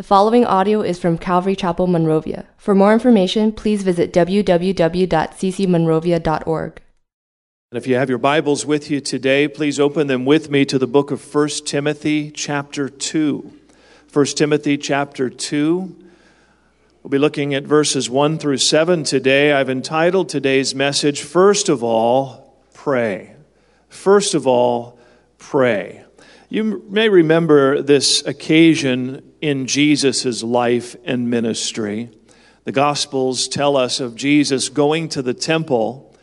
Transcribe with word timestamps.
The 0.00 0.04
following 0.04 0.46
audio 0.46 0.80
is 0.80 0.98
from 0.98 1.18
Calvary 1.18 1.54
Chapel, 1.54 1.86
Monrovia. 1.86 2.46
For 2.56 2.74
more 2.74 2.94
information, 2.94 3.52
please 3.52 3.82
visit 3.82 4.14
www.ccmonrovia.org. 4.14 6.82
And 7.70 7.76
if 7.76 7.86
you 7.86 7.96
have 7.96 8.08
your 8.08 8.16
Bibles 8.16 8.64
with 8.64 8.90
you 8.90 9.02
today, 9.02 9.46
please 9.46 9.78
open 9.78 10.06
them 10.06 10.24
with 10.24 10.48
me 10.48 10.64
to 10.64 10.78
the 10.78 10.86
book 10.86 11.10
of 11.10 11.34
1 11.34 11.48
Timothy, 11.66 12.30
chapter 12.30 12.88
2. 12.88 13.52
1 14.10 14.24
Timothy, 14.24 14.78
chapter 14.78 15.28
2. 15.28 15.96
We'll 17.02 17.10
be 17.10 17.18
looking 17.18 17.52
at 17.52 17.64
verses 17.64 18.08
1 18.08 18.38
through 18.38 18.56
7 18.56 19.04
today. 19.04 19.52
I've 19.52 19.68
entitled 19.68 20.30
today's 20.30 20.74
message, 20.74 21.20
First 21.20 21.68
of 21.68 21.84
All, 21.84 22.56
Pray. 22.72 23.36
First 23.90 24.32
of 24.32 24.46
all, 24.46 24.98
pray. 25.36 26.04
You 26.48 26.86
may 26.88 27.10
remember 27.10 27.82
this 27.82 28.24
occasion 28.24 29.29
in 29.40 29.66
Jesus' 29.66 30.42
life 30.42 30.96
and 31.04 31.30
ministry. 31.30 32.10
The 32.64 32.72
Gospels 32.72 33.48
tell 33.48 33.76
us 33.76 34.00
of 34.00 34.14
Jesus 34.14 34.68
going 34.68 35.08
to 35.10 35.22
the 35.22 35.34
temple, 35.34 36.14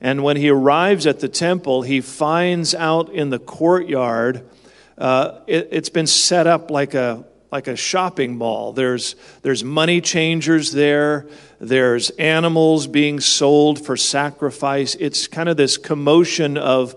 and 0.00 0.22
when 0.22 0.36
he 0.36 0.48
arrives 0.48 1.06
at 1.06 1.20
the 1.20 1.28
temple, 1.28 1.82
he 1.82 2.00
finds 2.00 2.74
out 2.74 3.12
in 3.12 3.30
the 3.30 3.38
courtyard, 3.38 4.48
uh, 4.96 5.40
it, 5.46 5.72
has 5.72 5.90
been 5.90 6.06
set 6.06 6.46
up 6.46 6.70
like 6.70 6.94
a 6.94 7.24
like 7.50 7.66
a 7.66 7.76
shopping 7.76 8.36
mall. 8.36 8.72
There's, 8.72 9.16
there's 9.42 9.64
money 9.64 10.00
changers 10.00 10.72
there. 10.72 11.28
There's 11.58 12.10
animals 12.10 12.86
being 12.86 13.20
sold 13.20 13.84
for 13.84 13.96
sacrifice. 13.96 14.94
It's 14.94 15.26
kind 15.26 15.48
of 15.48 15.56
this 15.56 15.76
commotion 15.76 16.56
of 16.56 16.94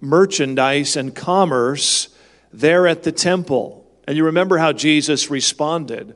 merchandise 0.00 0.96
and 0.96 1.14
commerce 1.14 2.08
there 2.52 2.86
at 2.86 3.02
the 3.02 3.12
temple. 3.12 3.85
And 4.06 4.16
you 4.16 4.24
remember 4.24 4.58
how 4.58 4.72
Jesus 4.72 5.30
responded. 5.30 6.14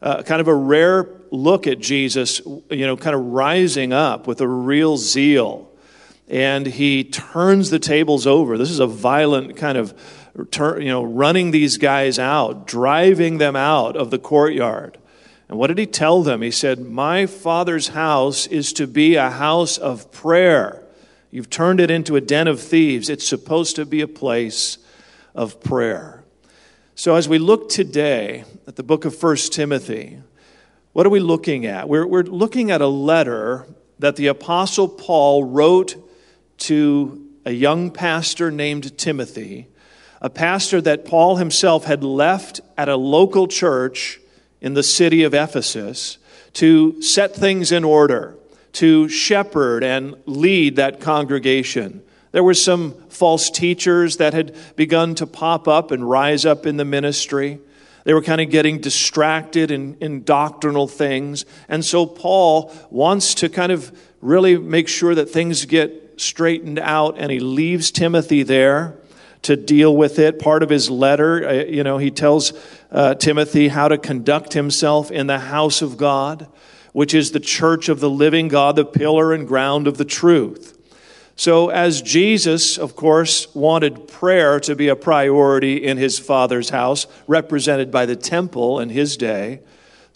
Uh, 0.00 0.22
kind 0.22 0.40
of 0.40 0.48
a 0.48 0.54
rare 0.54 1.08
look 1.30 1.66
at 1.66 1.78
Jesus, 1.78 2.40
you 2.70 2.86
know, 2.86 2.96
kind 2.96 3.14
of 3.14 3.24
rising 3.26 3.92
up 3.92 4.26
with 4.26 4.40
a 4.40 4.48
real 4.48 4.96
zeal. 4.96 5.70
And 6.28 6.66
he 6.66 7.04
turns 7.04 7.70
the 7.70 7.78
tables 7.78 8.26
over. 8.26 8.58
This 8.58 8.70
is 8.70 8.80
a 8.80 8.86
violent 8.86 9.56
kind 9.56 9.78
of, 9.78 9.94
you 10.34 10.88
know, 10.88 11.02
running 11.02 11.50
these 11.50 11.78
guys 11.78 12.18
out, 12.18 12.66
driving 12.66 13.38
them 13.38 13.56
out 13.56 13.96
of 13.96 14.10
the 14.10 14.18
courtyard. 14.18 14.98
And 15.48 15.58
what 15.58 15.68
did 15.68 15.78
he 15.78 15.86
tell 15.86 16.22
them? 16.22 16.42
He 16.42 16.50
said, 16.50 16.80
My 16.80 17.26
father's 17.26 17.88
house 17.88 18.46
is 18.48 18.72
to 18.74 18.86
be 18.86 19.14
a 19.14 19.30
house 19.30 19.78
of 19.78 20.10
prayer. 20.10 20.84
You've 21.30 21.50
turned 21.50 21.80
it 21.80 21.90
into 21.90 22.16
a 22.16 22.20
den 22.20 22.48
of 22.48 22.60
thieves. 22.60 23.08
It's 23.08 23.26
supposed 23.26 23.76
to 23.76 23.86
be 23.86 24.00
a 24.00 24.08
place 24.08 24.78
of 25.34 25.60
prayer. 25.60 26.24
So, 26.98 27.14
as 27.14 27.28
we 27.28 27.36
look 27.36 27.68
today 27.68 28.44
at 28.66 28.76
the 28.76 28.82
book 28.82 29.04
of 29.04 29.22
1 29.22 29.36
Timothy, 29.50 30.18
what 30.94 31.04
are 31.04 31.10
we 31.10 31.20
looking 31.20 31.66
at? 31.66 31.90
We're, 31.90 32.06
we're 32.06 32.22
looking 32.22 32.70
at 32.70 32.80
a 32.80 32.86
letter 32.86 33.66
that 33.98 34.16
the 34.16 34.28
Apostle 34.28 34.88
Paul 34.88 35.44
wrote 35.44 35.96
to 36.60 37.22
a 37.44 37.50
young 37.50 37.90
pastor 37.90 38.50
named 38.50 38.96
Timothy, 38.96 39.68
a 40.22 40.30
pastor 40.30 40.80
that 40.80 41.04
Paul 41.04 41.36
himself 41.36 41.84
had 41.84 42.02
left 42.02 42.62
at 42.78 42.88
a 42.88 42.96
local 42.96 43.46
church 43.46 44.18
in 44.62 44.72
the 44.72 44.82
city 44.82 45.22
of 45.22 45.34
Ephesus 45.34 46.16
to 46.54 47.02
set 47.02 47.36
things 47.36 47.72
in 47.72 47.84
order, 47.84 48.38
to 48.72 49.06
shepherd 49.10 49.84
and 49.84 50.16
lead 50.24 50.76
that 50.76 51.02
congregation. 51.02 52.02
There 52.32 52.44
were 52.44 52.54
some 52.54 52.94
false 53.08 53.50
teachers 53.50 54.18
that 54.18 54.34
had 54.34 54.54
begun 54.76 55.14
to 55.16 55.26
pop 55.26 55.66
up 55.66 55.90
and 55.90 56.08
rise 56.08 56.44
up 56.44 56.66
in 56.66 56.76
the 56.76 56.84
ministry. 56.84 57.60
They 58.04 58.14
were 58.14 58.22
kind 58.22 58.40
of 58.40 58.50
getting 58.50 58.78
distracted 58.78 59.70
in, 59.70 59.96
in 60.00 60.22
doctrinal 60.22 60.86
things. 60.86 61.44
And 61.68 61.84
so 61.84 62.06
Paul 62.06 62.72
wants 62.90 63.34
to 63.36 63.48
kind 63.48 63.72
of 63.72 63.96
really 64.20 64.56
make 64.56 64.88
sure 64.88 65.14
that 65.14 65.30
things 65.30 65.64
get 65.64 66.20
straightened 66.20 66.78
out, 66.78 67.16
and 67.18 67.30
he 67.30 67.40
leaves 67.40 67.90
Timothy 67.90 68.42
there 68.42 68.96
to 69.42 69.56
deal 69.56 69.96
with 69.96 70.18
it. 70.18 70.38
Part 70.38 70.62
of 70.62 70.70
his 70.70 70.90
letter, 70.90 71.48
uh, 71.48 71.52
you 71.64 71.84
know, 71.84 71.98
he 71.98 72.10
tells 72.10 72.52
uh, 72.90 73.14
Timothy 73.14 73.68
how 73.68 73.88
to 73.88 73.98
conduct 73.98 74.52
himself 74.52 75.10
in 75.10 75.26
the 75.26 75.38
house 75.38 75.82
of 75.82 75.96
God, 75.96 76.48
which 76.92 77.14
is 77.14 77.32
the 77.32 77.40
church 77.40 77.88
of 77.88 78.00
the 78.00 78.10
living 78.10 78.48
God, 78.48 78.76
the 78.76 78.84
pillar 78.84 79.32
and 79.32 79.46
ground 79.46 79.86
of 79.86 79.98
the 79.98 80.04
truth. 80.04 80.75
So, 81.38 81.68
as 81.68 82.00
Jesus, 82.00 82.78
of 82.78 82.96
course, 82.96 83.54
wanted 83.54 84.08
prayer 84.08 84.58
to 84.60 84.74
be 84.74 84.88
a 84.88 84.96
priority 84.96 85.84
in 85.84 85.98
his 85.98 86.18
Father's 86.18 86.70
house, 86.70 87.06
represented 87.26 87.90
by 87.90 88.06
the 88.06 88.16
temple 88.16 88.80
in 88.80 88.88
his 88.88 89.18
day, 89.18 89.60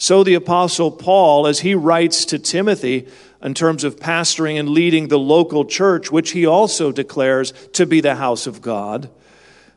so 0.01 0.25
the 0.25 0.33
Apostle 0.33 0.91
Paul, 0.91 1.47
as 1.47 1.61
he 1.61 1.75
writes 1.75 2.25
to 2.25 2.39
Timothy 2.39 3.07
in 3.43 3.53
terms 3.53 3.85
of 3.85 3.97
pastoring 3.97 4.59
and 4.59 4.71
leading 4.71 5.09
the 5.09 5.19
local 5.19 5.67
church, 5.67 6.11
which 6.11 6.31
he 6.31 6.47
also 6.47 6.91
declares 6.91 7.53
to 7.75 7.85
be 7.85 8.01
the 8.01 8.15
house 8.15 8.47
of 8.47 8.63
God, 8.63 9.11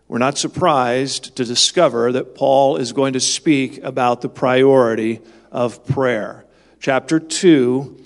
we're 0.08 0.20
not 0.20 0.38
surprised 0.38 1.36
to 1.36 1.44
discover 1.44 2.14
that 2.14 2.36
Paul 2.36 2.78
is 2.78 2.94
going 2.94 3.12
to 3.14 3.20
speak 3.20 3.84
about 3.84 4.22
the 4.22 4.30
priority 4.30 5.20
of 5.52 5.86
prayer. 5.86 6.46
Chapter 6.80 7.20
2 7.20 8.03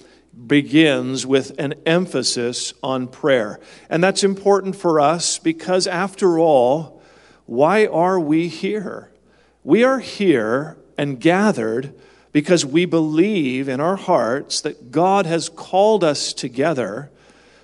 begins 0.47 1.25
with 1.25 1.52
an 1.59 1.74
emphasis 1.85 2.74
on 2.81 3.08
prayer. 3.08 3.59
And 3.90 4.03
that's 4.03 4.24
important 4.24 4.75
for 4.75 5.00
us 5.00 5.40
because, 5.40 5.88
after 5.88 6.40
all, 6.40 7.02
why 7.46 7.85
are 7.85 8.19
we 8.19 8.47
here? 8.47 9.12
We 9.63 9.84
are 9.84 10.00
here 10.00 10.78
and 10.97 11.19
gathered 11.19 11.94
because 12.31 12.66
we 12.66 12.85
believe 12.85 13.68
in 13.68 13.80
our 13.80 13.96
hearts 13.96 14.62
that 14.62 14.91
God 14.91 15.25
has 15.25 15.50
called 15.50 16.03
us 16.03 16.34
together 16.34 17.09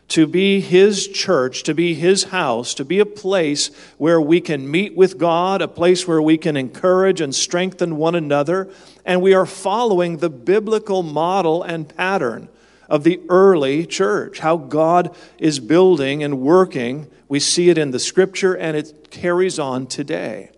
to 0.09 0.27
be 0.27 0.59
His 0.59 1.07
church, 1.07 1.63
to 1.63 1.73
be 1.73 1.93
His 1.93 2.25
house, 2.25 2.73
to 2.75 2.85
be 2.85 2.99
a 2.99 3.05
place 3.05 3.71
where 3.97 4.21
we 4.21 4.41
can 4.41 4.69
meet 4.69 4.95
with 4.95 5.17
God, 5.17 5.61
a 5.61 5.67
place 5.67 6.07
where 6.07 6.21
we 6.21 6.37
can 6.37 6.57
encourage 6.57 7.21
and 7.21 7.33
strengthen 7.33 7.97
one 7.97 8.15
another. 8.15 8.69
And 9.05 9.21
we 9.21 9.33
are 9.33 9.45
following 9.45 10.17
the 10.17 10.29
biblical 10.29 11.03
model 11.03 11.63
and 11.63 11.87
pattern 11.95 12.49
of 12.93 13.03
the 13.03 13.19
early 13.27 13.87
church, 13.87 14.37
how 14.37 14.55
God 14.55 15.15
is 15.39 15.59
building 15.59 16.23
and 16.23 16.39
working. 16.39 17.09
We 17.27 17.39
see 17.39 17.71
it 17.71 17.77
in 17.79 17.89
the 17.89 17.97
scripture 17.97 18.53
and 18.53 18.77
it 18.77 19.09
carries 19.09 19.57
on 19.57 19.87
today. 19.87 20.51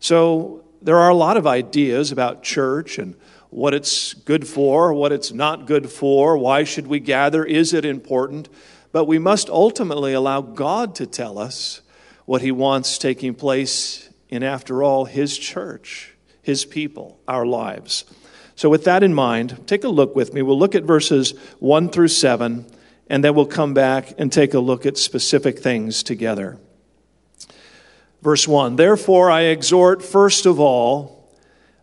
So 0.00 0.64
there 0.82 0.96
are 0.96 1.10
a 1.10 1.14
lot 1.14 1.36
of 1.36 1.46
ideas 1.46 2.10
about 2.10 2.42
church 2.42 2.98
and 2.98 3.14
what 3.50 3.72
it's 3.72 4.14
good 4.14 4.48
for, 4.48 4.92
what 4.92 5.12
it's 5.12 5.30
not 5.30 5.68
good 5.68 5.88
for, 5.88 6.36
why 6.36 6.64
should 6.64 6.88
we 6.88 6.98
gather, 6.98 7.44
is 7.44 7.72
it 7.72 7.84
important? 7.84 8.48
But 8.90 9.04
we 9.04 9.20
must 9.20 9.48
ultimately 9.48 10.12
allow 10.12 10.40
God 10.40 10.96
to 10.96 11.06
tell 11.06 11.38
us 11.38 11.82
what 12.24 12.42
He 12.42 12.50
wants 12.50 12.98
taking 12.98 13.32
place 13.32 14.10
in, 14.28 14.42
after 14.42 14.82
all, 14.82 15.04
His 15.04 15.38
church, 15.38 16.16
His 16.42 16.64
people, 16.64 17.20
our 17.28 17.46
lives. 17.46 18.04
So, 18.60 18.68
with 18.68 18.84
that 18.84 19.02
in 19.02 19.14
mind, 19.14 19.66
take 19.66 19.84
a 19.84 19.88
look 19.88 20.14
with 20.14 20.34
me. 20.34 20.42
We'll 20.42 20.58
look 20.58 20.74
at 20.74 20.82
verses 20.82 21.30
1 21.60 21.88
through 21.88 22.08
7, 22.08 22.66
and 23.08 23.24
then 23.24 23.34
we'll 23.34 23.46
come 23.46 23.72
back 23.72 24.12
and 24.18 24.30
take 24.30 24.52
a 24.52 24.60
look 24.60 24.84
at 24.84 24.98
specific 24.98 25.60
things 25.60 26.02
together. 26.02 26.58
Verse 28.20 28.46
1 28.46 28.76
Therefore, 28.76 29.30
I 29.30 29.44
exhort 29.44 30.02
first 30.02 30.44
of 30.44 30.60
all 30.60 31.32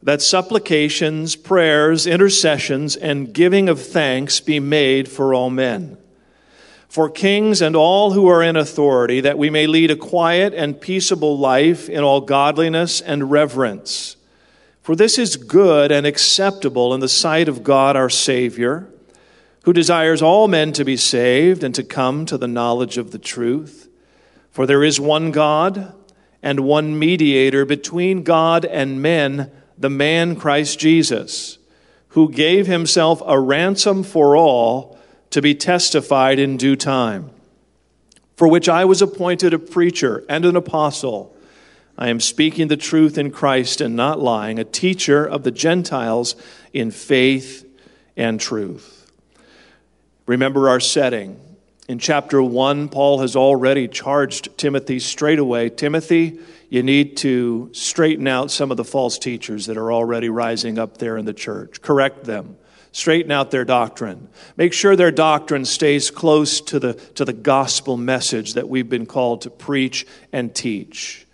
that 0.04 0.22
supplications, 0.22 1.36
prayers, 1.36 2.06
intercessions, 2.06 2.96
and 2.96 3.34
giving 3.34 3.70
of 3.70 3.82
thanks 3.82 4.40
be 4.40 4.60
made 4.60 5.10
for 5.10 5.34
all 5.34 5.50
men, 5.50 5.98
for 6.88 7.10
kings 7.10 7.60
and 7.60 7.76
all 7.76 8.12
who 8.12 8.28
are 8.28 8.44
in 8.44 8.56
authority, 8.56 9.20
that 9.22 9.40
we 9.40 9.50
may 9.50 9.66
lead 9.66 9.90
a 9.90 9.96
quiet 9.96 10.54
and 10.54 10.80
peaceable 10.80 11.40
life 11.40 11.90
in 11.90 12.04
all 12.04 12.22
godliness 12.22 13.02
and 13.02 13.32
reverence. 13.32 14.17
For 14.88 14.96
this 14.96 15.18
is 15.18 15.36
good 15.36 15.92
and 15.92 16.08
acceptable 16.08 16.94
in 16.94 17.02
the 17.02 17.10
sight 17.10 17.50
of 17.50 17.62
God 17.62 17.98
our 17.98 18.10
Savior, 18.10 18.88
who 19.66 19.74
desires 19.74 20.22
all 20.22 20.48
men 20.48 20.72
to 20.72 20.86
be 20.86 20.96
saved 20.96 21.62
and 21.62 21.76
to 21.76 21.84
come 21.84 22.26
to 22.26 22.38
the 22.38 22.48
knowledge 22.48 22.98
of 22.98 23.12
the 23.12 23.20
truth. 23.20 23.90
For 24.50 24.66
there 24.66 24.86
is 24.86 24.98
one 24.98 25.32
God 25.32 25.94
and 26.42 26.62
one 26.62 26.98
mediator 26.98 27.66
between 27.66 28.24
God 28.24 28.64
and 28.64 29.02
men, 29.02 29.52
the 29.78 29.90
man 29.90 30.38
Christ 30.38 30.80
Jesus, 30.80 31.58
who 32.12 32.32
gave 32.32 32.68
himself 32.68 33.22
a 33.26 33.38
ransom 33.38 34.04
for 34.04 34.38
all 34.38 34.98
to 35.32 35.42
be 35.42 35.54
testified 35.54 36.40
in 36.40 36.56
due 36.56 36.78
time, 36.78 37.30
for 38.38 38.48
which 38.48 38.70
I 38.70 38.86
was 38.86 39.02
appointed 39.02 39.54
a 39.54 39.60
preacher 39.60 40.24
and 40.30 40.46
an 40.46 40.56
apostle. 40.56 41.36
I 41.98 42.10
am 42.10 42.20
speaking 42.20 42.68
the 42.68 42.78
truth 42.78 43.18
in 43.18 43.32
Christ 43.32 43.82
and 43.82 43.96
not 43.96 44.20
lying, 44.20 44.60
a 44.60 44.64
teacher 44.64 45.26
of 45.26 45.44
the 45.44 45.52
Gentiles 45.52 46.36
in 46.72 46.92
faith 46.92 47.68
and 48.16 48.40
truth. 48.40 49.12
Remember 50.28 50.70
our 50.70 50.80
setting. 50.80 51.40
In 51.88 51.98
chapter 51.98 52.44
1, 52.44 52.90
Paul 52.90 53.22
has 53.22 53.36
already 53.36 53.88
charged 53.88 54.56
Timothy 54.58 55.00
straight 55.00 55.40
away 55.40 55.70
Timothy, 55.70 56.40
you 56.70 56.84
need 56.84 57.16
to 57.18 57.70
straighten 57.72 58.28
out 58.28 58.52
some 58.52 58.72
of 58.72 58.78
the 58.78 58.84
false 58.84 59.18
teachers 59.18 59.68
that 59.68 59.78
are 59.78 59.92
already 59.92 60.28
rising 60.28 60.78
up 60.78 60.98
there 60.98 61.18
in 61.18 61.26
the 61.26 61.34
church. 61.34 61.82
Correct 61.82 62.26
them. 62.26 62.58
Straighten 62.92 63.32
out 63.32 63.52
their 63.52 63.64
doctrine. 63.64 64.28
Make 64.58 64.74
sure 64.74 64.96
their 64.96 65.12
doctrine 65.12 65.64
stays 65.64 66.12
close 66.12 66.60
to 66.62 66.80
the, 66.80 66.94
to 67.16 67.24
the 67.24 67.34
gospel 67.34 67.96
message 67.96 68.56
that 68.56 68.68
we've 68.68 68.90
been 68.90 69.06
called 69.06 69.42
to 69.44 69.50
preach 69.50 70.06
and 70.34 70.54
teach 70.54 71.27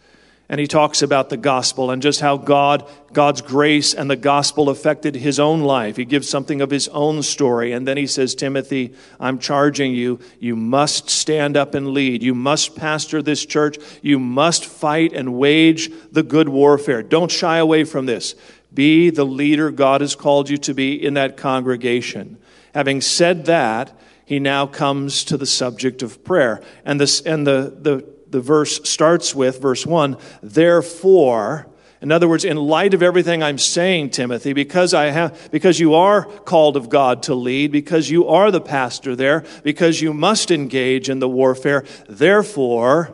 and 0.53 0.59
he 0.59 0.67
talks 0.67 1.01
about 1.01 1.29
the 1.29 1.37
gospel 1.37 1.89
and 1.89 1.99
just 1.99 2.19
how 2.19 2.37
God, 2.37 2.87
God's 3.11 3.41
grace 3.41 3.95
and 3.95 4.07
the 4.07 4.15
gospel 4.15 4.69
affected 4.69 5.15
his 5.15 5.39
own 5.39 5.61
life. 5.61 5.95
He 5.95 6.05
gives 6.05 6.29
something 6.29 6.61
of 6.61 6.69
his 6.69 6.87
own 6.89 7.23
story. 7.23 7.71
And 7.71 7.87
then 7.87 7.97
he 7.97 8.05
says, 8.05 8.35
Timothy, 8.35 8.93
I'm 9.19 9.39
charging 9.39 9.95
you. 9.95 10.19
You 10.39 10.55
must 10.55 11.09
stand 11.09 11.57
up 11.57 11.73
and 11.73 11.87
lead. 11.87 12.21
You 12.21 12.35
must 12.35 12.75
pastor 12.75 13.23
this 13.23 13.43
church. 13.47 13.79
You 14.03 14.19
must 14.19 14.63
fight 14.63 15.11
and 15.11 15.33
wage 15.39 15.89
the 16.11 16.21
good 16.21 16.49
warfare. 16.49 17.01
Don't 17.01 17.31
shy 17.31 17.57
away 17.57 17.83
from 17.83 18.05
this. 18.05 18.35
Be 18.71 19.09
the 19.09 19.25
leader 19.25 19.71
God 19.71 20.01
has 20.01 20.13
called 20.13 20.51
you 20.51 20.57
to 20.57 20.75
be 20.75 21.03
in 21.03 21.15
that 21.15 21.35
congregation. 21.35 22.37
Having 22.75 23.01
said 23.01 23.45
that, 23.45 23.91
he 24.23 24.37
now 24.37 24.67
comes 24.67 25.23
to 25.23 25.35
the 25.35 25.47
subject 25.47 26.03
of 26.03 26.23
prayer. 26.23 26.61
And, 26.85 27.01
this, 27.01 27.21
and 27.21 27.47
the, 27.47 27.75
the 27.75 28.12
the 28.33 28.41
verse 28.41 28.81
starts 28.89 29.33
with, 29.33 29.61
verse 29.61 29.85
1, 29.85 30.17
therefore, 30.41 31.67
in 32.01 32.11
other 32.11 32.27
words, 32.27 32.43
in 32.43 32.57
light 32.57 32.93
of 32.93 33.01
everything 33.01 33.41
I'm 33.41 33.57
saying, 33.57 34.09
Timothy, 34.09 34.51
because 34.51 34.93
I 34.93 35.05
have, 35.05 35.49
because 35.51 35.79
you 35.79 35.93
are 35.93 36.25
called 36.25 36.75
of 36.75 36.89
God 36.89 37.23
to 37.23 37.35
lead, 37.35 37.71
because 37.71 38.09
you 38.09 38.27
are 38.27 38.51
the 38.51 38.59
pastor 38.59 39.15
there, 39.15 39.45
because 39.63 40.01
you 40.01 40.13
must 40.13 40.51
engage 40.51 41.09
in 41.09 41.19
the 41.19 41.29
warfare, 41.29 41.85
therefore, 42.09 43.13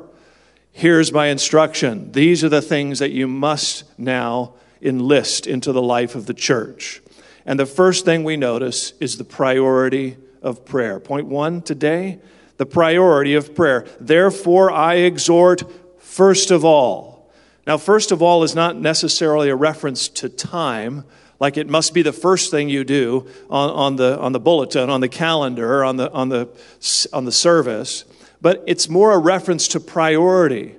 here's 0.71 1.12
my 1.12 1.27
instruction. 1.27 2.12
These 2.13 2.44
are 2.44 2.50
the 2.50 2.63
things 2.63 2.98
that 2.98 3.12
you 3.12 3.27
must 3.27 3.83
now 4.00 4.56
enlist 4.81 5.45
into 5.45 5.71
the 5.71 5.83
life 5.83 6.16
of 6.16 6.25
the 6.25 6.33
church. 6.33 7.01
And 7.45 7.60
the 7.60 7.68
first 7.68 8.06
thing 8.06 8.24
we 8.24 8.38
notice 8.38 8.94
is 9.00 9.18
the 9.18 9.24
priority 9.24 10.18
of 10.42 10.66
prayer. 10.66 11.00
Point 11.00 11.27
one 11.27 11.62
today 11.62 12.19
the 12.60 12.66
priority 12.66 13.36
of 13.36 13.56
prayer. 13.56 13.88
Therefore, 14.02 14.70
I 14.70 14.96
exhort 14.96 15.64
first 15.98 16.52
of 16.52 16.66
all. 16.66 17.32
Now, 17.66 17.78
first 17.78 18.12
of 18.12 18.22
all 18.22 18.44
is 18.44 18.54
not 18.54 18.76
necessarily 18.76 19.48
a 19.48 19.56
reference 19.56 20.10
to 20.10 20.28
time, 20.28 21.06
like 21.40 21.56
it 21.56 21.70
must 21.70 21.94
be 21.94 22.02
the 22.02 22.12
first 22.12 22.52
thing 22.52 22.68
you 22.68 22.84
do 22.84 23.26
on, 23.50 23.70
on, 23.70 23.96
the, 23.96 24.20
on 24.20 24.34
the 24.34 24.42
bulletin, 24.42 24.90
on 24.90 25.00
the 25.00 25.08
calendar, 25.08 25.86
on 25.86 25.96
the, 25.96 26.12
on, 26.12 26.28
the, 26.28 26.50
on 27.14 27.24
the 27.24 27.32
service, 27.32 28.04
but 28.42 28.62
it's 28.68 28.90
more 28.90 29.14
a 29.14 29.18
reference 29.18 29.70
to 29.70 29.80
priority. 29.80 30.76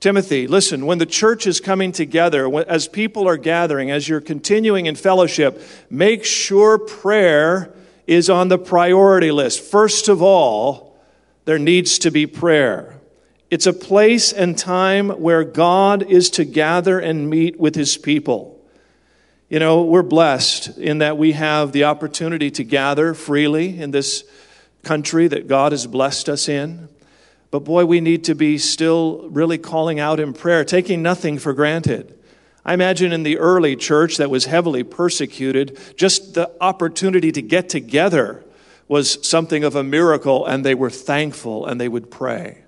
Timothy, 0.00 0.46
listen, 0.46 0.86
when 0.86 0.96
the 0.96 1.04
church 1.04 1.46
is 1.46 1.60
coming 1.60 1.92
together, 1.92 2.48
as 2.66 2.88
people 2.88 3.28
are 3.28 3.36
gathering, 3.36 3.90
as 3.90 4.08
you're 4.08 4.22
continuing 4.22 4.86
in 4.86 4.94
fellowship, 4.94 5.60
make 5.90 6.24
sure 6.24 6.78
prayer 6.78 7.74
is 8.06 8.30
on 8.30 8.48
the 8.48 8.58
priority 8.58 9.30
list. 9.30 9.60
First 9.60 10.08
of 10.08 10.22
all, 10.22 10.87
there 11.48 11.58
needs 11.58 12.00
to 12.00 12.10
be 12.10 12.26
prayer. 12.26 13.00
It's 13.50 13.66
a 13.66 13.72
place 13.72 14.34
and 14.34 14.58
time 14.58 15.08
where 15.08 15.44
God 15.44 16.02
is 16.02 16.28
to 16.32 16.44
gather 16.44 16.98
and 16.98 17.30
meet 17.30 17.58
with 17.58 17.74
his 17.74 17.96
people. 17.96 18.62
You 19.48 19.58
know, 19.58 19.82
we're 19.82 20.02
blessed 20.02 20.76
in 20.76 20.98
that 20.98 21.16
we 21.16 21.32
have 21.32 21.72
the 21.72 21.84
opportunity 21.84 22.50
to 22.50 22.64
gather 22.64 23.14
freely 23.14 23.80
in 23.80 23.92
this 23.92 24.24
country 24.82 25.26
that 25.26 25.48
God 25.48 25.72
has 25.72 25.86
blessed 25.86 26.28
us 26.28 26.50
in. 26.50 26.90
But 27.50 27.60
boy, 27.60 27.86
we 27.86 28.02
need 28.02 28.24
to 28.24 28.34
be 28.34 28.58
still 28.58 29.26
really 29.30 29.56
calling 29.56 29.98
out 29.98 30.20
in 30.20 30.34
prayer, 30.34 30.66
taking 30.66 31.02
nothing 31.02 31.38
for 31.38 31.54
granted. 31.54 32.14
I 32.62 32.74
imagine 32.74 33.10
in 33.10 33.22
the 33.22 33.38
early 33.38 33.74
church 33.74 34.18
that 34.18 34.28
was 34.28 34.44
heavily 34.44 34.82
persecuted, 34.82 35.78
just 35.96 36.34
the 36.34 36.52
opportunity 36.60 37.32
to 37.32 37.40
get 37.40 37.70
together 37.70 38.44
was 38.88 39.26
something 39.26 39.64
of 39.64 39.76
a 39.76 39.84
miracle 39.84 40.46
and 40.46 40.64
they 40.64 40.74
were 40.74 40.90
thankful 40.90 41.66
and 41.66 41.80
they 41.80 41.88
would 41.88 42.10
pray. 42.10 42.64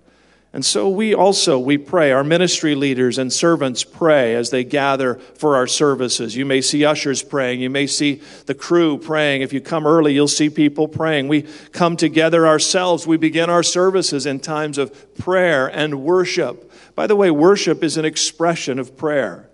And 0.52 0.64
so 0.64 0.88
we 0.88 1.14
also 1.14 1.60
we 1.60 1.78
pray. 1.78 2.10
Our 2.10 2.24
ministry 2.24 2.74
leaders 2.74 3.18
and 3.18 3.32
servants 3.32 3.84
pray 3.84 4.34
as 4.34 4.50
they 4.50 4.64
gather 4.64 5.14
for 5.14 5.54
our 5.54 5.68
services. 5.68 6.36
You 6.36 6.44
may 6.44 6.60
see 6.60 6.84
ushers 6.84 7.22
praying, 7.22 7.60
you 7.60 7.70
may 7.70 7.86
see 7.86 8.20
the 8.46 8.54
crew 8.54 8.98
praying. 8.98 9.42
If 9.42 9.52
you 9.52 9.60
come 9.60 9.86
early, 9.86 10.12
you'll 10.12 10.26
see 10.26 10.50
people 10.50 10.88
praying. 10.88 11.28
We 11.28 11.42
come 11.72 11.96
together 11.96 12.48
ourselves. 12.48 13.06
We 13.06 13.16
begin 13.16 13.48
our 13.48 13.62
services 13.62 14.26
in 14.26 14.40
times 14.40 14.76
of 14.76 15.14
prayer 15.16 15.68
and 15.68 16.02
worship. 16.02 16.72
By 16.96 17.06
the 17.06 17.16
way, 17.16 17.30
worship 17.30 17.84
is 17.84 17.96
an 17.96 18.04
expression 18.04 18.80
of 18.80 18.96
prayer. 18.96 19.48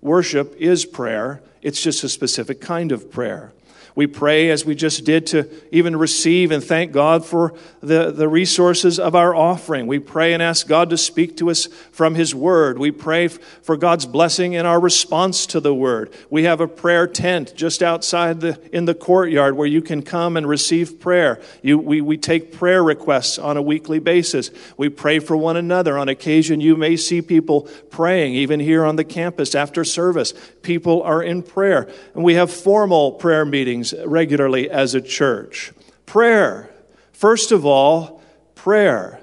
Worship 0.00 0.56
is 0.56 0.84
prayer. 0.84 1.42
It's 1.62 1.80
just 1.80 2.02
a 2.02 2.08
specific 2.08 2.60
kind 2.60 2.90
of 2.90 3.10
prayer. 3.10 3.52
We 3.94 4.06
pray, 4.06 4.50
as 4.50 4.64
we 4.64 4.74
just 4.74 5.04
did, 5.04 5.26
to 5.28 5.48
even 5.70 5.96
receive 5.96 6.50
and 6.50 6.62
thank 6.62 6.92
God 6.92 7.24
for 7.24 7.54
the, 7.80 8.10
the 8.10 8.28
resources 8.28 8.98
of 8.98 9.14
our 9.14 9.34
offering. 9.34 9.86
We 9.86 9.98
pray 9.98 10.32
and 10.32 10.42
ask 10.42 10.66
God 10.66 10.90
to 10.90 10.96
speak 10.96 11.36
to 11.38 11.50
us 11.50 11.66
from 11.90 12.14
His 12.14 12.34
Word. 12.34 12.78
We 12.78 12.90
pray 12.90 13.28
for 13.28 13.76
God's 13.76 14.06
blessing 14.06 14.52
in 14.52 14.66
our 14.66 14.78
response 14.78 15.46
to 15.46 15.60
the 15.60 15.74
Word. 15.74 16.12
We 16.28 16.44
have 16.44 16.60
a 16.60 16.68
prayer 16.68 17.06
tent 17.06 17.54
just 17.56 17.82
outside 17.82 18.40
the, 18.40 18.60
in 18.72 18.84
the 18.84 18.94
courtyard 18.94 19.56
where 19.56 19.66
you 19.66 19.82
can 19.82 20.02
come 20.02 20.36
and 20.36 20.48
receive 20.48 21.00
prayer. 21.00 21.40
You, 21.62 21.78
we, 21.78 22.00
we 22.00 22.16
take 22.16 22.52
prayer 22.52 22.84
requests 22.84 23.38
on 23.38 23.56
a 23.56 23.62
weekly 23.62 23.98
basis. 23.98 24.50
We 24.76 24.88
pray 24.88 25.18
for 25.18 25.36
one 25.36 25.56
another. 25.56 25.98
On 25.98 26.08
occasion, 26.08 26.60
you 26.60 26.76
may 26.76 26.96
see 26.96 27.22
people 27.22 27.68
praying, 27.90 28.34
even 28.34 28.60
here 28.60 28.84
on 28.84 28.96
the 28.96 29.04
campus 29.04 29.54
after 29.54 29.84
service. 29.84 30.34
People 30.62 31.02
are 31.02 31.22
in 31.22 31.42
prayer. 31.42 31.88
And 32.14 32.22
we 32.22 32.34
have 32.34 32.50
formal 32.50 33.12
prayer 33.12 33.44
meetings 33.44 33.79
regularly 34.06 34.70
as 34.70 34.94
a 34.94 35.00
church. 35.00 35.72
Prayer. 36.06 36.70
First 37.12 37.52
of 37.52 37.66
all, 37.66 38.22
prayer. 38.54 39.20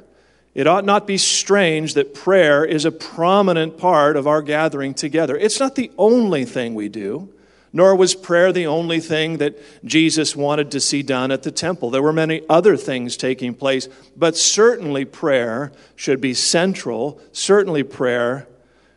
It 0.54 0.65
ought 0.65 0.86
not 0.86 1.06
be 1.06 1.18
strange 1.18 1.94
that 1.94 2.15
prayer 2.15 2.65
is 2.65 2.83
a 2.83 2.92
prominent 2.92 3.77
part 3.77 4.15
of 4.15 4.25
our 4.25 4.42
gathering 4.42 4.95
together. 4.95 5.38
It's 5.38 5.59
not 5.59 5.75
the 5.75 5.92
only 5.98 6.45
thing 6.45 6.74
we 6.74 6.89
do, 6.89 7.31
nor 7.71 7.95
was 7.95 8.15
prayer 8.15 8.51
the 8.51 8.65
only 8.65 9.00
thing 9.00 9.38
that 9.38 9.56
Jesus 9.86 10.36
wanted 10.36 10.71
to 10.71 10.80
see 10.80 11.04
done 11.04 11.31
at 11.31 11.44
the 11.44 11.51
temple. 11.51 11.92
There 11.92 12.01
were 12.01 12.12
many 12.12 12.42
other 12.50 12.75
things 12.75 13.18
taking 13.18 13.54
place, 13.54 13.88
but 14.15 14.36
certainly 14.36 15.06
prayer 15.06 15.71
should 15.95 16.21
be 16.21 16.33
central. 16.33 17.21
Certainly 17.31 17.83
prayer 17.83 18.48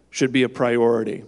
should 0.09 0.33
be 0.33 0.43
a 0.43 0.49
priority. 0.49 1.25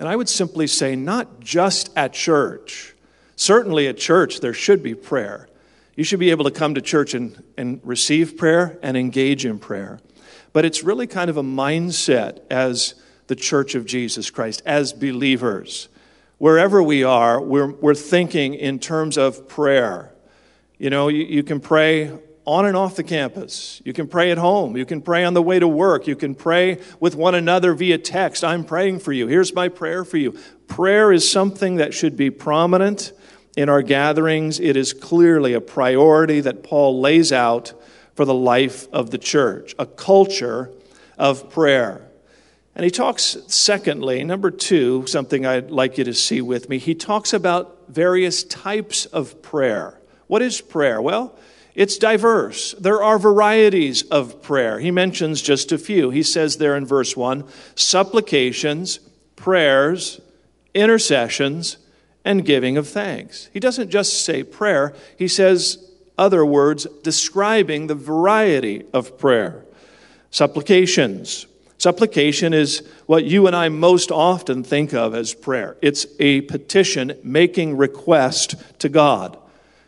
And 0.00 0.08
I 0.08 0.16
would 0.16 0.28
simply 0.28 0.66
say, 0.66 0.96
not 0.96 1.40
just 1.40 1.90
at 1.96 2.12
church, 2.12 2.94
Certainly 3.38 3.86
at 3.86 3.96
church, 3.96 4.40
there 4.40 4.52
should 4.52 4.82
be 4.82 4.96
prayer. 4.96 5.48
You 5.94 6.02
should 6.02 6.18
be 6.18 6.30
able 6.32 6.44
to 6.44 6.50
come 6.50 6.74
to 6.74 6.80
church 6.80 7.14
and, 7.14 7.40
and 7.56 7.80
receive 7.84 8.36
prayer 8.36 8.76
and 8.82 8.96
engage 8.96 9.46
in 9.46 9.60
prayer. 9.60 10.00
But 10.52 10.64
it's 10.64 10.82
really 10.82 11.06
kind 11.06 11.30
of 11.30 11.36
a 11.36 11.42
mindset 11.42 12.40
as 12.50 12.96
the 13.28 13.36
church 13.36 13.76
of 13.76 13.86
Jesus 13.86 14.28
Christ, 14.28 14.60
as 14.66 14.92
believers. 14.92 15.88
Wherever 16.38 16.82
we 16.82 17.04
are, 17.04 17.40
we're, 17.40 17.70
we're 17.70 17.94
thinking 17.94 18.54
in 18.54 18.80
terms 18.80 19.16
of 19.16 19.46
prayer. 19.46 20.12
You 20.76 20.90
know, 20.90 21.06
you, 21.06 21.24
you 21.24 21.44
can 21.44 21.60
pray 21.60 22.10
on 22.44 22.66
and 22.66 22.76
off 22.76 22.96
the 22.96 23.04
campus. 23.04 23.80
You 23.84 23.92
can 23.92 24.08
pray 24.08 24.32
at 24.32 24.38
home. 24.38 24.76
You 24.76 24.84
can 24.84 25.00
pray 25.00 25.22
on 25.22 25.34
the 25.34 25.42
way 25.42 25.60
to 25.60 25.68
work. 25.68 26.08
You 26.08 26.16
can 26.16 26.34
pray 26.34 26.80
with 26.98 27.14
one 27.14 27.36
another 27.36 27.72
via 27.74 27.98
text. 27.98 28.42
I'm 28.42 28.64
praying 28.64 28.98
for 28.98 29.12
you. 29.12 29.28
Here's 29.28 29.54
my 29.54 29.68
prayer 29.68 30.04
for 30.04 30.16
you. 30.16 30.36
Prayer 30.68 31.12
is 31.12 31.28
something 31.28 31.76
that 31.76 31.92
should 31.92 32.16
be 32.16 32.30
prominent 32.30 33.12
in 33.56 33.68
our 33.68 33.82
gatherings, 33.82 34.60
it 34.60 34.76
is 34.76 34.92
clearly 34.92 35.52
a 35.52 35.60
priority 35.60 36.40
that 36.40 36.62
Paul 36.62 37.00
lays 37.00 37.32
out 37.32 37.72
for 38.14 38.24
the 38.24 38.34
life 38.34 38.86
of 38.92 39.10
the 39.10 39.18
church, 39.18 39.74
a 39.80 39.86
culture 39.86 40.70
of 41.18 41.50
prayer. 41.50 42.08
And 42.76 42.84
he 42.84 42.90
talks, 42.92 43.36
secondly, 43.48 44.22
number 44.22 44.52
two, 44.52 45.04
something 45.08 45.44
I'd 45.44 45.72
like 45.72 45.98
you 45.98 46.04
to 46.04 46.14
see 46.14 46.40
with 46.40 46.68
me, 46.68 46.78
he 46.78 46.94
talks 46.94 47.32
about 47.32 47.88
various 47.88 48.44
types 48.44 49.06
of 49.06 49.42
prayer. 49.42 49.98
What 50.28 50.42
is 50.42 50.60
prayer? 50.60 51.02
Well, 51.02 51.36
it's 51.74 51.98
diverse. 51.98 52.74
There 52.74 53.02
are 53.02 53.18
varieties 53.18 54.02
of 54.02 54.40
prayer. 54.40 54.78
He 54.78 54.92
mentions 54.92 55.42
just 55.42 55.72
a 55.72 55.78
few. 55.78 56.10
He 56.10 56.22
says 56.22 56.58
there 56.58 56.76
in 56.76 56.86
verse 56.86 57.16
1 57.16 57.44
supplications, 57.74 59.00
prayers, 59.34 60.20
intercessions, 60.74 61.78
and 62.24 62.44
giving 62.44 62.76
of 62.76 62.86
thanks. 62.86 63.48
He 63.52 63.60
doesn't 63.60 63.90
just 63.90 64.24
say 64.24 64.42
prayer, 64.42 64.94
he 65.16 65.28
says 65.28 65.84
other 66.18 66.44
words 66.44 66.86
describing 67.02 67.86
the 67.86 67.94
variety 67.94 68.84
of 68.92 69.16
prayer. 69.18 69.64
Supplications. 70.30 71.46
Supplication 71.78 72.52
is 72.52 72.86
what 73.06 73.24
you 73.24 73.46
and 73.46 73.54
I 73.54 73.68
most 73.68 74.10
often 74.10 74.64
think 74.64 74.92
of 74.92 75.14
as 75.14 75.32
prayer. 75.32 75.76
It's 75.80 76.06
a 76.18 76.40
petition 76.42 77.16
making 77.22 77.76
request 77.76 78.56
to 78.80 78.88
God. 78.88 79.38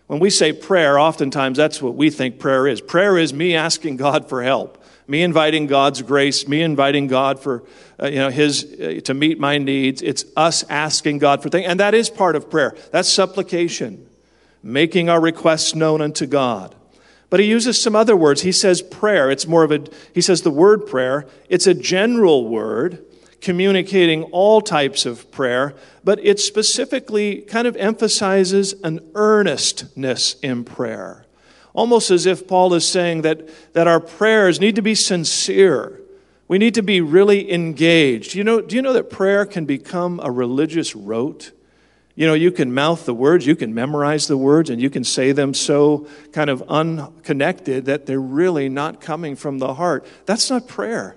When 0.07 0.21
we 0.21 0.31
say 0.31 0.53
prayer, 0.53 0.99
oftentimes 0.99 1.59
that's 1.59 1.83
what 1.83 1.97
we 1.97 2.11
think 2.11 2.39
prayer 2.39 2.67
is. 2.69 2.81
Prayer 2.81 3.19
is 3.19 3.35
me 3.35 3.55
asking 3.55 3.97
God 3.97 4.29
for 4.29 4.43
help, 4.43 4.80
me 5.11 5.23
inviting 5.23 5.67
God's 5.67 6.03
grace, 6.03 6.47
me 6.47 6.63
inviting 6.63 7.09
God 7.09 7.41
for, 7.41 7.65
uh, 8.01 8.07
you 8.07 8.21
know, 8.21 8.31
His, 8.31 8.65
uh, 8.81 9.01
to 9.05 9.13
meet 9.13 9.41
my 9.41 9.59
needs. 9.59 10.03
It's 10.03 10.25
us 10.37 10.63
asking 10.71 11.19
God 11.19 11.43
for 11.43 11.49
things. 11.49 11.67
And 11.67 11.81
that 11.81 11.95
is 11.95 12.09
part 12.09 12.37
of 12.37 12.49
prayer. 12.49 12.77
That's 12.93 13.09
supplication, 13.09 14.07
making 14.63 15.09
our 15.09 15.21
requests 15.21 15.75
known 15.75 16.01
unto 16.01 16.27
God. 16.27 16.77
But 17.29 17.41
he 17.41 17.47
uses 17.47 17.81
some 17.81 17.97
other 17.97 18.17
words. 18.17 18.43
He 18.43 18.53
says 18.53 18.83
prayer. 18.83 19.31
It's 19.31 19.47
more 19.47 19.65
of 19.65 19.73
a, 19.73 19.85
he 20.15 20.21
says 20.21 20.43
the 20.43 20.51
word 20.51 20.87
prayer. 20.87 21.27
It's 21.49 21.67
a 21.67 21.75
general 21.75 22.49
word 22.49 23.05
communicating 23.41 24.25
all 24.25 24.61
types 24.61 25.07
of 25.07 25.31
prayer, 25.33 25.75
but 26.05 26.19
it 26.25 26.39
specifically 26.39 27.43
kind 27.43 27.67
of 27.67 27.77
emphasizes 27.77 28.75
an 28.85 29.01
earnestness 29.15 30.35
in 30.41 30.65
prayer. 30.65 31.27
Almost 31.73 32.11
as 32.11 32.27
if 32.27 32.49
Paul 32.49 32.75
is 32.75 32.87
saying 32.87 33.23
that, 33.23 33.49
that 33.75 33.87
our 33.87 34.01
prayers 34.01 34.61
need 34.61 34.77
to 34.77 34.83
be 34.83 34.95
sincere. 34.95 36.01
We 36.49 36.59
need 36.59 36.75
to 36.75 36.83
be 36.83 37.01
really 37.01 37.53
engaged. 37.53 38.35
You 38.35 38.43
know, 38.43 38.61
do 38.61 38.75
you 38.75 38.83
know 38.83 38.93
that 38.93 39.09
prayer 39.09 39.47
can 39.47 39.67
become 39.67 40.21
a 40.23 40.31
religious 40.31 40.97
rote? 40.97 41.53
You 42.17 42.27
know, 42.27 42.35
you 42.35 42.51
can 42.51 42.75
mouth 42.75 43.07
the 43.07 43.15
words, 43.15 43.47
you 43.47 43.55
can 43.55 43.73
memorize 43.73 44.27
the 44.27 44.37
words, 44.37 44.69
and 44.69 44.83
you 44.83 44.91
can 44.91 45.05
say 45.05 45.33
them 45.33 45.55
so 45.55 46.09
kind 46.33 46.51
of 46.51 46.63
unconnected 46.69 47.85
that 47.87 48.07
they're 48.07 48.21
really 48.21 48.69
not 48.69 49.01
coming 49.01 49.37
from 49.37 49.59
the 49.59 49.75
heart. 49.75 50.05
That's 50.27 50.51
not 50.51 50.67
prayer. 50.67 51.17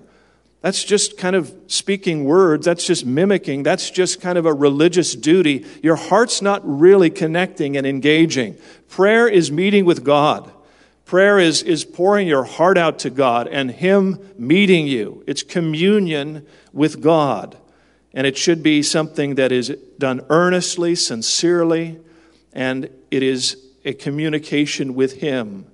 That's 0.64 0.86
just 0.86 1.18
kind 1.18 1.36
of 1.36 1.54
speaking 1.68 2.24
words. 2.24 2.66
That's 2.66 2.88
just 2.88 3.06
mimicking. 3.06 3.64
That's 3.64 3.90
just 3.90 4.22
kind 4.22 4.38
of 4.38 4.46
a 4.46 4.54
religious 4.54 5.14
duty. 5.14 5.66
Your 5.84 5.98
heart's 5.98 6.42
not 6.42 6.62
really 6.64 7.10
connecting 7.10 7.76
and 7.76 7.86
engaging. 7.86 8.56
Prayer 8.88 9.28
is 9.28 9.52
meeting 9.52 9.84
with 9.84 10.06
God. 10.06 10.50
Prayer 11.04 11.38
is, 11.38 11.64
is 11.64 11.84
pouring 11.84 12.30
your 12.30 12.46
heart 12.46 12.78
out 12.78 12.98
to 13.00 13.10
God 13.10 13.50
and 13.50 13.72
Him 13.72 14.26
meeting 14.38 14.88
you. 14.88 15.22
It's 15.28 15.44
communion 15.44 16.48
with 16.72 17.02
God. 17.02 17.58
And 18.14 18.26
it 18.26 18.38
should 18.38 18.64
be 18.64 18.82
something 18.84 19.36
that 19.36 19.52
is 19.52 19.68
done 20.00 20.22
earnestly, 20.30 20.96
sincerely, 20.96 22.00
and 22.54 22.90
it 23.12 23.22
is 23.22 23.58
a 23.84 23.92
communication 23.92 24.96
with 24.96 25.20
Him. 25.20 25.66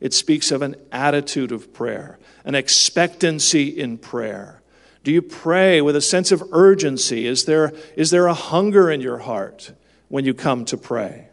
It 0.00 0.14
speaks 0.14 0.50
of 0.50 0.62
an 0.62 0.76
attitude 0.90 1.52
of 1.52 1.74
prayer 1.74 2.18
an 2.48 2.54
expectancy 2.54 3.68
in 3.68 3.98
prayer? 3.98 4.62
Do 5.04 5.12
you 5.12 5.22
pray 5.22 5.82
with 5.82 5.94
a 5.94 6.00
sense 6.00 6.32
of 6.32 6.42
urgency? 6.50 7.26
Is 7.26 7.44
there, 7.44 7.74
is 7.94 8.10
there 8.10 8.26
a 8.26 8.34
hunger 8.34 8.90
in 8.90 9.02
your 9.02 9.18
heart 9.18 9.72
when 10.08 10.24
you 10.24 10.32
come 10.32 10.64
to 10.64 10.78
pray? 10.78 11.28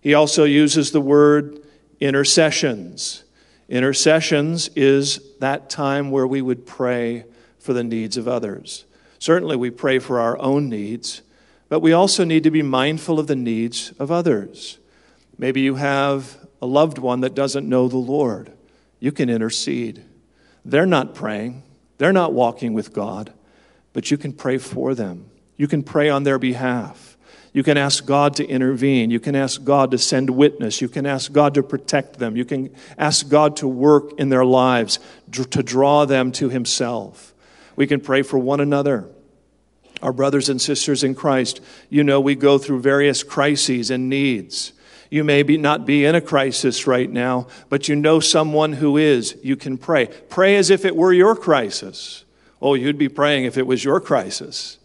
He 0.00 0.14
also 0.14 0.44
uses 0.44 0.90
the 0.90 1.00
word 1.00 1.60
intercessions. 2.00 3.22
Intercessions 3.68 4.68
is 4.74 5.20
that 5.40 5.68
time 5.68 6.10
where 6.10 6.26
we 6.26 6.40
would 6.40 6.66
pray 6.66 7.26
for 7.58 7.74
the 7.74 7.84
needs 7.84 8.16
of 8.16 8.26
others. 8.26 8.86
Certainly, 9.18 9.56
we 9.56 9.70
pray 9.70 9.98
for 9.98 10.20
our 10.20 10.38
own 10.38 10.70
needs, 10.70 11.20
but 11.68 11.80
we 11.80 11.92
also 11.92 12.24
need 12.24 12.44
to 12.44 12.50
be 12.50 12.62
mindful 12.62 13.20
of 13.20 13.26
the 13.26 13.36
needs 13.36 13.92
of 13.98 14.10
others. 14.10 14.78
Maybe 15.36 15.60
you 15.60 15.74
have 15.74 16.38
a 16.62 16.66
loved 16.66 16.96
one 16.96 17.20
that 17.20 17.34
doesn't 17.34 17.68
know 17.68 17.88
the 17.88 17.98
Lord. 17.98 18.52
You 19.00 19.12
can 19.12 19.28
intercede. 19.28 20.02
They're 20.66 20.84
not 20.84 21.14
praying, 21.14 21.62
they're 21.98 22.12
not 22.12 22.32
walking 22.32 22.74
with 22.74 22.92
God, 22.92 23.32
but 23.92 24.10
you 24.10 24.18
can 24.18 24.32
pray 24.32 24.58
for 24.58 24.96
them. 24.96 25.30
You 25.56 25.68
can 25.68 25.84
pray 25.84 26.10
on 26.10 26.24
their 26.24 26.40
behalf. 26.40 27.16
You 27.52 27.62
can 27.62 27.78
ask 27.78 28.04
God 28.04 28.34
to 28.34 28.46
intervene. 28.46 29.10
You 29.10 29.20
can 29.20 29.34
ask 29.34 29.62
God 29.62 29.92
to 29.92 29.98
send 29.98 30.28
witness. 30.28 30.82
You 30.82 30.88
can 30.88 31.06
ask 31.06 31.32
God 31.32 31.54
to 31.54 31.62
protect 31.62 32.18
them. 32.18 32.36
You 32.36 32.44
can 32.44 32.74
ask 32.98 33.28
God 33.28 33.56
to 33.58 33.68
work 33.68 34.18
in 34.18 34.28
their 34.28 34.44
lives, 34.44 34.98
to 35.30 35.62
draw 35.62 36.04
them 36.04 36.32
to 36.32 36.50
Himself. 36.50 37.32
We 37.76 37.86
can 37.86 38.00
pray 38.00 38.22
for 38.22 38.36
one 38.36 38.60
another. 38.60 39.08
Our 40.02 40.12
brothers 40.12 40.48
and 40.48 40.60
sisters 40.60 41.04
in 41.04 41.14
Christ, 41.14 41.62
you 41.88 42.04
know, 42.04 42.20
we 42.20 42.34
go 42.34 42.58
through 42.58 42.80
various 42.80 43.22
crises 43.22 43.90
and 43.90 44.10
needs. 44.10 44.72
You 45.16 45.24
may 45.24 45.42
be, 45.42 45.56
not 45.56 45.86
be 45.86 46.04
in 46.04 46.14
a 46.14 46.20
crisis 46.20 46.86
right 46.86 47.10
now, 47.10 47.46
but 47.70 47.88
you 47.88 47.96
know 47.96 48.20
someone 48.20 48.74
who 48.74 48.98
is. 48.98 49.34
You 49.42 49.56
can 49.56 49.78
pray. 49.78 50.08
Pray 50.28 50.56
as 50.56 50.68
if 50.68 50.84
it 50.84 50.94
were 50.94 51.10
your 51.10 51.34
crisis. 51.34 52.26
Oh, 52.60 52.74
you'd 52.74 52.98
be 52.98 53.08
praying 53.08 53.46
if 53.46 53.56
it 53.56 53.66
was 53.66 53.82
your 53.82 53.98
crisis. 53.98 54.76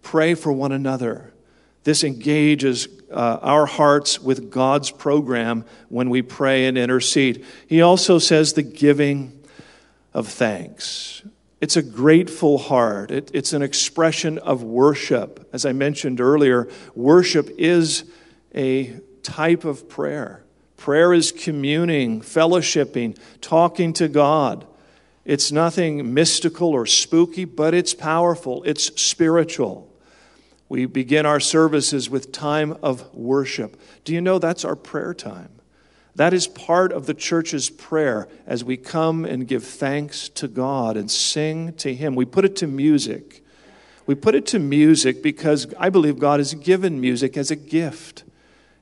Pray 0.00 0.34
for 0.34 0.52
one 0.52 0.70
another. 0.70 1.32
This 1.82 2.04
engages 2.04 2.86
uh, 3.10 3.40
our 3.42 3.66
hearts 3.66 4.20
with 4.20 4.52
God's 4.52 4.92
program 4.92 5.64
when 5.88 6.10
we 6.10 6.22
pray 6.22 6.66
and 6.66 6.78
intercede. 6.78 7.44
He 7.66 7.82
also 7.82 8.20
says 8.20 8.52
the 8.52 8.62
giving 8.62 9.42
of 10.14 10.28
thanks. 10.28 11.24
It's 11.60 11.76
a 11.76 11.82
grateful 11.82 12.56
heart. 12.56 13.10
It, 13.10 13.32
it's 13.34 13.52
an 13.52 13.62
expression 13.62 14.38
of 14.38 14.62
worship. 14.62 15.48
As 15.52 15.66
I 15.66 15.72
mentioned 15.72 16.20
earlier, 16.20 16.68
worship 16.94 17.50
is 17.58 18.04
a 18.54 19.00
type 19.22 19.64
of 19.64 19.88
prayer. 19.88 20.44
Prayer 20.76 21.12
is 21.12 21.30
communing, 21.30 22.20
fellowshipping, 22.20 23.16
talking 23.40 23.92
to 23.94 24.08
God. 24.08 24.66
It's 25.24 25.52
nothing 25.52 26.12
mystical 26.12 26.70
or 26.70 26.86
spooky, 26.86 27.44
but 27.44 27.74
it's 27.74 27.94
powerful, 27.94 28.62
it's 28.64 29.00
spiritual. 29.00 29.88
We 30.68 30.86
begin 30.86 31.26
our 31.26 31.38
services 31.38 32.10
with 32.10 32.32
time 32.32 32.76
of 32.82 33.14
worship. 33.14 33.78
Do 34.04 34.12
you 34.12 34.20
know 34.20 34.38
that's 34.38 34.64
our 34.64 34.74
prayer 34.74 35.14
time? 35.14 35.50
That 36.14 36.34
is 36.34 36.46
part 36.46 36.92
of 36.92 37.06
the 37.06 37.14
church's 37.14 37.70
prayer 37.70 38.28
as 38.46 38.64
we 38.64 38.76
come 38.76 39.24
and 39.24 39.46
give 39.46 39.64
thanks 39.64 40.28
to 40.30 40.48
God 40.48 40.96
and 40.96 41.10
sing 41.10 41.74
to 41.74 41.94
Him. 41.94 42.14
We 42.14 42.24
put 42.24 42.44
it 42.44 42.56
to 42.56 42.66
music. 42.66 43.44
We 44.06 44.14
put 44.14 44.34
it 44.34 44.46
to 44.46 44.58
music 44.58 45.22
because 45.22 45.72
I 45.78 45.90
believe 45.90 46.18
God 46.18 46.40
has 46.40 46.54
given 46.54 47.00
music 47.00 47.36
as 47.36 47.50
a 47.50 47.56
gift 47.56 48.24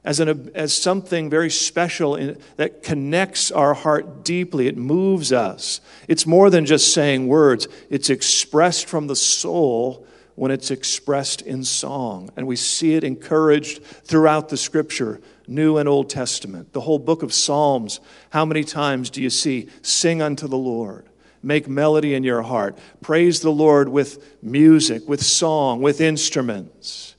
as, 0.04 0.20
an, 0.20 0.50
as 0.54 0.72
something 0.72 1.28
very 1.28 1.50
special 1.50 2.16
in, 2.16 2.40
that 2.56 2.82
connects 2.82 3.50
our 3.50 3.74
heart 3.74 4.24
deeply. 4.24 4.66
It 4.66 4.76
moves 4.76 5.32
us. 5.32 5.80
It's 6.08 6.26
more 6.26 6.48
than 6.48 6.66
just 6.66 6.94
saying 6.94 7.28
words, 7.28 7.68
it's 7.90 8.10
expressed 8.10 8.86
from 8.86 9.06
the 9.06 9.16
soul 9.16 10.06
when 10.36 10.50
it's 10.50 10.70
expressed 10.70 11.42
in 11.42 11.64
song. 11.64 12.30
And 12.34 12.46
we 12.46 12.56
see 12.56 12.94
it 12.94 13.04
encouraged 13.04 13.82
throughout 13.82 14.48
the 14.48 14.56
scripture, 14.56 15.20
New 15.46 15.76
and 15.76 15.86
Old 15.86 16.08
Testament. 16.08 16.72
The 16.72 16.80
whole 16.80 16.98
book 16.98 17.22
of 17.22 17.32
Psalms, 17.32 18.00
how 18.30 18.46
many 18.46 18.64
times 18.64 19.10
do 19.10 19.20
you 19.20 19.28
see 19.28 19.68
sing 19.82 20.22
unto 20.22 20.48
the 20.48 20.56
Lord? 20.56 21.06
Make 21.42 21.68
melody 21.68 22.14
in 22.14 22.24
your 22.24 22.42
heart. 22.42 22.78
Praise 23.02 23.40
the 23.40 23.50
Lord 23.50 23.90
with 23.90 24.42
music, 24.42 25.06
with 25.08 25.22
song, 25.22 25.82
with 25.82 26.00
instruments. 26.00 27.16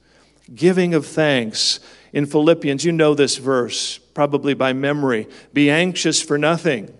Giving 0.53 0.93
of 0.95 1.05
thanks 1.05 1.79
in 2.13 2.25
Philippians, 2.25 2.83
you 2.83 2.91
know 2.91 3.13
this 3.13 3.37
verse 3.37 3.97
probably 4.13 4.53
by 4.53 4.73
memory. 4.73 5.27
Be 5.53 5.69
anxious 5.69 6.21
for 6.21 6.37
nothing, 6.37 6.93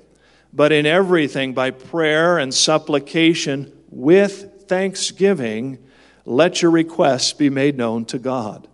but 0.54 0.72
in 0.72 0.86
everything 0.86 1.54
by 1.54 1.72
prayer 1.72 2.38
and 2.38 2.54
supplication 2.54 3.72
with 3.90 4.68
thanksgiving, 4.68 5.78
let 6.26 6.62
your 6.62 6.72
requests 6.72 7.34
be 7.34 7.50
made 7.50 7.78
known 7.78 8.06
to 8.06 8.20
God. 8.20 8.68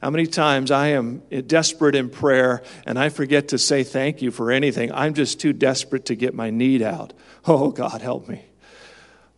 How 0.00 0.08
many 0.08 0.26
times 0.26 0.70
I 0.70 0.88
am 0.88 1.18
desperate 1.46 1.94
in 1.94 2.08
prayer 2.08 2.62
and 2.86 2.98
I 2.98 3.10
forget 3.10 3.48
to 3.48 3.58
say 3.58 3.84
thank 3.84 4.22
you 4.22 4.30
for 4.30 4.50
anything? 4.50 4.90
I'm 4.92 5.12
just 5.12 5.40
too 5.40 5.52
desperate 5.52 6.06
to 6.06 6.14
get 6.14 6.34
my 6.34 6.50
need 6.50 6.80
out. 6.80 7.12
Oh, 7.46 7.70
God, 7.70 8.00
help 8.00 8.28
me. 8.28 8.44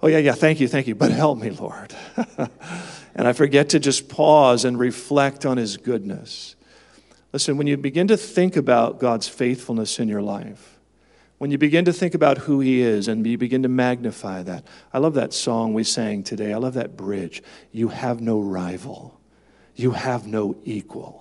Oh, 0.01 0.09
yeah, 0.09 0.19
yeah, 0.19 0.35
thank 0.35 0.61
you, 0.61 0.69
thank 0.69 0.87
you, 0.87 0.95
but 0.95 1.11
help 1.11 1.39
me, 1.39 1.51
Lord. 1.51 1.95
and 3.15 3.29
I 3.29 3.33
forget 3.33 3.69
to 3.71 3.81
just 3.81 4.09
pause 4.09 4.65
and 4.65 4.79
reflect 4.79 5.45
on 5.45 5.57
His 5.57 5.77
goodness. 5.77 6.57
Listen, 7.33 7.57
when 7.57 7.67
you 7.67 7.77
begin 7.77 8.09
to 8.09 8.17
think 8.17 8.57
about 8.57 9.01
God's 9.01 9.29
faithfulness 9.29 9.99
in 9.99 10.09
your 10.09 10.23
life, 10.23 10.79
when 11.39 11.51
you 11.51 11.59
begin 11.59 11.85
to 11.87 11.93
think 11.93 12.15
about 12.15 12.39
who 12.39 12.61
He 12.61 12.83
is 12.83 13.09
and 13.09 13.27
you 13.27 13.37
begin 13.37 13.63
to 13.65 13.69
magnify 13.69 14.43
that, 14.45 14.65
I 14.93 14.99
love 14.99 15.15
that 15.15 15.33
song 15.33 15.75
we 15.75 15.85
sang 15.85 16.23
today. 16.23 16.53
I 16.53 16.59
love 16.59 16.75
that 16.75 16.97
bridge. 16.97 17.43
You 17.73 17.89
have 17.89 18.21
no 18.21 18.41
rival, 18.41 19.21
you 19.75 19.93
have 19.93 20.27
no 20.27 20.57
equal. 20.65 21.21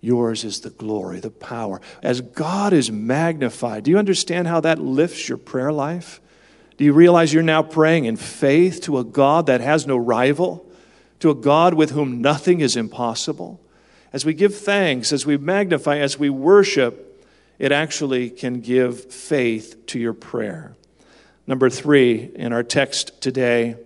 Yours 0.00 0.44
is 0.44 0.60
the 0.60 0.68
glory, 0.68 1.20
the 1.20 1.30
power. 1.30 1.80
As 2.02 2.20
God 2.20 2.74
is 2.74 2.90
magnified, 2.90 3.84
do 3.84 3.90
you 3.90 3.96
understand 3.96 4.46
how 4.46 4.60
that 4.60 4.78
lifts 4.78 5.30
your 5.30 5.38
prayer 5.38 5.72
life? 5.72 6.20
Do 6.76 6.84
you 6.84 6.92
realize 6.92 7.32
you're 7.32 7.42
now 7.42 7.62
praying 7.62 8.04
in 8.04 8.16
faith 8.16 8.82
to 8.82 8.98
a 8.98 9.04
God 9.04 9.46
that 9.46 9.62
has 9.62 9.86
no 9.86 9.96
rival? 9.96 10.70
To 11.20 11.30
a 11.30 11.34
God 11.34 11.74
with 11.74 11.90
whom 11.90 12.20
nothing 12.20 12.60
is 12.60 12.76
impossible. 12.76 13.60
As 14.12 14.24
we 14.24 14.34
give 14.34 14.56
thanks, 14.56 15.12
as 15.12 15.26
we 15.26 15.36
magnify, 15.36 15.98
as 15.98 16.18
we 16.18 16.30
worship, 16.30 17.24
it 17.58 17.72
actually 17.72 18.30
can 18.30 18.60
give 18.60 19.12
faith 19.12 19.86
to 19.86 19.98
your 19.98 20.12
prayer. 20.12 20.76
Number 21.46 21.68
three, 21.68 22.30
in 22.34 22.52
our 22.52 22.62
text 22.62 23.20
today, 23.20 23.76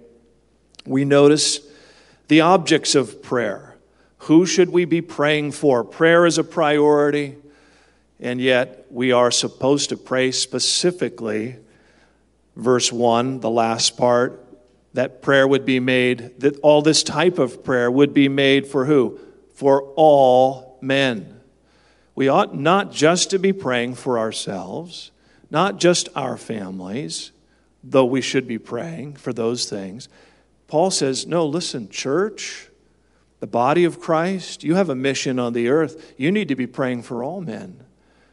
we 0.86 1.04
notice 1.04 1.60
the 2.28 2.40
objects 2.40 2.94
of 2.94 3.22
prayer. 3.22 3.76
Who 4.22 4.46
should 4.46 4.70
we 4.70 4.84
be 4.84 5.00
praying 5.00 5.52
for? 5.52 5.84
Prayer 5.84 6.26
is 6.26 6.38
a 6.38 6.44
priority. 6.44 7.36
And 8.20 8.40
yet, 8.40 8.86
we 8.90 9.12
are 9.12 9.30
supposed 9.30 9.90
to 9.90 9.96
pray 9.96 10.32
specifically, 10.32 11.56
verse 12.56 12.92
1, 12.92 13.40
the 13.40 13.50
last 13.50 13.96
part, 13.96 14.44
that 14.98 15.22
prayer 15.22 15.46
would 15.46 15.64
be 15.64 15.78
made, 15.78 16.40
that 16.40 16.58
all 16.58 16.82
this 16.82 17.04
type 17.04 17.38
of 17.38 17.62
prayer 17.62 17.88
would 17.88 18.12
be 18.12 18.28
made 18.28 18.66
for 18.66 18.86
who? 18.86 19.16
For 19.54 19.92
all 19.94 20.76
men. 20.80 21.38
We 22.16 22.26
ought 22.26 22.56
not 22.56 22.90
just 22.90 23.30
to 23.30 23.38
be 23.38 23.52
praying 23.52 23.94
for 23.94 24.18
ourselves, 24.18 25.12
not 25.52 25.78
just 25.78 26.08
our 26.16 26.36
families, 26.36 27.30
though 27.84 28.06
we 28.06 28.20
should 28.20 28.48
be 28.48 28.58
praying 28.58 29.14
for 29.14 29.32
those 29.32 29.70
things. 29.70 30.08
Paul 30.66 30.90
says, 30.90 31.28
no, 31.28 31.46
listen, 31.46 31.88
church, 31.88 32.68
the 33.38 33.46
body 33.46 33.84
of 33.84 34.00
Christ, 34.00 34.64
you 34.64 34.74
have 34.74 34.88
a 34.88 34.96
mission 34.96 35.38
on 35.38 35.52
the 35.52 35.68
earth. 35.68 36.12
You 36.16 36.32
need 36.32 36.48
to 36.48 36.56
be 36.56 36.66
praying 36.66 37.04
for 37.04 37.22
all 37.22 37.40
men. 37.40 37.84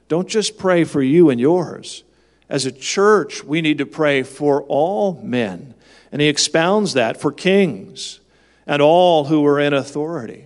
Don't 0.07 0.27
just 0.27 0.57
pray 0.57 0.84
for 0.84 1.03
you 1.03 1.29
and 1.29 1.39
yours. 1.39 2.03
As 2.50 2.65
a 2.65 2.72
church, 2.72 3.43
we 3.43 3.62
need 3.62 3.77
to 3.77 3.86
pray 3.86 4.24
for 4.24 4.63
all 4.63 5.22
men. 5.22 5.75
And 6.15 6.22
he 6.22 6.29
expounds 6.29 6.93
that 6.93 7.19
for 7.19 7.29
kings 7.29 8.22
and 8.65 8.81
all 8.81 9.25
who 9.25 9.45
are 9.45 9.60
in 9.60 9.74
authority. 9.74 10.45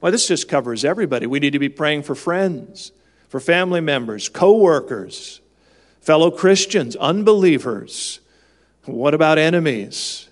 Well, 0.00 0.10
this 0.10 0.26
just 0.26 0.48
covers 0.48 0.86
everybody. 0.86 1.26
We 1.26 1.38
need 1.38 1.50
to 1.50 1.58
be 1.58 1.68
praying 1.68 2.04
for 2.04 2.14
friends, 2.14 2.92
for 3.28 3.38
family 3.38 3.82
members, 3.82 4.30
co 4.30 4.56
workers, 4.56 5.42
fellow 6.00 6.30
Christians, 6.30 6.96
unbelievers. 6.96 8.20
What 8.86 9.12
about 9.12 9.36
enemies? 9.36 10.30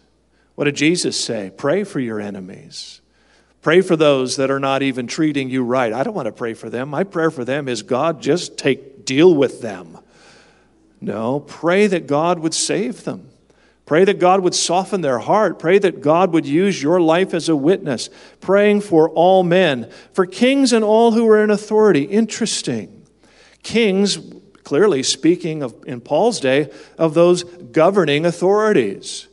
What 0.54 0.64
did 0.64 0.76
Jesus 0.76 1.22
say? 1.22 1.52
Pray 1.54 1.84
for 1.84 2.00
your 2.00 2.18
enemies. 2.18 3.02
Pray 3.60 3.82
for 3.82 3.96
those 3.96 4.36
that 4.36 4.50
are 4.50 4.58
not 4.58 4.80
even 4.80 5.06
treating 5.06 5.50
you 5.50 5.62
right. 5.62 5.92
I 5.92 6.04
don't 6.04 6.14
want 6.14 6.24
to 6.24 6.32
pray 6.32 6.54
for 6.54 6.70
them. 6.70 6.88
My 6.88 7.04
prayer 7.04 7.30
for 7.30 7.44
them 7.44 7.68
is 7.68 7.82
God, 7.82 8.22
just 8.22 8.56
take 8.56 9.04
deal 9.04 9.34
with 9.34 9.60
them. 9.60 9.98
No, 11.02 11.40
pray 11.40 11.86
that 11.86 12.06
God 12.06 12.38
would 12.38 12.54
save 12.54 13.04
them. 13.04 13.29
Pray 13.90 14.04
that 14.04 14.20
God 14.20 14.42
would 14.42 14.54
soften 14.54 15.00
their 15.00 15.18
heart. 15.18 15.58
Pray 15.58 15.76
that 15.80 16.00
God 16.00 16.32
would 16.32 16.46
use 16.46 16.80
your 16.80 17.00
life 17.00 17.34
as 17.34 17.48
a 17.48 17.56
witness. 17.56 18.08
Praying 18.40 18.82
for 18.82 19.10
all 19.10 19.42
men, 19.42 19.90
for 20.12 20.26
kings 20.26 20.72
and 20.72 20.84
all 20.84 21.10
who 21.10 21.28
are 21.28 21.42
in 21.42 21.50
authority. 21.50 22.04
Interesting. 22.04 23.04
Kings, 23.64 24.20
clearly 24.62 25.02
speaking 25.02 25.64
of, 25.64 25.74
in 25.88 26.00
Paul's 26.00 26.38
day, 26.38 26.70
of 26.98 27.14
those 27.14 27.42
governing 27.42 28.24
authorities. 28.24 29.26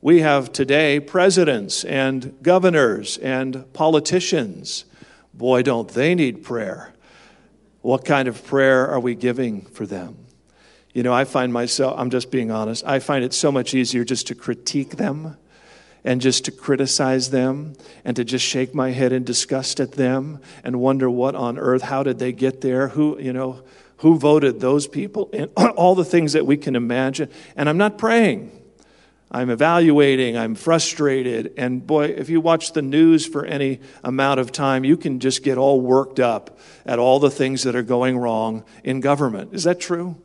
We 0.00 0.22
have 0.22 0.54
today 0.54 1.00
presidents 1.00 1.84
and 1.84 2.34
governors 2.40 3.18
and 3.18 3.70
politicians. 3.74 4.86
Boy, 5.34 5.60
don't 5.60 5.90
they 5.90 6.14
need 6.14 6.42
prayer. 6.42 6.94
What 7.82 8.06
kind 8.06 8.26
of 8.26 8.42
prayer 8.42 8.88
are 8.88 9.00
we 9.00 9.14
giving 9.14 9.66
for 9.66 9.84
them? 9.84 10.27
You 10.98 11.04
know, 11.04 11.14
I 11.14 11.26
find 11.26 11.52
myself, 11.52 11.94
I'm 11.96 12.10
just 12.10 12.28
being 12.32 12.50
honest, 12.50 12.84
I 12.84 12.98
find 12.98 13.22
it 13.22 13.32
so 13.32 13.52
much 13.52 13.72
easier 13.72 14.02
just 14.02 14.26
to 14.26 14.34
critique 14.34 14.96
them 14.96 15.36
and 16.02 16.20
just 16.20 16.44
to 16.46 16.50
criticize 16.50 17.30
them 17.30 17.76
and 18.04 18.16
to 18.16 18.24
just 18.24 18.44
shake 18.44 18.74
my 18.74 18.90
head 18.90 19.12
in 19.12 19.22
disgust 19.22 19.78
at 19.78 19.92
them 19.92 20.40
and 20.64 20.80
wonder 20.80 21.08
what 21.08 21.36
on 21.36 21.56
earth, 21.56 21.82
how 21.82 22.02
did 22.02 22.18
they 22.18 22.32
get 22.32 22.62
there? 22.62 22.88
Who, 22.88 23.16
you 23.20 23.32
know, 23.32 23.62
who 23.98 24.18
voted 24.18 24.58
those 24.58 24.88
people? 24.88 25.30
And 25.32 25.52
all 25.76 25.94
the 25.94 26.04
things 26.04 26.32
that 26.32 26.46
we 26.46 26.56
can 26.56 26.74
imagine. 26.74 27.30
And 27.54 27.68
I'm 27.68 27.78
not 27.78 27.96
praying. 27.96 28.50
I'm 29.30 29.50
evaluating, 29.50 30.36
I'm 30.36 30.56
frustrated. 30.56 31.52
And 31.56 31.86
boy, 31.86 32.06
if 32.06 32.28
you 32.28 32.40
watch 32.40 32.72
the 32.72 32.82
news 32.82 33.24
for 33.24 33.44
any 33.44 33.78
amount 34.02 34.40
of 34.40 34.50
time, 34.50 34.82
you 34.82 34.96
can 34.96 35.20
just 35.20 35.44
get 35.44 35.58
all 35.58 35.80
worked 35.80 36.18
up 36.18 36.58
at 36.84 36.98
all 36.98 37.20
the 37.20 37.30
things 37.30 37.62
that 37.62 37.76
are 37.76 37.84
going 37.84 38.18
wrong 38.18 38.64
in 38.82 38.98
government. 38.98 39.54
Is 39.54 39.62
that 39.62 39.78
true? 39.78 40.16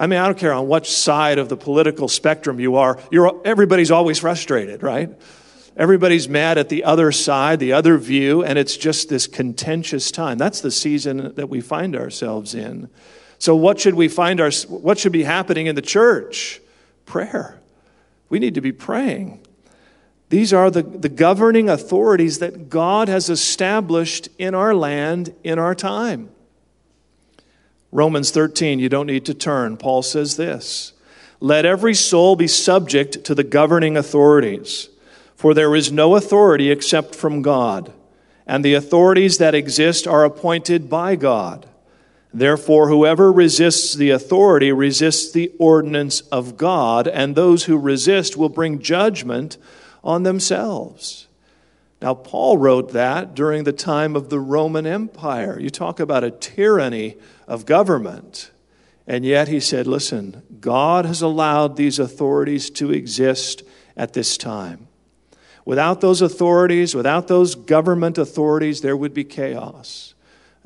I 0.00 0.06
mean, 0.06 0.18
I 0.18 0.24
don't 0.24 0.38
care 0.38 0.54
on 0.54 0.66
which 0.66 0.90
side 0.90 1.38
of 1.38 1.50
the 1.50 1.58
political 1.58 2.08
spectrum 2.08 2.58
you 2.58 2.76
are, 2.76 2.98
you're, 3.10 3.38
everybody's 3.44 3.90
always 3.90 4.18
frustrated, 4.18 4.82
right? 4.82 5.10
Everybody's 5.76 6.26
mad 6.26 6.56
at 6.56 6.70
the 6.70 6.84
other 6.84 7.12
side, 7.12 7.60
the 7.60 7.74
other 7.74 7.98
view, 7.98 8.42
and 8.42 8.58
it's 8.58 8.78
just 8.78 9.10
this 9.10 9.26
contentious 9.26 10.10
time. 10.10 10.38
That's 10.38 10.62
the 10.62 10.70
season 10.70 11.34
that 11.34 11.50
we 11.50 11.60
find 11.60 11.94
ourselves 11.94 12.54
in. 12.54 12.88
So, 13.38 13.54
what 13.54 13.78
should 13.78 13.92
we 13.92 14.08
find 14.08 14.40
our, 14.40 14.50
what 14.68 14.98
should 14.98 15.12
be 15.12 15.24
happening 15.24 15.66
in 15.66 15.74
the 15.74 15.82
church? 15.82 16.62
Prayer. 17.04 17.60
We 18.30 18.38
need 18.38 18.54
to 18.54 18.62
be 18.62 18.72
praying. 18.72 19.46
These 20.30 20.54
are 20.54 20.70
the, 20.70 20.82
the 20.82 21.08
governing 21.10 21.68
authorities 21.68 22.38
that 22.38 22.70
God 22.70 23.08
has 23.08 23.28
established 23.28 24.30
in 24.38 24.54
our 24.54 24.74
land 24.74 25.34
in 25.44 25.58
our 25.58 25.74
time. 25.74 26.30
Romans 27.92 28.30
13, 28.30 28.78
you 28.78 28.88
don't 28.88 29.06
need 29.06 29.24
to 29.26 29.34
turn. 29.34 29.76
Paul 29.76 30.02
says 30.02 30.36
this 30.36 30.92
Let 31.40 31.64
every 31.64 31.94
soul 31.94 32.36
be 32.36 32.46
subject 32.46 33.24
to 33.24 33.34
the 33.34 33.44
governing 33.44 33.96
authorities, 33.96 34.88
for 35.34 35.54
there 35.54 35.74
is 35.74 35.90
no 35.90 36.16
authority 36.16 36.70
except 36.70 37.14
from 37.14 37.42
God, 37.42 37.92
and 38.46 38.64
the 38.64 38.74
authorities 38.74 39.38
that 39.38 39.54
exist 39.54 40.06
are 40.06 40.24
appointed 40.24 40.88
by 40.88 41.16
God. 41.16 41.66
Therefore, 42.32 42.88
whoever 42.88 43.32
resists 43.32 43.92
the 43.94 44.10
authority 44.10 44.70
resists 44.70 45.32
the 45.32 45.52
ordinance 45.58 46.20
of 46.32 46.56
God, 46.56 47.08
and 47.08 47.34
those 47.34 47.64
who 47.64 47.76
resist 47.76 48.36
will 48.36 48.48
bring 48.48 48.80
judgment 48.80 49.56
on 50.04 50.22
themselves. 50.22 51.26
Now, 52.00 52.14
Paul 52.14 52.56
wrote 52.56 52.92
that 52.92 53.34
during 53.34 53.64
the 53.64 53.72
time 53.72 54.16
of 54.16 54.30
the 54.30 54.40
Roman 54.40 54.86
Empire. 54.86 55.58
You 55.60 55.68
talk 55.68 56.00
about 56.00 56.24
a 56.24 56.30
tyranny 56.30 57.16
of 57.46 57.66
government. 57.66 58.50
And 59.06 59.24
yet 59.24 59.48
he 59.48 59.60
said, 59.60 59.86
listen, 59.86 60.42
God 60.60 61.04
has 61.04 61.20
allowed 61.20 61.76
these 61.76 61.98
authorities 61.98 62.70
to 62.70 62.90
exist 62.90 63.62
at 63.96 64.14
this 64.14 64.38
time. 64.38 64.88
Without 65.64 66.00
those 66.00 66.22
authorities, 66.22 66.94
without 66.94 67.28
those 67.28 67.54
government 67.54 68.16
authorities, 68.16 68.80
there 68.80 68.96
would 68.96 69.12
be 69.12 69.24
chaos 69.24 70.14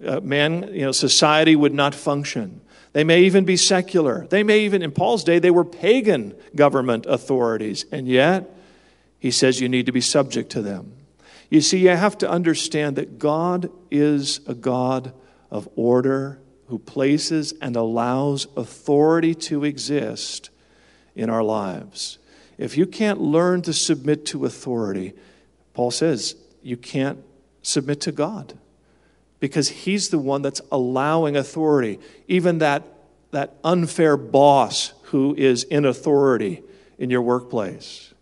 uh, 0.04 0.20
man, 0.20 0.70
you 0.72 0.82
know, 0.82 0.92
society 0.92 1.54
would 1.54 1.74
not 1.74 1.94
function. 1.94 2.60
They 2.92 3.04
may 3.04 3.22
even 3.22 3.44
be 3.44 3.56
secular. 3.56 4.26
They 4.28 4.42
may 4.42 4.60
even, 4.60 4.82
in 4.82 4.92
Paul's 4.92 5.24
day, 5.24 5.38
they 5.38 5.50
were 5.50 5.64
pagan 5.64 6.34
government 6.54 7.06
authorities. 7.06 7.84
And 7.90 8.06
yet, 8.06 8.50
he 9.18 9.30
says 9.30 9.60
you 9.60 9.68
need 9.68 9.86
to 9.86 9.92
be 9.92 10.00
subject 10.00 10.50
to 10.50 10.62
them. 10.62 10.93
You 11.54 11.60
see, 11.60 11.78
you 11.78 11.90
have 11.90 12.18
to 12.18 12.28
understand 12.28 12.96
that 12.96 13.20
God 13.20 13.70
is 13.88 14.40
a 14.48 14.54
God 14.54 15.12
of 15.52 15.68
order 15.76 16.40
who 16.66 16.80
places 16.80 17.54
and 17.62 17.76
allows 17.76 18.48
authority 18.56 19.36
to 19.36 19.62
exist 19.62 20.50
in 21.14 21.30
our 21.30 21.44
lives. 21.44 22.18
If 22.58 22.76
you 22.76 22.86
can't 22.86 23.20
learn 23.20 23.62
to 23.62 23.72
submit 23.72 24.26
to 24.26 24.46
authority, 24.46 25.12
Paul 25.74 25.92
says 25.92 26.34
you 26.60 26.76
can't 26.76 27.20
submit 27.62 28.00
to 28.00 28.10
God 28.10 28.58
because 29.38 29.68
he's 29.68 30.08
the 30.08 30.18
one 30.18 30.42
that's 30.42 30.60
allowing 30.72 31.36
authority. 31.36 32.00
Even 32.26 32.58
that, 32.58 32.82
that 33.30 33.54
unfair 33.62 34.16
boss 34.16 34.92
who 35.02 35.36
is 35.36 35.62
in 35.62 35.84
authority 35.84 36.64
in 36.98 37.10
your 37.10 37.22
workplace. 37.22 38.12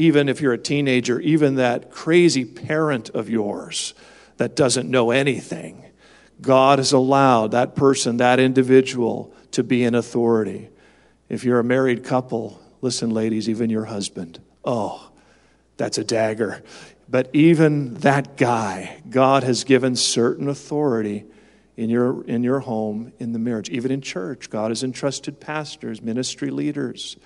Even 0.00 0.30
if 0.30 0.40
you're 0.40 0.54
a 0.54 0.58
teenager, 0.58 1.20
even 1.20 1.56
that 1.56 1.90
crazy 1.90 2.46
parent 2.46 3.10
of 3.10 3.28
yours 3.28 3.92
that 4.38 4.56
doesn't 4.56 4.88
know 4.88 5.10
anything. 5.10 5.84
God 6.40 6.78
has 6.78 6.92
allowed 6.92 7.50
that 7.50 7.76
person, 7.76 8.16
that 8.16 8.40
individual, 8.40 9.34
to 9.50 9.62
be 9.62 9.84
in 9.84 9.94
authority. 9.94 10.70
If 11.28 11.44
you're 11.44 11.58
a 11.58 11.64
married 11.64 12.02
couple, 12.02 12.58
listen, 12.80 13.10
ladies, 13.10 13.46
even 13.46 13.68
your 13.68 13.84
husband. 13.84 14.40
Oh, 14.64 15.10
that's 15.76 15.98
a 15.98 16.04
dagger. 16.04 16.62
But 17.06 17.28
even 17.34 17.94
that 17.96 18.38
guy, 18.38 19.02
God 19.10 19.42
has 19.42 19.64
given 19.64 19.96
certain 19.96 20.48
authority 20.48 21.26
in 21.76 21.90
your, 21.90 22.24
in 22.24 22.42
your 22.42 22.60
home, 22.60 23.12
in 23.18 23.32
the 23.32 23.38
marriage, 23.38 23.68
even 23.68 23.90
in 23.90 24.00
church. 24.00 24.48
God 24.48 24.70
has 24.70 24.82
entrusted 24.82 25.40
pastors, 25.40 26.00
ministry 26.00 26.50
leaders. 26.50 27.18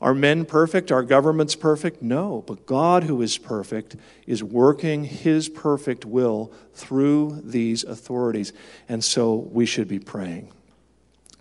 Are 0.00 0.14
men 0.14 0.46
perfect? 0.46 0.90
Are 0.90 1.02
governments 1.02 1.54
perfect? 1.54 2.00
No. 2.00 2.42
But 2.46 2.64
God, 2.64 3.04
who 3.04 3.20
is 3.20 3.36
perfect, 3.36 3.96
is 4.26 4.42
working 4.42 5.04
his 5.04 5.48
perfect 5.48 6.04
will 6.06 6.52
through 6.72 7.42
these 7.44 7.84
authorities. 7.84 8.52
And 8.88 9.04
so 9.04 9.34
we 9.34 9.66
should 9.66 9.88
be 9.88 9.98
praying. 9.98 10.50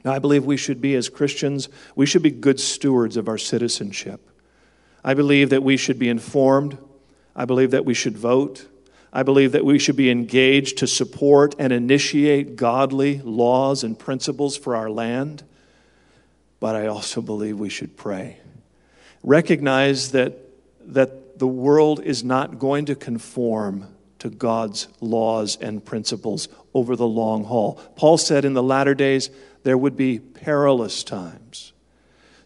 Now, 0.03 0.13
I 0.13 0.19
believe 0.19 0.45
we 0.45 0.57
should 0.57 0.81
be, 0.81 0.95
as 0.95 1.09
Christians, 1.09 1.69
we 1.95 2.05
should 2.05 2.23
be 2.23 2.31
good 2.31 2.59
stewards 2.59 3.17
of 3.17 3.27
our 3.27 3.37
citizenship. 3.37 4.29
I 5.03 5.13
believe 5.13 5.49
that 5.51 5.63
we 5.63 5.77
should 5.77 5.99
be 5.99 6.09
informed 6.09 6.77
I 7.39 7.45
believe 7.45 7.71
that 7.71 7.85
we 7.85 7.93
should 7.93 8.17
vote. 8.17 8.67
I 9.13 9.23
believe 9.23 9.53
that 9.53 9.63
we 9.63 9.79
should 9.79 9.95
be 9.95 10.11
engaged 10.11 10.79
to 10.79 10.87
support 10.87 11.55
and 11.57 11.71
initiate 11.71 12.57
godly 12.57 13.19
laws 13.19 13.81
and 13.83 13.97
principles 13.97 14.57
for 14.57 14.75
our 14.75 14.89
land. 14.89 15.43
But 16.59 16.75
I 16.75 16.87
also 16.87 17.21
believe 17.21 17.57
we 17.57 17.69
should 17.69 17.95
pray. 17.95 18.39
Recognize 19.23 20.11
that, 20.11 20.37
that 20.85 21.39
the 21.39 21.47
world 21.47 22.01
is 22.03 22.23
not 22.23 22.59
going 22.59 22.85
to 22.85 22.95
conform 22.95 23.87
to 24.19 24.29
God's 24.29 24.87
laws 24.99 25.57
and 25.59 25.83
principles 25.83 26.49
over 26.73 26.95
the 26.95 27.07
long 27.07 27.45
haul. 27.45 27.75
Paul 27.95 28.17
said 28.17 28.45
in 28.45 28.53
the 28.53 28.63
latter 28.63 28.93
days 28.93 29.29
there 29.63 29.77
would 29.77 29.95
be 29.95 30.19
perilous 30.19 31.03
times. 31.03 31.73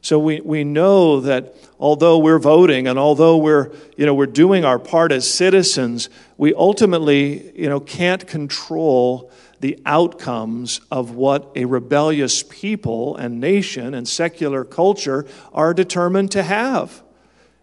So 0.01 0.19
we, 0.19 0.41
we 0.41 0.63
know 0.65 1.21
that 1.21 1.55
although 1.79 2.17
we're 2.17 2.39
voting 2.39 2.88
and 2.88 2.99
although 2.99 3.38
we're, 3.38 3.71
you 3.95 4.05
know, 4.05 4.13
we're 4.13 4.25
doing 4.25 4.65
our 4.65 4.77
part 4.77 5.12
as 5.12 5.31
citizens, 5.31 6.09
we 6.38 6.53
ultimately 6.53 7.57
you 7.57 7.69
know, 7.69 7.79
can't 7.79 8.27
control 8.27 9.31
the 9.63 9.80
outcomes 9.86 10.82
of 10.91 11.12
what 11.12 11.49
a 11.56 11.63
rebellious 11.63 12.43
people 12.43 13.15
and 13.15 13.39
nation 13.39 13.93
and 13.93 14.06
secular 14.06 14.65
culture 14.65 15.26
are 15.54 15.73
determined 15.73 16.30
to 16.30 16.43
have. 16.43 17.02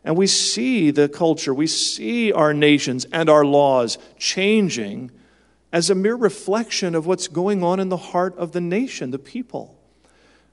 And 0.03 0.17
we 0.17 0.27
see 0.27 0.91
the 0.91 1.11
culture, 1.11 1.53
we 1.53 1.67
see 1.67 2.33
our 2.33 2.55
nations 2.55 3.05
and 3.13 3.29
our 3.29 3.45
laws 3.45 3.99
changing 4.17 5.11
as 5.75 5.91
a 5.91 5.95
mere 5.95 6.15
reflection 6.15 6.95
of 6.95 7.07
what's 7.07 7.29
going 7.29 7.63
on 7.63 7.79
in 7.79 7.91
the 7.91 7.99
heart 7.99 8.35
of 8.39 8.53
the 8.53 8.63
nation, 8.63 9.11
the 9.11 9.19
people. 9.19 9.79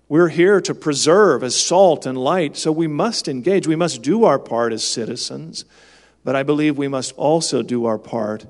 We're 0.10 0.28
here 0.28 0.60
to 0.60 0.76
preserve 0.76 1.44
as 1.44 1.56
salt 1.56 2.06
and 2.06 2.18
light, 2.18 2.58
so 2.58 2.74
we 2.74 2.88
must 2.88 3.30
engage. 3.30 3.68
We 3.68 3.78
must 3.78 4.02
do 4.02 4.26
our 4.26 4.38
part 4.38 4.74
as 4.74 4.84
citizens, 4.84 5.64
but 6.26 6.36
I 6.36 6.44
believe 6.44 6.78
we 6.78 6.90
must 6.90 7.14
also 7.16 7.64
do 7.64 7.86
our 7.86 7.98
part 7.98 8.46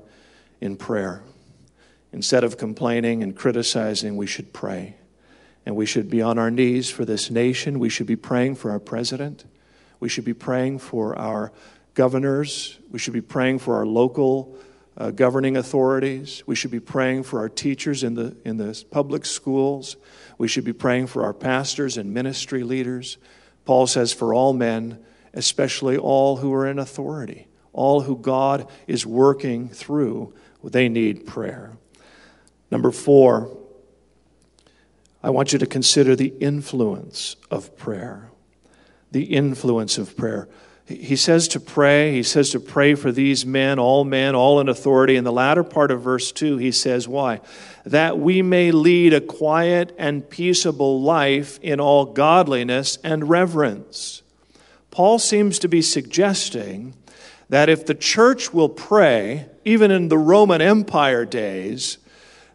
in 0.60 0.74
prayer. 0.74 1.22
Instead 2.12 2.44
of 2.44 2.56
complaining 2.56 3.22
and 3.22 3.36
criticizing, 3.36 4.16
we 4.16 4.26
should 4.26 4.52
pray. 4.52 4.96
And 5.66 5.76
we 5.76 5.86
should 5.86 6.08
be 6.08 6.22
on 6.22 6.38
our 6.38 6.50
knees 6.50 6.88
for 6.90 7.04
this 7.04 7.30
nation. 7.30 7.78
We 7.78 7.90
should 7.90 8.06
be 8.06 8.16
praying 8.16 8.54
for 8.54 8.70
our 8.70 8.80
president. 8.80 9.44
We 10.00 10.08
should 10.08 10.24
be 10.24 10.34
praying 10.34 10.78
for 10.78 11.18
our 11.18 11.52
governors. 11.94 12.78
We 12.90 12.98
should 12.98 13.12
be 13.12 13.20
praying 13.20 13.58
for 13.58 13.76
our 13.76 13.84
local 13.84 14.56
uh, 14.96 15.10
governing 15.10 15.56
authorities. 15.56 16.42
We 16.46 16.56
should 16.56 16.70
be 16.70 16.80
praying 16.80 17.24
for 17.24 17.40
our 17.40 17.48
teachers 17.48 18.02
in 18.02 18.14
the, 18.14 18.36
in 18.44 18.56
the 18.56 18.82
public 18.90 19.26
schools. 19.26 19.96
We 20.38 20.48
should 20.48 20.64
be 20.64 20.72
praying 20.72 21.08
for 21.08 21.22
our 21.22 21.34
pastors 21.34 21.98
and 21.98 22.14
ministry 22.14 22.62
leaders. 22.62 23.18
Paul 23.64 23.86
says, 23.86 24.12
for 24.12 24.32
all 24.32 24.52
men, 24.54 24.98
especially 25.34 25.98
all 25.98 26.38
who 26.38 26.52
are 26.54 26.66
in 26.66 26.78
authority, 26.78 27.48
all 27.72 28.00
who 28.00 28.16
God 28.16 28.68
is 28.86 29.04
working 29.04 29.68
through, 29.68 30.34
they 30.64 30.88
need 30.88 31.26
prayer. 31.26 31.76
Number 32.70 32.90
four, 32.90 33.56
I 35.22 35.30
want 35.30 35.52
you 35.52 35.58
to 35.58 35.66
consider 35.66 36.14
the 36.14 36.34
influence 36.40 37.36
of 37.50 37.76
prayer. 37.76 38.30
The 39.10 39.24
influence 39.24 39.98
of 39.98 40.16
prayer. 40.16 40.48
He 40.88 41.16
says 41.16 41.48
to 41.48 41.60
pray, 41.60 42.12
he 42.12 42.22
says 42.22 42.50
to 42.50 42.60
pray 42.60 42.94
for 42.94 43.12
these 43.12 43.44
men, 43.44 43.78
all 43.78 44.04
men, 44.04 44.34
all 44.34 44.58
in 44.58 44.70
authority. 44.70 45.16
In 45.16 45.24
the 45.24 45.32
latter 45.32 45.62
part 45.62 45.90
of 45.90 46.00
verse 46.00 46.32
2, 46.32 46.56
he 46.56 46.72
says, 46.72 47.06
Why? 47.06 47.40
That 47.84 48.18
we 48.18 48.40
may 48.40 48.70
lead 48.70 49.12
a 49.12 49.20
quiet 49.20 49.94
and 49.98 50.28
peaceable 50.28 51.02
life 51.02 51.58
in 51.60 51.78
all 51.78 52.06
godliness 52.06 52.96
and 53.04 53.28
reverence. 53.28 54.22
Paul 54.90 55.18
seems 55.18 55.58
to 55.58 55.68
be 55.68 55.82
suggesting 55.82 56.94
that 57.50 57.68
if 57.68 57.84
the 57.84 57.94
church 57.94 58.54
will 58.54 58.70
pray, 58.70 59.46
even 59.66 59.90
in 59.90 60.08
the 60.08 60.18
Roman 60.18 60.62
Empire 60.62 61.26
days, 61.26 61.98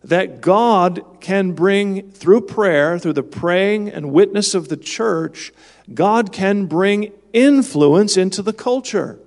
that 0.03 0.41
God 0.41 1.03
can 1.21 1.53
bring, 1.53 2.11
through 2.11 2.41
prayer, 2.41 2.99
through 2.99 3.13
the 3.13 3.23
praying 3.23 3.89
and 3.89 4.11
witness 4.11 4.53
of 4.53 4.67
the 4.67 4.77
church, 4.77 5.53
God 5.93 6.31
can 6.31 6.65
bring 6.65 7.13
influence 7.31 8.17
into 8.17 8.41
the 8.41 8.53
culture. 8.53 9.19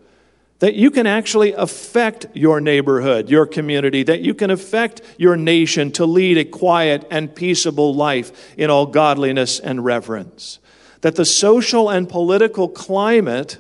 That 0.58 0.74
you 0.74 0.90
can 0.90 1.06
actually 1.06 1.52
affect 1.52 2.26
your 2.34 2.60
neighborhood, 2.60 3.28
your 3.28 3.46
community, 3.46 4.02
that 4.04 4.20
you 4.20 4.34
can 4.34 4.50
affect 4.50 5.02
your 5.18 5.36
nation 5.36 5.92
to 5.92 6.06
lead 6.06 6.38
a 6.38 6.44
quiet 6.44 7.06
and 7.10 7.34
peaceable 7.34 7.94
life 7.94 8.54
in 8.56 8.70
all 8.70 8.86
godliness 8.86 9.60
and 9.60 9.84
reverence. 9.84 10.58
That 11.02 11.16
the 11.16 11.26
social 11.26 11.90
and 11.90 12.08
political 12.08 12.68
climate 12.68 13.58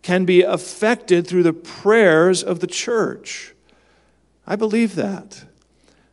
can 0.00 0.24
be 0.24 0.42
affected 0.42 1.26
through 1.26 1.44
the 1.44 1.52
prayers 1.52 2.42
of 2.42 2.60
the 2.60 2.66
church. 2.66 3.54
I 4.46 4.56
believe 4.56 4.94
that. 4.96 5.44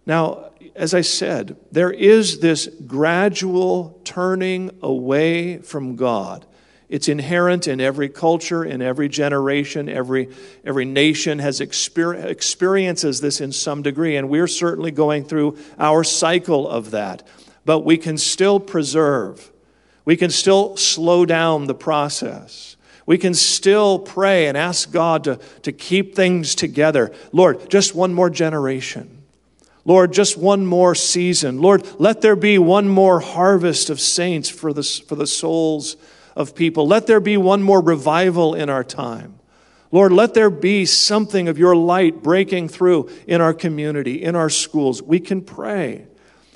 Now, 0.06 0.52
as 0.76 0.94
I 0.94 1.02
said, 1.02 1.58
there 1.72 1.92
is 1.92 2.40
this 2.40 2.68
gradual 2.88 4.00
turning 4.04 4.72
away 4.82 5.58
from 5.60 5.96
God. 5.96 6.46
It's 6.90 7.08
inherent 7.08 7.68
in 7.68 7.80
every 7.80 8.10
culture, 8.10 8.64
in 8.66 8.82
every 8.82 9.10
generation, 9.10 9.88
every, 9.88 10.30
every 10.66 10.86
nation 10.86 11.38
has 11.38 11.60
exper- 11.60 12.26
experiences 12.26 13.22
this 13.22 13.42
in 13.42 13.52
some 13.52 13.84
degree, 13.84 14.16
and 14.16 14.28
we're 14.28 14.48
certainly 14.48 14.90
going 14.90 15.24
through 15.24 15.58
our 15.78 16.04
cycle 16.04 16.68
of 16.68 16.92
that. 16.92 17.28
But 17.64 17.82
we 17.82 17.98
can 17.98 18.18
still 18.18 18.60
preserve, 18.60 19.52
we 20.04 20.18
can 20.18 20.32
still 20.32 20.76
slow 20.78 21.26
down 21.26 21.66
the 21.66 21.76
process. 21.76 22.76
We 23.06 23.18
can 23.18 23.34
still 23.34 23.98
pray 23.98 24.48
and 24.48 24.56
ask 24.56 24.92
God 24.92 25.24
to, 25.24 25.40
to 25.64 25.72
keep 25.72 26.14
things 26.14 26.54
together. 26.54 27.12
Lord, 27.32 27.68
just 27.68 27.96
one 27.96 28.14
more 28.14 28.30
generation. 28.30 29.19
Lord, 29.86 30.14
just 30.14 30.38
one 30.38 30.66
more 30.66 30.94
season. 30.94 31.62
Lord, 31.62 31.88
let 32.00 32.22
there 32.22 32.36
be 32.36 32.58
one 32.58 32.88
more 32.88 33.20
harvest 33.20 33.90
of 33.90 34.00
saints 34.00 34.50
for 34.50 34.74
the, 34.74 34.84
for 34.84 35.16
the 35.16 35.28
souls 35.28 35.96
of 36.36 36.56
people. 36.56 36.88
Let 36.88 37.08
there 37.08 37.20
be 37.20 37.38
one 37.38 37.64
more 37.64 37.82
revival 37.82 38.56
in 38.56 38.70
our 38.70 38.84
time. 38.84 39.40
Lord, 39.92 40.12
let 40.12 40.34
there 40.34 40.52
be 40.52 40.86
something 40.86 41.48
of 41.48 41.58
your 41.58 41.76
light 41.76 42.22
breaking 42.22 42.70
through 42.70 43.10
in 43.26 43.42
our 43.42 43.54
community, 43.54 44.22
in 44.22 44.36
our 44.36 44.50
schools. 44.50 45.02
We 45.02 45.20
can 45.20 45.42
pray. 45.42 46.06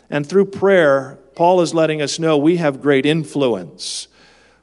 And 0.10 0.28
through 0.28 0.46
prayer, 0.46 1.18
Paul 1.36 1.62
is 1.62 1.74
letting 1.74 2.02
us 2.02 2.20
know 2.20 2.38
we 2.38 2.58
have 2.58 2.82
great 2.82 3.06
influence. 3.06 4.08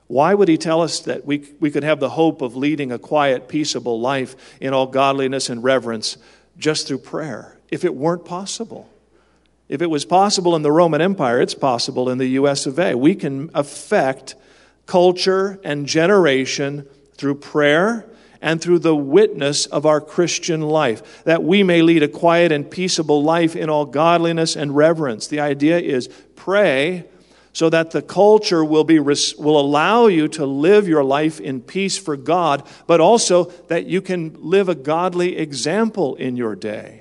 Why 0.07 0.35
would 0.35 0.49
he 0.49 0.57
tell 0.57 0.83
us 0.83 1.01
that 1.01 1.25
we, 1.25 1.53
we 1.61 1.71
could 1.71 1.85
have 1.85 2.01
the 2.01 2.11
hope 2.11 2.43
of 2.43 2.57
leading 2.57 2.93
a 2.93 2.99
quiet, 2.99 3.49
peaceable 3.49 4.01
life 4.01 4.37
in 4.61 4.73
all 4.73 4.87
godliness 4.87 5.49
and 5.49 5.63
reverence 5.63 6.17
just 6.57 6.87
through 6.87 6.99
prayer? 6.99 7.60
If 7.71 7.85
it 7.85 7.95
weren't 7.95 8.25
possible. 8.25 8.89
If 9.69 9.83
it 9.83 9.91
was 9.91 10.05
possible 10.05 10.57
in 10.57 10.63
the 10.63 10.73
Roman 10.73 11.01
Empire, 11.01 11.41
it's 11.41 11.55
possible 11.55 12.11
in 12.11 12.19
the 12.19 12.27
US 12.27 12.67
of 12.67 12.79
A. 12.79 12.95
We 12.97 13.15
can 13.15 13.51
affect 13.55 14.35
culture 14.87 15.61
and 15.63 15.87
generation 15.87 16.89
through 17.15 17.37
prayer 17.37 18.07
and 18.43 18.61
through 18.61 18.81
the 18.81 18.97
witness 18.97 19.67
of 19.67 19.87
our 19.87 20.01
Christian 20.01 20.63
life, 20.63 21.23
that 21.25 21.45
we 21.45 21.63
may 21.63 21.83
lead 21.83 22.03
a 22.03 22.09
quiet 22.09 22.51
and 22.51 22.69
peaceable 22.69 23.23
life 23.23 23.55
in 23.55 23.69
all 23.69 23.85
godliness 23.85 24.57
and 24.57 24.75
reverence. 24.75 25.27
The 25.27 25.41
idea 25.41 25.79
is 25.79 26.09
pray 26.35 27.05
so 27.53 27.69
that 27.69 27.91
the 27.91 28.03
culture 28.03 28.65
will, 28.65 28.85
be, 28.85 28.99
will 28.99 29.61
allow 29.61 30.07
you 30.07 30.29
to 30.29 30.47
live 30.47 30.89
your 30.89 31.05
life 31.05 31.41
in 31.41 31.61
peace 31.61 31.99
for 31.99 32.17
God, 32.17 32.67
but 32.87 33.01
also 33.01 33.45
that 33.69 33.87
you 33.87 34.01
can 34.01 34.37
live 34.39 34.69
a 34.69 34.75
godly 34.75 35.37
example 35.37 36.15
in 36.15 36.37
your 36.37 36.55
day. 36.55 37.00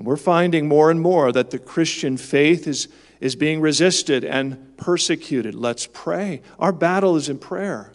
And 0.00 0.06
we're 0.06 0.16
finding 0.16 0.66
more 0.66 0.90
and 0.90 0.98
more 0.98 1.30
that 1.30 1.50
the 1.50 1.58
Christian 1.58 2.16
faith 2.16 2.66
is, 2.66 2.88
is 3.20 3.36
being 3.36 3.60
resisted 3.60 4.24
and 4.24 4.74
persecuted. 4.78 5.54
Let's 5.54 5.86
pray. 5.86 6.40
Our 6.58 6.72
battle 6.72 7.16
is 7.16 7.28
in 7.28 7.38
prayer. 7.38 7.92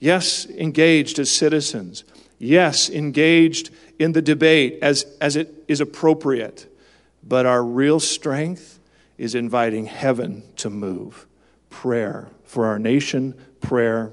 Yes, 0.00 0.46
engaged 0.46 1.18
as 1.18 1.30
citizens. 1.30 2.04
Yes, 2.38 2.88
engaged 2.88 3.68
in 3.98 4.12
the 4.12 4.22
debate 4.22 4.78
as, 4.80 5.04
as 5.20 5.36
it 5.36 5.62
is 5.68 5.82
appropriate. 5.82 6.74
But 7.22 7.44
our 7.44 7.62
real 7.62 8.00
strength 8.00 8.80
is 9.18 9.34
inviting 9.34 9.84
heaven 9.84 10.42
to 10.56 10.70
move. 10.70 11.26
Prayer 11.68 12.30
for 12.44 12.64
our 12.64 12.78
nation, 12.78 13.34
prayer 13.60 14.10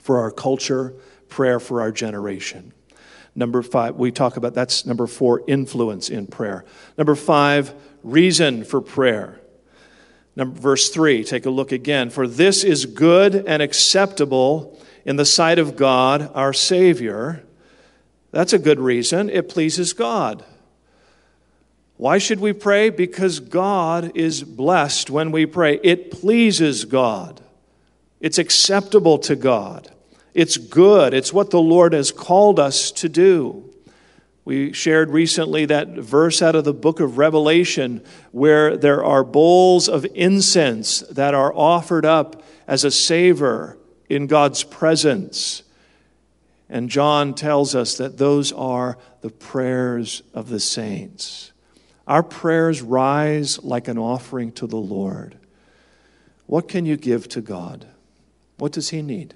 for 0.00 0.20
our 0.20 0.30
culture, 0.30 0.94
prayer 1.28 1.58
for 1.58 1.80
our 1.80 1.90
generation. 1.90 2.72
Number 3.38 3.62
five, 3.62 3.94
we 3.94 4.10
talk 4.10 4.36
about 4.36 4.54
that's 4.54 4.84
number 4.84 5.06
four, 5.06 5.44
influence 5.46 6.10
in 6.10 6.26
prayer. 6.26 6.64
Number 6.96 7.14
five, 7.14 7.72
reason 8.02 8.64
for 8.64 8.80
prayer. 8.80 9.40
Number, 10.34 10.58
verse 10.58 10.90
three, 10.90 11.22
take 11.22 11.46
a 11.46 11.50
look 11.50 11.70
again. 11.70 12.10
For 12.10 12.26
this 12.26 12.64
is 12.64 12.84
good 12.84 13.36
and 13.36 13.62
acceptable 13.62 14.76
in 15.04 15.14
the 15.14 15.24
sight 15.24 15.60
of 15.60 15.76
God, 15.76 16.32
our 16.34 16.52
Savior. 16.52 17.44
That's 18.32 18.52
a 18.52 18.58
good 18.58 18.80
reason. 18.80 19.30
It 19.30 19.48
pleases 19.48 19.92
God. 19.92 20.44
Why 21.96 22.18
should 22.18 22.40
we 22.40 22.52
pray? 22.52 22.90
Because 22.90 23.38
God 23.38 24.16
is 24.16 24.42
blessed 24.42 25.10
when 25.10 25.30
we 25.30 25.46
pray. 25.46 25.78
It 25.84 26.10
pleases 26.10 26.86
God, 26.86 27.40
it's 28.20 28.38
acceptable 28.38 29.18
to 29.20 29.36
God. 29.36 29.92
It's 30.38 30.56
good. 30.56 31.14
It's 31.14 31.32
what 31.32 31.50
the 31.50 31.60
Lord 31.60 31.92
has 31.94 32.12
called 32.12 32.60
us 32.60 32.92
to 32.92 33.08
do. 33.08 33.74
We 34.44 34.72
shared 34.72 35.10
recently 35.10 35.64
that 35.64 35.88
verse 35.88 36.40
out 36.40 36.54
of 36.54 36.62
the 36.62 36.72
book 36.72 37.00
of 37.00 37.18
Revelation 37.18 38.04
where 38.30 38.76
there 38.76 39.04
are 39.04 39.24
bowls 39.24 39.88
of 39.88 40.06
incense 40.14 41.00
that 41.10 41.34
are 41.34 41.52
offered 41.52 42.04
up 42.04 42.44
as 42.68 42.84
a 42.84 42.92
savor 42.92 43.78
in 44.08 44.28
God's 44.28 44.62
presence. 44.62 45.64
And 46.68 46.88
John 46.88 47.34
tells 47.34 47.74
us 47.74 47.96
that 47.96 48.18
those 48.18 48.52
are 48.52 48.96
the 49.22 49.30
prayers 49.30 50.22
of 50.34 50.50
the 50.50 50.60
saints. 50.60 51.50
Our 52.06 52.22
prayers 52.22 52.80
rise 52.80 53.60
like 53.64 53.88
an 53.88 53.98
offering 53.98 54.52
to 54.52 54.68
the 54.68 54.76
Lord. 54.76 55.36
What 56.46 56.68
can 56.68 56.86
you 56.86 56.96
give 56.96 57.28
to 57.30 57.40
God? 57.40 57.88
What 58.58 58.70
does 58.70 58.90
He 58.90 59.02
need? 59.02 59.34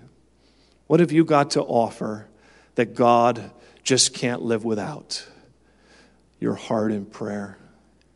What 0.86 1.00
have 1.00 1.12
you 1.12 1.24
got 1.24 1.50
to 1.52 1.62
offer 1.62 2.28
that 2.74 2.94
God 2.94 3.50
just 3.82 4.14
can't 4.14 4.42
live 4.42 4.64
without? 4.64 5.26
Your 6.40 6.54
heart 6.54 6.92
in 6.92 7.06
prayer. 7.06 7.58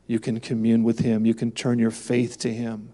You 0.07 0.21
can 0.21 0.41
commune 0.41 0.85
with 0.85 1.01
Him, 1.01 1.27
you 1.27 1.35
can 1.35 1.51
turn 1.51 1.79
your 1.79 1.91
faith 1.91 2.39
to 2.41 2.53
Him, 2.53 2.93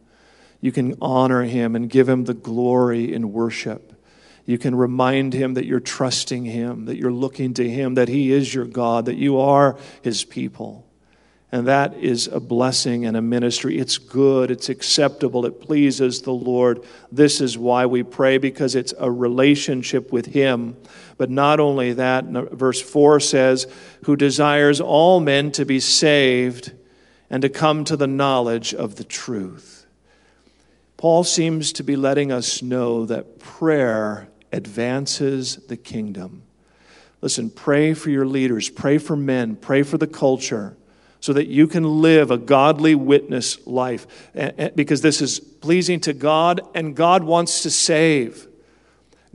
you 0.61 0.73
can 0.73 0.97
honor 1.01 1.43
Him 1.43 1.77
and 1.77 1.91
give 1.91 2.09
Him 2.09 2.25
the 2.25 2.35
glory 2.35 3.13
in 3.13 3.33
worship. 3.33 3.93
You 4.45 4.59
can 4.59 4.75
remind 4.75 5.35
him 5.35 5.55
that 5.55 5.67
you're 5.67 5.81
trusting 5.81 6.45
him, 6.45 6.87
that 6.87 6.97
you're 6.97 7.13
looking 7.13 7.55
to 7.55 7.69
him, 7.69 7.95
that 7.95 8.09
he 8.09 8.33
is 8.33 8.53
your 8.53 8.65
God, 8.65 9.07
that 9.07 9.17
you 9.17 9.39
are 9.39 9.79
his 10.03 10.25
people. 10.25 10.85
And 11.53 11.69
that 11.69 11.95
is 11.99 12.29
a 12.29 12.41
blessing 12.41 13.05
and 13.05 13.15
a 13.15 13.21
ministry. 13.21 13.79
It's 13.79 13.99
good, 13.99 14.51
it's 14.51 14.71
acceptable, 14.71 15.45
it 15.45 15.61
pleases 15.61 16.23
the 16.23 16.33
Lord. 16.33 16.83
This 17.13 17.43
is 17.43 17.59
why 17.59 17.85
we 17.85 18.03
pray, 18.03 18.39
because 18.39 18.75
it's 18.75 18.95
a 18.99 19.11
relationship 19.11 20.11
with 20.11 20.27
Him. 20.27 20.79
But 21.19 21.29
not 21.29 21.61
only 21.61 21.93
that, 21.93 22.25
verse 22.25 22.81
4 22.81 23.21
says, 23.21 23.67
Who 24.05 24.17
desires 24.17 24.81
all 24.81 25.21
men 25.21 25.53
to 25.53 25.67
be 25.67 25.79
saved 25.79 26.73
and 27.29 27.43
to 27.43 27.51
come 27.51 27.85
to 27.85 27.99
the 27.99 28.07
knowledge 28.07 28.73
of 28.73 28.97
the 28.97 29.05
truth. 29.05 29.87
Paul 30.97 31.23
seems 31.23 31.73
to 31.75 31.83
be 31.83 31.97
letting 31.97 32.33
us 32.33 32.63
know 32.63 33.05
that 33.07 33.39
prayer 33.39 34.29
advances 34.53 35.57
the 35.57 35.77
kingdom. 35.77 36.45
Listen, 37.21 37.51
pray 37.51 37.93
for 37.93 38.09
your 38.09 38.27
leaders, 38.27 38.71
pray 38.71 38.97
for 38.97 39.17
men, 39.17 39.57
pray 39.57 39.83
for 39.83 39.99
the 39.99 40.07
culture 40.07 40.77
so 41.23 41.33
that 41.33 41.47
you 41.47 41.69
can 41.69 42.03
live 42.03 42.33
a 42.33 42.37
godly 42.37 42.97
witness 42.97 43.65
life 43.65 44.09
because 44.75 45.03
this 45.03 45.23
is 45.23 45.39
pleasing 45.39 46.01
to 46.01 46.13
God 46.13 46.61
and 46.75 46.97
God 46.97 47.23
wants 47.23 47.63
to 47.63 47.71
save. 47.71 48.49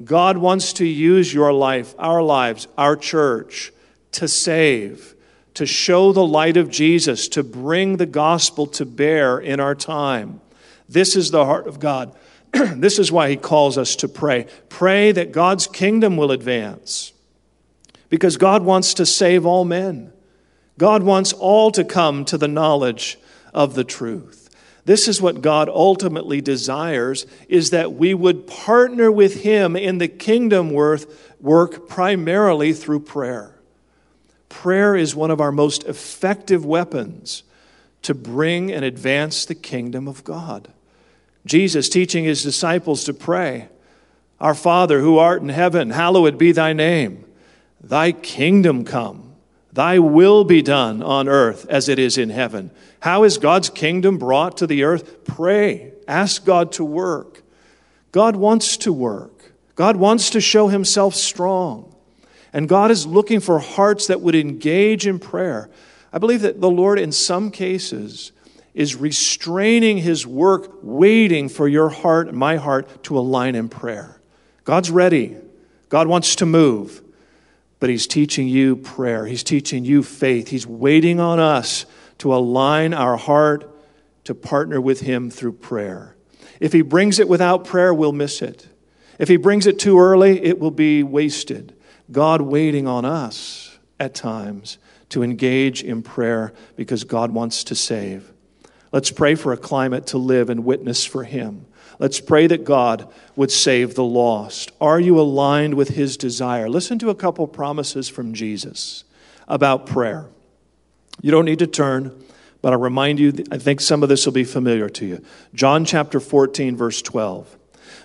God 0.04 0.38
wants 0.38 0.74
to 0.74 0.86
use 0.86 1.34
your 1.34 1.54
life, 1.54 1.96
our 1.98 2.22
lives, 2.22 2.68
our 2.78 2.98
church 2.98 3.72
to 4.12 4.28
save, 4.28 5.16
to 5.54 5.66
show 5.66 6.12
the 6.12 6.26
light 6.26 6.58
of 6.58 6.70
Jesus, 6.70 7.30
to 7.30 7.42
bring 7.42 7.96
the 7.96 8.06
gospel 8.06 8.68
to 8.68 8.86
bear 8.86 9.40
in 9.40 9.62
our 9.62 9.74
time. 9.74 10.42
This 10.90 11.16
is 11.16 11.32
the 11.32 11.46
heart 11.46 11.68
of 11.68 11.80
God. 11.80 12.14
this 12.52 13.00
is 13.00 13.14
why 13.14 13.30
he 13.30 13.38
calls 13.38 13.78
us 13.78 13.96
to 13.98 14.10
pray. 14.10 14.48
Pray 14.68 15.14
that 15.14 15.32
God's 15.32 15.68
kingdom 15.68 16.18
will 16.18 16.34
advance. 16.34 17.14
Because 18.10 18.36
God 18.36 18.64
wants 18.64 18.94
to 18.96 19.06
save 19.06 19.46
all 19.46 19.64
men. 19.64 20.12
God 20.78 21.04
wants 21.04 21.34
all 21.34 21.72
to 21.72 21.84
come 21.84 22.26
to 22.26 22.38
the 22.38 22.48
knowledge 22.48 23.18
of 23.54 23.76
the 23.76 23.84
truth. 23.84 24.50
This 24.86 25.08
is 25.10 25.22
what 25.22 25.42
God 25.42 25.68
ultimately 25.68 26.40
desires 26.40 27.26
is 27.50 27.72
that 27.72 27.94
we 27.94 28.14
would 28.14 28.48
partner 28.48 29.12
with 29.12 29.44
him 29.44 29.76
in 29.76 29.98
the 29.98 30.08
kingdom 30.08 30.72
work 30.72 31.90
primarily 31.90 32.72
through 32.72 33.02
prayer. 33.02 33.60
Prayer 34.48 34.96
is 34.96 35.14
one 35.14 35.30
of 35.30 35.42
our 35.42 35.52
most 35.52 35.84
effective 35.84 36.66
weapons 36.66 37.44
to 38.04 38.14
bring 38.14 38.72
and 38.72 38.86
advance 38.86 39.46
the 39.46 39.56
kingdom 39.56 40.08
of 40.08 40.24
God. 40.24 40.70
Jesus 41.46 41.90
teaching 41.90 42.24
his 42.24 42.44
disciples 42.44 43.04
to 43.04 43.14
pray, 43.14 43.68
Our 44.40 44.56
Father 44.56 45.02
who 45.02 45.18
art 45.18 45.42
in 45.42 45.50
heaven, 45.50 45.90
hallowed 45.90 46.38
be 46.38 46.54
thy 46.54 46.72
name. 46.72 47.26
Thy 47.82 48.14
kingdom 48.14 48.86
come, 48.86 49.27
thy 49.78 50.00
will 50.00 50.44
be 50.44 50.64
done 50.64 51.04
on 51.04 51.28
earth 51.28 51.68
as 51.70 51.88
it 51.88 52.00
is 52.00 52.18
in 52.18 52.32
heaven. 52.32 52.72
How 53.02 53.24
is 53.24 53.38
God's 53.38 53.70
kingdom 53.70 54.18
brought 54.18 54.58
to 54.58 54.66
the 54.66 54.84
earth? 54.84 55.24
Pray, 55.24 55.94
ask 56.08 56.44
God 56.44 56.72
to 56.74 56.84
work. 56.84 57.44
God 58.12 58.36
wants 58.36 58.76
to 58.78 58.92
work, 58.92 59.52
God 59.76 59.96
wants 59.96 60.32
to 60.32 60.42
show 60.42 60.70
himself 60.70 61.14
strong. 61.14 61.94
And 62.52 62.68
God 62.68 62.90
is 62.90 63.06
looking 63.06 63.40
for 63.40 63.60
hearts 63.60 64.08
that 64.08 64.22
would 64.22 64.34
engage 64.34 65.06
in 65.06 65.20
prayer. 65.20 65.70
I 66.12 66.18
believe 66.18 66.42
that 66.42 66.60
the 66.60 66.72
Lord, 66.72 66.98
in 66.98 67.12
some 67.12 67.52
cases, 67.52 68.32
is 68.74 68.96
restraining 68.96 70.00
his 70.00 70.26
work, 70.26 70.72
waiting 70.82 71.50
for 71.50 71.68
your 71.68 71.90
heart 71.90 72.30
and 72.30 72.38
my 72.38 72.56
heart 72.56 73.04
to 73.04 73.18
align 73.20 73.54
in 73.54 73.70
prayer. 73.70 74.20
God's 74.64 74.90
ready. 74.90 75.38
God 75.90 76.08
wants 76.08 76.36
to 76.38 76.48
move, 76.48 77.04
but 77.80 77.90
he's 77.90 78.08
teaching 78.08 78.48
you 78.48 78.76
prayer. 78.76 79.26
He's 79.26 79.44
teaching 79.44 79.86
you 79.86 80.04
faith. 80.04 80.50
He's 80.50 80.68
waiting 80.68 81.20
on 81.20 81.40
us 81.40 81.86
to 82.20 82.34
align 82.34 82.94
our 82.94 83.18
heart 83.18 83.74
to 84.24 84.36
partner 84.36 84.82
with 84.82 85.02
him 85.02 85.30
through 85.30 85.54
prayer. 85.54 86.16
If 86.60 86.74
he 86.74 86.82
brings 86.82 87.20
it 87.20 87.30
without 87.30 87.66
prayer, 87.66 87.94
we'll 87.94 88.12
miss 88.12 88.42
it. 88.42 88.68
If 89.20 89.30
he 89.30 89.38
brings 89.38 89.68
it 89.68 89.80
too 89.80 90.00
early, 90.00 90.44
it 90.44 90.60
will 90.60 90.72
be 90.72 91.04
wasted. 91.04 91.76
God 92.12 92.42
waiting 92.42 92.88
on 92.88 93.06
us 93.06 93.78
at 94.00 94.16
times 94.16 94.78
to 95.10 95.24
engage 95.24 95.84
in 95.84 96.02
prayer 96.02 96.54
because 96.76 97.04
God 97.04 97.32
wants 97.32 97.64
to 97.66 97.76
save. 97.76 98.32
Let's 98.92 99.12
pray 99.12 99.36
for 99.36 99.54
a 99.54 99.58
climate 99.58 100.08
to 100.08 100.18
live 100.18 100.50
and 100.50 100.66
witness 100.66 101.06
for 101.06 101.24
Him. 101.24 101.66
Let's 102.00 102.20
pray 102.20 102.48
that 102.48 102.64
God 102.64 103.12
would 103.36 103.52
save 103.52 103.96
the 103.96 104.04
lost. 104.04 104.72
Are 104.80 105.00
you 105.00 105.20
aligned 105.20 105.74
with 105.74 105.90
His 105.90 106.18
desire? 106.18 106.70
Listen 106.70 107.00
to 107.00 107.10
a 107.10 107.16
couple 107.16 107.48
promises 107.48 108.08
from 108.08 108.34
Jesus 108.34 109.04
about 109.48 109.88
prayer. 109.88 110.28
You 111.22 111.32
don't 111.32 111.46
need 111.46 111.60
to 111.60 111.68
turn, 111.68 112.24
but 112.62 112.74
I'll 112.74 112.80
remind 112.80 113.20
you, 113.20 113.34
I 113.52 113.58
think 113.58 113.82
some 113.82 114.04
of 114.04 114.10
this 114.10 114.26
will 114.26 114.34
be 114.34 114.44
familiar 114.44 114.90
to 114.90 115.06
you. 115.06 115.24
John 115.54 115.86
chapter 115.86 116.20
14, 116.20 116.76
verse 116.76 117.02
12. 117.02 117.58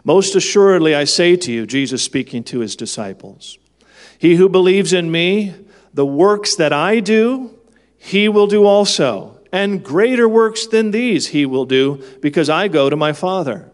Most 0.05 0.35
assuredly, 0.35 0.95
I 0.95 1.05
say 1.05 1.37
to 1.37 1.53
you, 1.53 1.67
Jesus 1.67 2.03
speaking 2.03 2.43
to 2.45 2.61
his 2.61 2.77
disciples, 2.77 3.59
He 4.19 4.37
who 4.37 4.49
believes 4.49 4.93
in 4.93 5.11
me, 5.11 5.55
the 5.93 6.07
works 6.07 6.57
that 6.57 6.73
I 6.73 7.01
do, 7.01 7.59
he 7.99 8.29
will 8.29 8.47
do 8.47 8.65
also 8.65 9.39
and 9.53 9.85
greater 9.85 10.27
works 10.27 10.67
than 10.67 10.91
these 10.91 11.29
he 11.29 11.45
will 11.45 11.67
do, 11.67 12.03
because 12.23 12.49
I 12.49 12.69
go 12.69 12.89
to 12.89 12.97
my 12.97 13.13
Father. 13.13 13.71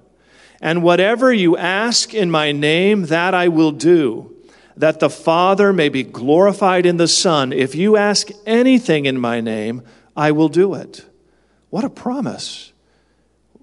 And 0.61 0.83
whatever 0.83 1.33
you 1.33 1.57
ask 1.57 2.15
in 2.15 2.31
my 2.31 2.53
name, 2.53 3.07
that 3.07 3.35
I 3.35 3.49
will 3.49 3.73
do, 3.73 4.35
that 4.77 5.01
the 5.01 5.11
Father 5.11 5.73
may 5.73 5.89
be 5.89 6.03
glorified 6.03 6.87
in 6.87 6.97
the 6.97 7.09
Son. 7.09 7.53
If 7.53 7.75
you 7.75 7.97
ask 7.97 8.29
anything 8.47 9.07
in 9.07 9.21
my 9.21 9.41
name, 9.41 9.83
I 10.17 10.33
will 10.33 10.49
do 10.49 10.75
it. 10.75 11.05
What 11.71 11.85
a 11.85 11.91
promise. 11.91 12.73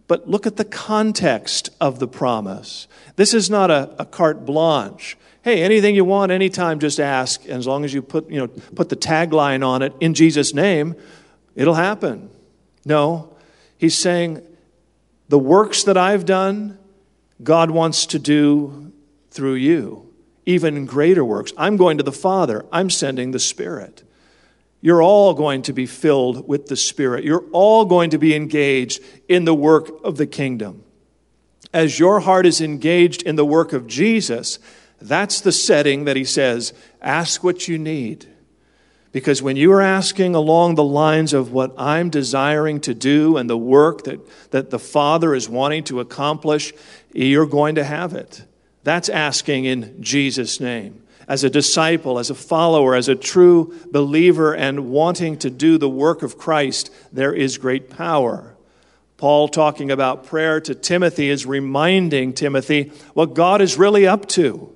But 0.07 0.29
look 0.29 0.45
at 0.45 0.57
the 0.57 0.65
context 0.65 1.69
of 1.81 1.99
the 1.99 2.07
promise. 2.07 2.87
This 3.15 3.33
is 3.33 3.49
not 3.49 3.71
a, 3.71 3.93
a 3.97 4.05
carte 4.05 4.45
blanche. 4.45 5.17
Hey, 5.41 5.63
anything 5.63 5.95
you 5.95 6.05
want, 6.05 6.31
anytime, 6.31 6.79
just 6.79 6.99
ask. 6.99 7.45
As 7.45 7.67
long 7.67 7.83
as 7.83 7.93
you 7.93 8.01
put, 8.01 8.29
you 8.29 8.39
know, 8.39 8.47
put 8.47 8.89
the 8.89 8.95
tagline 8.95 9.65
on 9.65 9.81
it, 9.81 9.93
in 9.99 10.13
Jesus' 10.13 10.53
name, 10.53 10.95
It'll 11.55 11.75
happen. 11.75 12.29
No, 12.83 13.33
he's 13.77 13.97
saying, 13.97 14.45
the 15.29 15.39
works 15.39 15.83
that 15.85 15.97
I've 15.97 16.25
done, 16.25 16.77
God 17.43 17.71
wants 17.71 18.05
to 18.07 18.19
do 18.19 18.91
through 19.31 19.55
you, 19.55 20.13
even 20.45 20.85
greater 20.85 21.25
works. 21.25 21.51
I'm 21.57 21.77
going 21.77 21.97
to 21.97 22.03
the 22.03 22.11
Father, 22.11 22.65
I'm 22.71 22.89
sending 22.89 23.31
the 23.31 23.39
Spirit. 23.39 24.03
You're 24.81 25.01
all 25.01 25.33
going 25.33 25.63
to 25.63 25.73
be 25.73 25.85
filled 25.85 26.47
with 26.47 26.67
the 26.67 26.75
Spirit. 26.75 27.23
You're 27.23 27.45
all 27.51 27.85
going 27.85 28.11
to 28.11 28.17
be 28.17 28.35
engaged 28.35 29.01
in 29.27 29.45
the 29.45 29.55
work 29.55 29.89
of 30.03 30.17
the 30.17 30.27
kingdom. 30.27 30.83
As 31.73 31.99
your 31.99 32.19
heart 32.21 32.45
is 32.45 32.61
engaged 32.61 33.23
in 33.23 33.35
the 33.35 33.45
work 33.45 33.73
of 33.73 33.87
Jesus, 33.87 34.59
that's 35.01 35.41
the 35.41 35.51
setting 35.51 36.05
that 36.05 36.15
he 36.15 36.23
says, 36.23 36.73
ask 37.01 37.43
what 37.43 37.67
you 37.67 37.77
need. 37.77 38.27
Because 39.15 39.41
when 39.41 39.55
you 39.55 39.71
are 39.71 39.81
asking 39.81 40.35
along 40.35 40.75
the 40.75 40.83
lines 40.83 41.31
of 41.31 41.53
what 41.53 41.73
I'm 41.77 42.09
desiring 42.09 42.81
to 42.81 42.93
do 42.93 43.37
and 43.37 43.49
the 43.49 43.57
work 43.57 44.03
that, 44.03 44.19
that 44.51 44.71
the 44.71 44.77
Father 44.77 45.33
is 45.33 45.47
wanting 45.47 45.85
to 45.85 46.01
accomplish, 46.01 46.73
you're 47.13 47.45
going 47.45 47.75
to 47.75 47.85
have 47.85 48.13
it. 48.13 48.43
That's 48.83 49.07
asking 49.07 49.63
in 49.63 50.03
Jesus' 50.03 50.59
name. 50.59 51.01
As 51.29 51.45
a 51.45 51.49
disciple, 51.49 52.19
as 52.19 52.29
a 52.29 52.35
follower, 52.35 52.93
as 52.93 53.07
a 53.07 53.15
true 53.15 53.73
believer, 53.89 54.53
and 54.53 54.89
wanting 54.89 55.37
to 55.37 55.49
do 55.49 55.77
the 55.77 55.87
work 55.87 56.21
of 56.21 56.37
Christ, 56.37 56.93
there 57.13 57.33
is 57.33 57.57
great 57.57 57.89
power. 57.89 58.57
Paul, 59.15 59.47
talking 59.47 59.91
about 59.91 60.25
prayer 60.25 60.59
to 60.59 60.75
Timothy, 60.75 61.29
is 61.29 61.45
reminding 61.45 62.33
Timothy 62.33 62.91
what 63.13 63.33
God 63.33 63.61
is 63.61 63.77
really 63.77 64.05
up 64.05 64.27
to. 64.31 64.75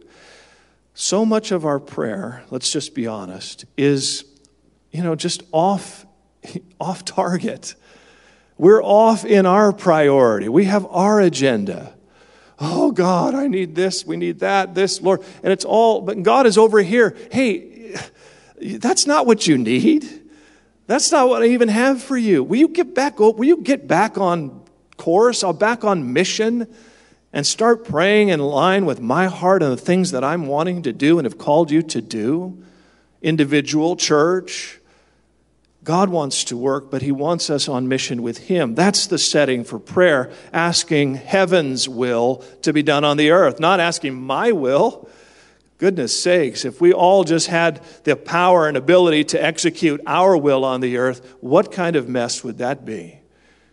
So 0.94 1.26
much 1.26 1.52
of 1.52 1.66
our 1.66 1.80
prayer, 1.80 2.44
let's 2.52 2.72
just 2.72 2.96
be 2.96 3.06
honest, 3.06 3.66
is 3.78 4.29
you 4.92 5.04
know, 5.04 5.16
just 5.16 5.44
off, 5.52 6.06
off 6.80 7.06
target. 7.06 7.76
We're 8.58 8.84
off 8.84 9.24
in 9.26 9.46
our 9.46 9.72
priority. 9.72 10.50
We 10.50 10.66
have 10.66 10.86
our 10.88 11.22
agenda. 11.22 11.94
Oh 12.60 12.92
God, 12.92 13.36
I 13.36 13.48
need 13.48 13.74
this, 13.74 14.06
we 14.06 14.18
need 14.18 14.40
that, 14.40 14.76
this, 14.76 15.02
Lord. 15.02 15.22
And 15.44 15.54
it's 15.54 15.64
all, 15.64 16.02
but 16.02 16.22
God 16.24 16.46
is 16.46 16.58
over 16.58 16.82
here. 16.82 17.16
Hey, 17.32 17.96
that's 18.62 19.08
not 19.08 19.26
what 19.26 19.48
you 19.48 19.58
need. 19.58 20.08
That's 20.88 21.12
not 21.12 21.30
what 21.30 21.44
I 21.44 21.48
even 21.48 21.70
have 21.70 22.02
for 22.02 22.18
you. 22.18 22.44
Will 22.44 22.58
you 22.58 22.68
get 22.68 22.96
back, 22.96 23.22
oh, 23.22 23.32
will 23.32 23.46
you 23.46 23.58
get 23.58 23.88
back 23.88 24.18
on 24.18 24.62
course, 24.98 25.44
I'll 25.44 25.54
back 25.54 25.84
on 25.84 26.14
mission 26.14 26.68
and 27.32 27.46
start 27.46 27.86
praying 27.86 28.30
in 28.30 28.40
line 28.40 28.86
with 28.86 29.00
my 29.00 29.28
heart 29.28 29.64
and 29.64 29.72
the 29.72 29.78
things 29.78 30.12
that 30.12 30.24
I'm 30.24 30.48
wanting 30.48 30.82
to 30.84 30.92
do 30.92 31.18
and 31.18 31.26
have 31.26 31.38
called 31.38 31.72
you 31.72 31.82
to 31.84 32.02
do? 32.02 32.64
Individual, 33.22 33.96
church, 33.96 34.79
God 35.90 36.10
wants 36.10 36.44
to 36.44 36.56
work, 36.56 36.92
but 36.92 37.02
He 37.02 37.12
wants 37.12 37.50
us 37.50 37.68
on 37.68 37.88
mission 37.88 38.22
with 38.22 38.38
Him. 38.48 38.76
That's 38.76 39.08
the 39.08 39.18
setting 39.18 39.64
for 39.64 39.80
prayer, 39.80 40.32
asking 40.54 41.16
heaven's 41.16 41.90
will 41.90 42.44
to 42.62 42.72
be 42.72 42.84
done 42.84 43.04
on 43.04 43.18
the 43.18 43.32
earth, 43.32 43.60
not 43.60 43.80
asking 43.80 44.14
my 44.14 44.52
will. 44.52 45.10
Goodness 45.80 46.22
sakes, 46.22 46.64
if 46.64 46.80
we 46.80 46.94
all 46.94 47.24
just 47.24 47.48
had 47.48 47.84
the 48.04 48.16
power 48.16 48.68
and 48.68 48.78
ability 48.78 49.24
to 49.24 49.44
execute 49.44 50.00
our 50.06 50.38
will 50.38 50.64
on 50.64 50.82
the 50.82 50.96
earth, 50.96 51.26
what 51.40 51.72
kind 51.72 51.96
of 51.96 52.08
mess 52.08 52.44
would 52.44 52.60
that 52.60 52.86
be? 52.86 53.22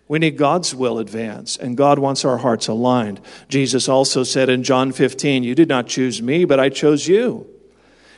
We 0.09 0.19
need 0.19 0.39
God's 0.39 0.75
will 0.75 0.99
advance, 0.99 1.59
and 1.59 1.77
God 1.77 1.99
wants 1.99 2.25
our 2.25 2.39
hearts 2.39 2.67
aligned. 2.67 3.21
Jesus 3.51 3.91
also 3.91 4.23
said 4.23 4.49
in 4.49 4.63
John 4.63 4.91
15, 4.91 5.45
You 5.45 5.55
did 5.55 5.69
not 5.69 5.87
choose 5.87 6.23
me, 6.23 6.47
but 6.47 6.59
I 6.59 6.71
chose 6.71 7.07
you 7.07 7.47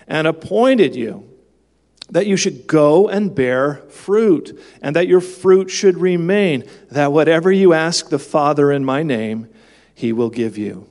and 0.07 0.29
appointed 0.29 0.95
you 0.95 1.28
that 2.11 2.27
you 2.27 2.37
should 2.37 2.67
go 2.67 3.09
and 3.09 3.35
bear 3.35 3.77
fruit, 3.89 4.59
and 4.81 4.97
that 4.97 5.09
your 5.09 5.21
fruit 5.21 5.71
should 5.71 5.99
remain, 5.99 6.65
that 6.91 7.13
whatever 7.13 7.53
you 7.53 7.73
ask 7.73 8.09
the 8.09 8.19
Father 8.19 8.73
in 8.73 8.85
my 8.85 9.03
name, 9.03 9.49
he 9.95 10.13
will 10.13 10.31
give 10.31 10.57
you. 10.57 10.89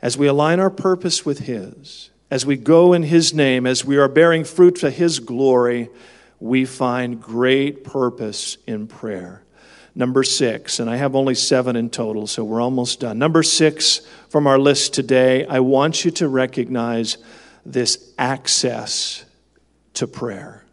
As 0.00 0.16
we 0.16 0.26
align 0.26 0.60
our 0.60 0.70
purpose 0.70 1.26
with 1.26 1.40
his, 1.40 2.10
as 2.30 2.46
we 2.46 2.56
go 2.56 2.92
in 2.92 3.02
his 3.02 3.34
name, 3.34 3.66
as 3.66 3.84
we 3.84 3.98
are 3.98 4.08
bearing 4.08 4.44
fruit 4.44 4.78
for 4.78 4.90
his 4.90 5.18
glory, 5.18 5.90
we 6.40 6.64
find 6.64 7.20
great 7.20 7.84
purpose 7.84 8.56
in 8.66 8.86
prayer. 8.86 9.42
Number 9.94 10.22
six, 10.22 10.78
and 10.78 10.90
I 10.90 10.96
have 10.96 11.14
only 11.14 11.34
seven 11.34 11.76
in 11.76 11.88
total, 11.88 12.26
so 12.26 12.44
we're 12.44 12.60
almost 12.60 13.00
done. 13.00 13.18
Number 13.18 13.42
six 13.42 14.00
from 14.28 14.46
our 14.46 14.58
list 14.58 14.92
today, 14.92 15.46
I 15.46 15.60
want 15.60 16.04
you 16.04 16.10
to 16.12 16.28
recognize 16.28 17.16
this 17.64 18.12
access 18.18 19.24
to 19.96 20.06
prayer. 20.06 20.64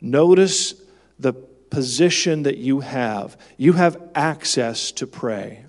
Notice 0.00 0.74
the 1.18 1.32
position 1.32 2.44
that 2.44 2.58
you 2.58 2.80
have. 2.80 3.36
You 3.56 3.74
have 3.74 4.00
access 4.14 4.92
to 4.92 5.06
pray. 5.06 5.64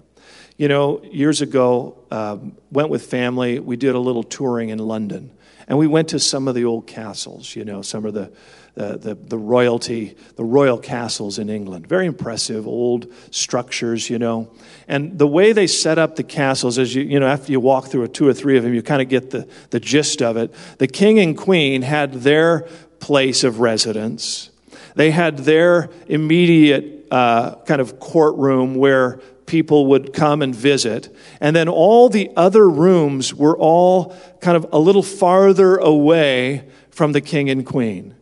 You 0.57 0.67
know, 0.67 1.01
years 1.03 1.41
ago, 1.41 1.97
um, 2.11 2.57
went 2.71 2.89
with 2.89 3.05
family. 3.05 3.59
We 3.59 3.77
did 3.77 3.95
a 3.95 3.99
little 3.99 4.23
touring 4.23 4.69
in 4.69 4.79
London, 4.79 5.31
and 5.67 5.77
we 5.77 5.87
went 5.87 6.09
to 6.09 6.19
some 6.19 6.47
of 6.47 6.55
the 6.55 6.65
old 6.65 6.85
castles. 6.85 7.55
You 7.55 7.63
know, 7.63 7.81
some 7.81 8.05
of 8.05 8.13
the 8.13 8.31
the, 8.75 8.97
the, 8.97 9.15
the, 9.15 9.37
royalty, 9.37 10.15
the 10.35 10.43
royal 10.43 10.77
castles 10.77 11.39
in 11.39 11.49
England. 11.49 11.87
Very 11.87 12.05
impressive, 12.05 12.67
old 12.67 13.11
structures, 13.31 14.09
you 14.09 14.19
know. 14.19 14.51
And 14.87 15.17
the 15.17 15.27
way 15.27 15.51
they 15.51 15.67
set 15.67 15.97
up 15.97 16.15
the 16.15 16.23
castles 16.23 16.77
is, 16.77 16.95
you, 16.95 17.03
you 17.03 17.19
know, 17.19 17.27
after 17.27 17.51
you 17.51 17.59
walk 17.59 17.87
through 17.87 18.03
a 18.03 18.07
two 18.07 18.27
or 18.27 18.33
three 18.33 18.57
of 18.57 18.63
them, 18.63 18.73
you 18.73 18.81
kind 18.81 19.01
of 19.01 19.09
get 19.09 19.31
the, 19.31 19.47
the 19.69 19.79
gist 19.79 20.21
of 20.21 20.37
it. 20.37 20.53
The 20.77 20.87
king 20.87 21.19
and 21.19 21.37
queen 21.37 21.81
had 21.81 22.13
their 22.13 22.67
place 22.99 23.43
of 23.43 23.59
residence. 23.59 24.49
They 24.95 25.11
had 25.11 25.39
their 25.39 25.89
immediate 26.07 27.07
uh, 27.11 27.55
kind 27.65 27.81
of 27.81 27.99
courtroom 27.99 28.75
where 28.75 29.19
people 29.45 29.87
would 29.87 30.13
come 30.13 30.41
and 30.41 30.53
visit. 30.53 31.13
And 31.41 31.55
then 31.55 31.67
all 31.67 32.07
the 32.07 32.29
other 32.35 32.69
rooms 32.69 33.33
were 33.33 33.57
all 33.57 34.15
kind 34.41 34.55
of 34.55 34.67
a 34.71 34.79
little 34.79 35.03
farther 35.03 35.77
away 35.77 36.69
from 36.91 37.13
the 37.13 37.21
king 37.21 37.49
and 37.49 37.65
queen. 37.65 38.15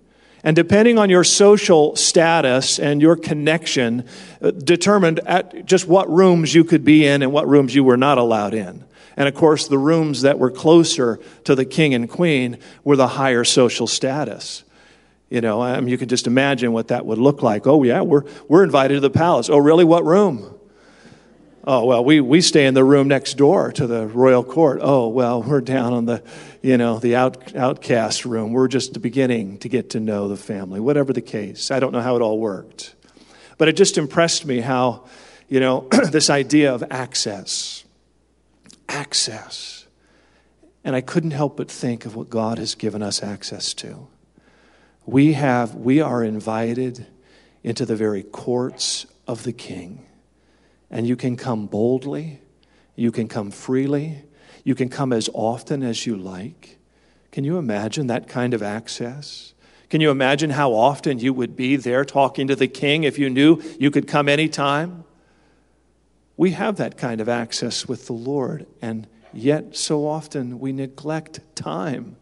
And 0.47 0.55
depending 0.55 0.97
on 0.97 1.09
your 1.09 1.25
social 1.25 1.97
status 1.97 2.79
and 2.79 3.01
your 3.01 3.17
connection, 3.17 4.05
uh, 4.41 4.51
determined 4.51 5.19
at 5.25 5.65
just 5.65 5.89
what 5.89 6.09
rooms 6.09 6.55
you 6.55 6.63
could 6.63 6.85
be 6.85 7.05
in 7.05 7.21
and 7.21 7.33
what 7.33 7.49
rooms 7.49 7.75
you 7.75 7.83
were 7.83 7.97
not 7.97 8.17
allowed 8.17 8.53
in. 8.53 8.85
And 9.17 9.27
of 9.27 9.35
course, 9.35 9.67
the 9.67 9.77
rooms 9.77 10.21
that 10.21 10.39
were 10.39 10.49
closer 10.49 11.19
to 11.43 11.53
the 11.53 11.65
king 11.65 11.93
and 11.93 12.09
queen 12.09 12.59
were 12.85 12.95
the 12.95 13.09
higher 13.09 13.43
social 13.43 13.87
status. 13.87 14.63
You 15.29 15.41
know, 15.41 15.61
I 15.61 15.81
mean, 15.81 15.89
you 15.89 15.97
can 15.97 16.07
just 16.07 16.27
imagine 16.27 16.71
what 16.71 16.87
that 16.87 17.05
would 17.05 17.17
look 17.17 17.43
like. 17.43 17.67
Oh, 17.67 17.83
yeah, 17.83 17.99
we're, 17.99 18.23
we're 18.47 18.63
invited 18.63 18.93
to 18.93 18.99
the 19.01 19.09
palace. 19.09 19.49
Oh, 19.49 19.57
really? 19.57 19.83
What 19.83 20.05
room? 20.05 20.56
Oh, 21.69 21.83
well, 21.83 22.05
we, 22.05 22.21
we 22.21 22.39
stay 22.39 22.65
in 22.65 22.75
the 22.75 22.83
room 22.85 23.09
next 23.09 23.33
door 23.33 23.73
to 23.73 23.87
the 23.87 24.07
royal 24.07 24.41
court. 24.41 24.79
Oh, 24.81 25.09
well, 25.09 25.43
we're 25.43 25.59
down 25.59 25.91
on 25.91 26.05
the, 26.05 26.23
you 26.61 26.77
know, 26.77 26.97
the 26.97 27.17
out, 27.17 27.53
outcast 27.57 28.23
room. 28.23 28.53
We're 28.53 28.69
just 28.69 29.01
beginning 29.01 29.57
to 29.57 29.67
get 29.67 29.89
to 29.89 29.99
know 29.99 30.29
the 30.29 30.37
family, 30.37 30.79
whatever 30.79 31.11
the 31.11 31.21
case. 31.21 31.69
I 31.69 31.81
don't 31.81 31.91
know 31.91 31.99
how 31.99 32.15
it 32.15 32.21
all 32.21 32.39
worked. 32.39 32.95
But 33.57 33.67
it 33.67 33.75
just 33.75 33.97
impressed 33.97 34.45
me 34.45 34.61
how, 34.61 35.09
you 35.49 35.59
know, 35.59 35.89
this 36.09 36.29
idea 36.29 36.73
of 36.73 36.85
access. 36.89 37.83
Access. 38.87 39.87
And 40.85 40.95
I 40.95 41.01
couldn't 41.01 41.31
help 41.31 41.57
but 41.57 41.69
think 41.69 42.05
of 42.05 42.15
what 42.15 42.29
God 42.29 42.59
has 42.59 42.75
given 42.75 43.03
us 43.03 43.21
access 43.21 43.73
to. 43.73 44.07
We 45.05 45.33
have, 45.33 45.75
we 45.75 45.99
are 45.99 46.23
invited 46.23 47.07
into 47.61 47.85
the 47.85 47.97
very 47.97 48.23
courts 48.23 49.05
of 49.27 49.43
the 49.43 49.51
King. 49.51 50.05
And 50.89 51.07
you 51.07 51.15
can 51.15 51.35
come 51.35 51.67
boldly, 51.67 52.39
you 52.95 53.11
can 53.11 53.27
come 53.27 53.51
freely, 53.51 54.23
you 54.63 54.75
can 54.75 54.89
come 54.89 55.13
as 55.13 55.29
often 55.33 55.83
as 55.83 56.05
you 56.05 56.15
like. 56.15 56.77
Can 57.31 57.43
you 57.43 57.57
imagine 57.57 58.07
that 58.07 58.27
kind 58.27 58.53
of 58.53 58.63
access? 58.63 59.53
Can 59.89 60.01
you 60.01 60.11
imagine 60.11 60.49
how 60.49 60.73
often 60.73 61.19
you 61.19 61.33
would 61.33 61.55
be 61.55 61.75
there 61.75 62.03
talking 62.03 62.47
to 62.47 62.55
the 62.55 62.67
king 62.67 63.03
if 63.03 63.17
you 63.17 63.29
knew 63.29 63.61
you 63.79 63.91
could 63.91 64.07
come 64.07 64.27
anytime? 64.27 65.05
We 66.35 66.51
have 66.51 66.75
that 66.77 66.97
kind 66.97 67.21
of 67.21 67.29
access 67.29 67.87
with 67.87 68.05
the 68.05 68.13
Lord, 68.13 68.67
and 68.81 69.07
yet 69.33 69.75
so 69.75 70.07
often 70.07 70.59
we 70.59 70.71
neglect 70.71 71.39
time. 71.55 72.17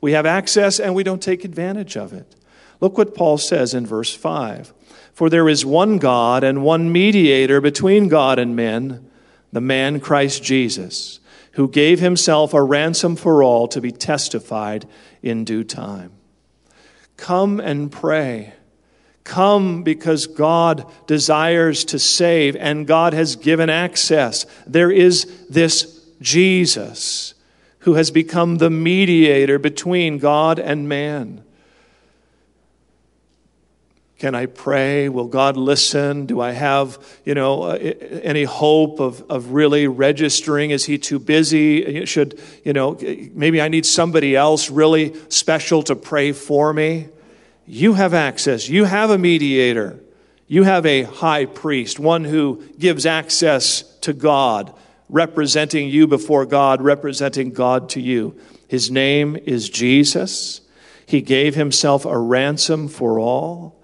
We 0.00 0.12
have 0.12 0.26
access 0.26 0.78
and 0.78 0.94
we 0.94 1.02
don't 1.02 1.22
take 1.22 1.44
advantage 1.44 1.96
of 1.96 2.12
it. 2.12 2.36
Look 2.80 2.96
what 2.96 3.14
Paul 3.14 3.38
says 3.38 3.74
in 3.74 3.86
verse 3.86 4.14
5 4.14 4.72
For 5.18 5.28
there 5.28 5.48
is 5.48 5.66
one 5.66 5.98
God 5.98 6.44
and 6.44 6.62
one 6.62 6.92
mediator 6.92 7.60
between 7.60 8.06
God 8.06 8.38
and 8.38 8.54
men, 8.54 9.10
the 9.52 9.60
man 9.60 9.98
Christ 9.98 10.44
Jesus, 10.44 11.18
who 11.54 11.66
gave 11.66 11.98
himself 11.98 12.54
a 12.54 12.62
ransom 12.62 13.16
for 13.16 13.42
all 13.42 13.66
to 13.66 13.80
be 13.80 13.90
testified 13.90 14.86
in 15.20 15.42
due 15.42 15.64
time. 15.64 16.12
Come 17.16 17.58
and 17.58 17.90
pray. 17.90 18.52
Come 19.24 19.82
because 19.82 20.28
God 20.28 20.88
desires 21.08 21.84
to 21.86 21.98
save 21.98 22.54
and 22.54 22.86
God 22.86 23.12
has 23.12 23.34
given 23.34 23.68
access. 23.68 24.46
There 24.68 24.92
is 24.92 25.48
this 25.48 26.00
Jesus 26.20 27.34
who 27.80 27.94
has 27.94 28.12
become 28.12 28.58
the 28.58 28.70
mediator 28.70 29.58
between 29.58 30.18
God 30.18 30.60
and 30.60 30.88
man. 30.88 31.42
Can 34.18 34.34
I 34.34 34.46
pray? 34.46 35.08
Will 35.08 35.28
God 35.28 35.56
listen? 35.56 36.26
Do 36.26 36.40
I 36.40 36.50
have, 36.50 36.98
you 37.24 37.34
know, 37.34 37.62
uh, 37.62 37.76
any 37.76 38.42
hope 38.42 38.98
of, 38.98 39.22
of 39.30 39.52
really 39.52 39.86
registering? 39.86 40.72
Is 40.72 40.84
he 40.84 40.98
too 40.98 41.20
busy? 41.20 42.04
Should, 42.04 42.40
you 42.64 42.72
know, 42.72 42.98
maybe 43.32 43.62
I 43.62 43.68
need 43.68 43.86
somebody 43.86 44.34
else 44.34 44.70
really 44.70 45.14
special 45.28 45.84
to 45.84 45.94
pray 45.94 46.32
for 46.32 46.72
me? 46.72 47.08
You 47.64 47.94
have 47.94 48.12
access. 48.12 48.68
You 48.68 48.86
have 48.86 49.10
a 49.10 49.18
mediator. 49.18 50.00
You 50.48 50.64
have 50.64 50.84
a 50.84 51.02
high 51.02 51.44
priest, 51.44 52.00
one 52.00 52.24
who 52.24 52.64
gives 52.76 53.06
access 53.06 53.82
to 54.00 54.12
God, 54.12 54.74
representing 55.08 55.90
you 55.90 56.08
before 56.08 56.44
God, 56.44 56.82
representing 56.82 57.52
God 57.52 57.90
to 57.90 58.00
you. 58.00 58.34
His 58.66 58.90
name 58.90 59.36
is 59.36 59.68
Jesus. 59.68 60.60
He 61.06 61.20
gave 61.20 61.54
himself 61.54 62.04
a 62.04 62.18
ransom 62.18 62.88
for 62.88 63.20
all. 63.20 63.77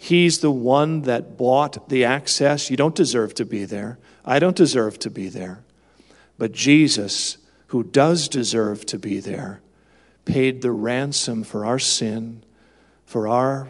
He's 0.00 0.38
the 0.38 0.52
one 0.52 1.02
that 1.02 1.36
bought 1.36 1.88
the 1.88 2.04
access. 2.04 2.70
You 2.70 2.76
don't 2.76 2.94
deserve 2.94 3.34
to 3.34 3.44
be 3.44 3.64
there. 3.64 3.98
I 4.24 4.38
don't 4.38 4.56
deserve 4.56 5.00
to 5.00 5.10
be 5.10 5.28
there. 5.28 5.64
But 6.38 6.52
Jesus, 6.52 7.36
who 7.66 7.82
does 7.82 8.28
deserve 8.28 8.86
to 8.86 8.98
be 8.98 9.18
there, 9.18 9.60
paid 10.24 10.62
the 10.62 10.70
ransom 10.70 11.42
for 11.42 11.66
our 11.66 11.80
sin, 11.80 12.44
for 13.04 13.26
our 13.26 13.68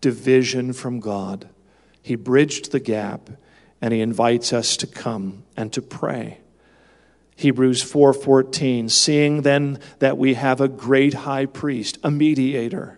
division 0.00 0.72
from 0.72 1.00
God. 1.00 1.48
He 2.00 2.14
bridged 2.14 2.70
the 2.70 2.80
gap 2.80 3.28
and 3.80 3.92
he 3.92 4.00
invites 4.00 4.52
us 4.52 4.76
to 4.76 4.86
come 4.86 5.42
and 5.56 5.72
to 5.72 5.82
pray. 5.82 6.38
Hebrews 7.34 7.82
4:14 7.82 8.88
seeing 8.88 9.42
then 9.42 9.78
that 9.98 10.18
we 10.18 10.34
have 10.34 10.60
a 10.60 10.68
great 10.68 11.14
high 11.14 11.46
priest, 11.46 11.98
a 12.04 12.10
mediator 12.10 12.97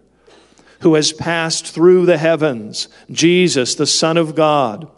who 0.80 0.94
has 0.94 1.12
passed 1.12 1.66
through 1.66 2.06
the 2.06 2.18
heavens, 2.18 2.88
Jesus, 3.10 3.74
the 3.74 3.86
Son 3.86 4.16
of 4.16 4.34
God. 4.34 4.90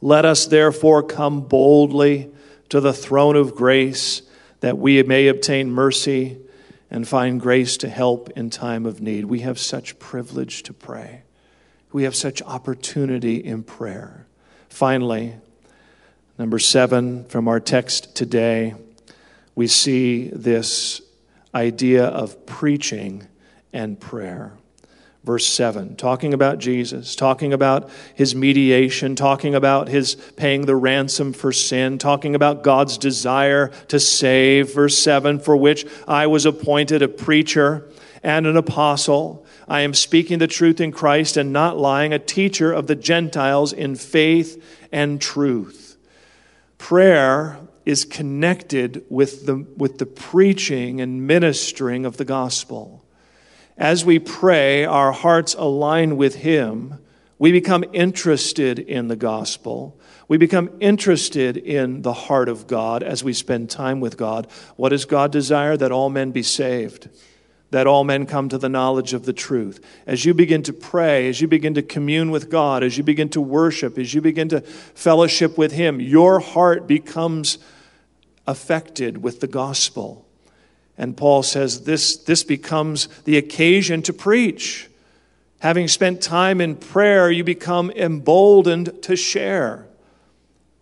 Let 0.00 0.24
us 0.24 0.46
therefore 0.46 1.02
come 1.02 1.42
boldly 1.42 2.30
to 2.68 2.80
the 2.80 2.92
throne 2.92 3.36
of 3.36 3.54
grace 3.54 4.22
that 4.60 4.78
we 4.78 5.02
may 5.02 5.28
obtain 5.28 5.70
mercy 5.70 6.38
and 6.90 7.06
find 7.06 7.40
grace 7.40 7.76
to 7.78 7.88
help 7.88 8.30
in 8.30 8.50
time 8.50 8.84
of 8.84 9.00
need. 9.00 9.24
We 9.26 9.40
have 9.40 9.58
such 9.58 9.98
privilege 9.98 10.62
to 10.64 10.72
pray. 10.72 11.22
We 11.92 12.04
have 12.04 12.16
such 12.16 12.42
opportunity 12.42 13.36
in 13.36 13.62
prayer. 13.62 14.26
Finally, 14.68 15.36
number 16.38 16.58
seven 16.58 17.24
from 17.24 17.48
our 17.48 17.60
text 17.60 18.14
today, 18.14 18.74
we 19.54 19.66
see 19.66 20.28
this 20.28 21.00
idea 21.54 22.04
of 22.04 22.46
preaching 22.46 23.26
and 23.72 24.00
prayer 24.00 24.58
verse 25.24 25.46
7, 25.46 25.96
talking 25.96 26.32
about 26.32 26.58
Jesus, 26.58 27.14
talking 27.14 27.52
about 27.52 27.90
his 28.14 28.34
mediation, 28.34 29.14
talking 29.14 29.54
about 29.54 29.88
his 29.88 30.14
paying 30.14 30.66
the 30.66 30.76
ransom 30.76 31.32
for 31.32 31.52
sin, 31.52 31.98
talking 31.98 32.34
about 32.34 32.62
God's 32.62 32.96
desire 32.96 33.68
to 33.88 34.00
save. 34.00 34.74
Verse 34.74 34.98
7, 34.98 35.38
for 35.38 35.56
which 35.56 35.86
I 36.08 36.26
was 36.26 36.46
appointed 36.46 37.02
a 37.02 37.08
preacher 37.08 37.88
and 38.22 38.46
an 38.46 38.56
apostle. 38.56 39.46
I 39.68 39.80
am 39.82 39.94
speaking 39.94 40.38
the 40.38 40.46
truth 40.46 40.80
in 40.80 40.90
Christ 40.92 41.36
and 41.36 41.52
not 41.52 41.78
lying, 41.78 42.12
a 42.12 42.18
teacher 42.18 42.72
of 42.72 42.86
the 42.86 42.96
Gentiles 42.96 43.72
in 43.72 43.96
faith 43.96 44.62
and 44.90 45.20
truth. 45.20 45.96
Prayer 46.76 47.58
is 47.86 48.04
connected 48.04 49.04
with 49.08 49.46
the, 49.46 49.66
with 49.76 49.98
the 49.98 50.06
preaching 50.06 51.00
and 51.00 51.26
ministering 51.26 52.04
of 52.04 52.16
the 52.16 52.24
gospel 52.24 52.99
as 53.80 54.04
we 54.04 54.18
pray, 54.18 54.84
our 54.84 55.10
hearts 55.10 55.54
align 55.54 56.18
with 56.18 56.36
Him. 56.36 56.98
We 57.38 57.50
become 57.50 57.82
interested 57.94 58.78
in 58.78 59.08
the 59.08 59.16
gospel. 59.16 59.98
We 60.28 60.36
become 60.36 60.70
interested 60.80 61.56
in 61.56 62.02
the 62.02 62.12
heart 62.12 62.50
of 62.50 62.66
God 62.66 63.02
as 63.02 63.24
we 63.24 63.32
spend 63.32 63.70
time 63.70 63.98
with 63.98 64.18
God. 64.18 64.48
What 64.76 64.90
does 64.90 65.06
God 65.06 65.32
desire? 65.32 65.78
That 65.78 65.92
all 65.92 66.10
men 66.10 66.30
be 66.30 66.42
saved, 66.42 67.08
that 67.70 67.86
all 67.86 68.04
men 68.04 68.26
come 68.26 68.50
to 68.50 68.58
the 68.58 68.68
knowledge 68.68 69.14
of 69.14 69.24
the 69.24 69.32
truth. 69.32 69.82
As 70.06 70.26
you 70.26 70.34
begin 70.34 70.62
to 70.64 70.74
pray, 70.74 71.26
as 71.30 71.40
you 71.40 71.48
begin 71.48 71.72
to 71.72 71.82
commune 71.82 72.30
with 72.30 72.50
God, 72.50 72.82
as 72.82 72.98
you 72.98 73.02
begin 73.02 73.30
to 73.30 73.40
worship, 73.40 73.96
as 73.96 74.12
you 74.12 74.20
begin 74.20 74.50
to 74.50 74.60
fellowship 74.60 75.56
with 75.56 75.72
Him, 75.72 76.00
your 76.00 76.38
heart 76.40 76.86
becomes 76.86 77.56
affected 78.46 79.22
with 79.22 79.40
the 79.40 79.48
gospel. 79.48 80.29
And 81.00 81.16
Paul 81.16 81.42
says 81.42 81.84
this, 81.84 82.18
this 82.18 82.44
becomes 82.44 83.08
the 83.24 83.38
occasion 83.38 84.02
to 84.02 84.12
preach. 84.12 84.86
Having 85.60 85.88
spent 85.88 86.20
time 86.20 86.60
in 86.60 86.76
prayer, 86.76 87.30
you 87.30 87.42
become 87.42 87.90
emboldened 87.92 89.02
to 89.04 89.16
share. 89.16 89.86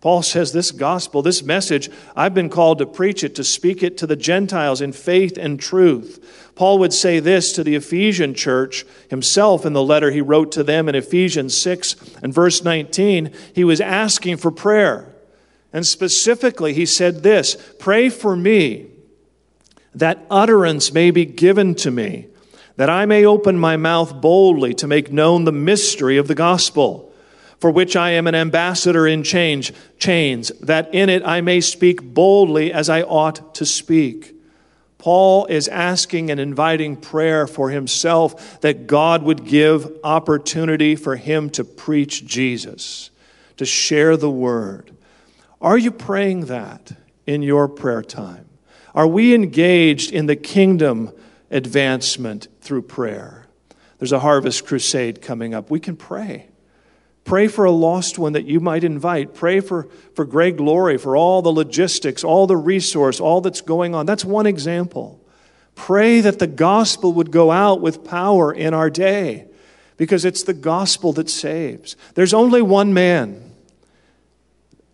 Paul 0.01 0.21
says 0.21 0.51
this 0.51 0.71
gospel, 0.71 1.21
this 1.21 1.41
message, 1.41 1.89
I've 2.17 2.33
been 2.33 2.49
called 2.49 2.79
to 2.79 2.85
preach 2.85 3.23
it, 3.23 3.33
to 3.35 3.45
speak 3.45 3.81
it 3.81 3.97
to 3.99 4.07
the 4.07 4.17
Gentiles 4.17 4.81
in 4.81 4.91
faith 4.91 5.37
and 5.37 5.57
truth. 5.57 6.51
Paul 6.53 6.79
would 6.79 6.93
say 6.93 7.21
this 7.21 7.53
to 7.53 7.63
the 7.63 7.75
Ephesian 7.75 8.33
church 8.33 8.85
himself 9.09 9.65
in 9.65 9.71
the 9.71 9.81
letter 9.81 10.11
he 10.11 10.19
wrote 10.19 10.51
to 10.51 10.65
them 10.65 10.89
in 10.89 10.95
Ephesians 10.95 11.55
6 11.55 11.95
and 12.21 12.33
verse 12.33 12.61
19. 12.61 13.31
He 13.55 13.63
was 13.63 13.79
asking 13.79 14.35
for 14.35 14.51
prayer. 14.51 15.15
And 15.71 15.87
specifically, 15.87 16.73
he 16.73 16.85
said 16.85 17.23
this 17.23 17.55
Pray 17.79 18.09
for 18.09 18.35
me 18.35 18.87
that 19.99 20.25
utterance 20.29 20.91
may 20.93 21.11
be 21.11 21.25
given 21.25 21.75
to 21.75 21.91
me, 21.91 22.27
that 22.77 22.89
I 22.89 23.05
may 23.05 23.25
open 23.25 23.57
my 23.57 23.77
mouth 23.77 24.19
boldly 24.21 24.73
to 24.75 24.87
make 24.87 25.11
known 25.11 25.43
the 25.43 25.51
mystery 25.51 26.17
of 26.17 26.27
the 26.27 26.35
gospel, 26.35 27.13
for 27.59 27.69
which 27.69 27.95
I 27.95 28.11
am 28.11 28.25
an 28.25 28.35
ambassador 28.35 29.05
in 29.05 29.23
change, 29.23 29.73
chains, 29.97 30.49
that 30.61 30.93
in 30.93 31.09
it 31.09 31.23
I 31.25 31.41
may 31.41 31.59
speak 31.59 32.01
boldly 32.01 32.71
as 32.71 32.89
I 32.89 33.01
ought 33.01 33.53
to 33.55 33.65
speak. 33.65 34.35
Paul 34.97 35.45
is 35.45 35.67
asking 35.67 36.29
and 36.29 36.39
inviting 36.39 36.95
prayer 36.97 37.47
for 37.47 37.69
himself 37.69 38.61
that 38.61 38.87
God 38.87 39.23
would 39.23 39.45
give 39.45 39.89
opportunity 40.03 40.95
for 40.95 41.15
him 41.17 41.49
to 41.51 41.63
preach 41.63 42.25
Jesus, 42.25 43.09
to 43.57 43.65
share 43.65 44.17
the 44.17 44.29
word. 44.29 44.91
Are 45.61 45.77
you 45.77 45.91
praying 45.91 46.45
that 46.45 46.93
in 47.25 47.41
your 47.41 47.67
prayer 47.67 48.01
time? 48.01 48.48
Are 48.95 49.07
we 49.07 49.33
engaged 49.33 50.11
in 50.11 50.25
the 50.25 50.35
kingdom 50.35 51.11
advancement 51.51 52.47
through 52.61 52.83
prayer? 52.83 53.47
There's 53.99 54.11
a 54.11 54.19
harvest 54.19 54.65
crusade 54.65 55.21
coming 55.21 55.53
up. 55.53 55.69
We 55.69 55.79
can 55.79 55.95
pray. 55.95 56.47
Pray 57.25 57.47
for 57.47 57.65
a 57.65 57.71
lost 57.71 58.17
one 58.17 58.33
that 58.33 58.45
you 58.45 58.59
might 58.59 58.83
invite. 58.83 59.35
Pray 59.35 59.59
for, 59.59 59.87
for 60.15 60.25
Greg 60.25 60.59
Laurie, 60.59 60.97
for 60.97 61.15
all 61.15 61.41
the 61.41 61.51
logistics, 61.51 62.23
all 62.23 62.47
the 62.47 62.57
resource, 62.57 63.19
all 63.19 63.41
that's 63.41 63.61
going 63.61 63.93
on. 63.93 64.05
That's 64.05 64.25
one 64.25 64.47
example. 64.47 65.23
Pray 65.75 66.21
that 66.21 66.39
the 66.39 66.47
gospel 66.47 67.13
would 67.13 67.31
go 67.31 67.51
out 67.51 67.81
with 67.81 68.03
power 68.03 68.51
in 68.51 68.73
our 68.73 68.89
day 68.89 69.45
because 69.97 70.25
it's 70.25 70.43
the 70.43 70.53
gospel 70.53 71.13
that 71.13 71.29
saves. 71.29 71.95
There's 72.15 72.33
only 72.33 72.61
one 72.61 72.93
man, 72.93 73.53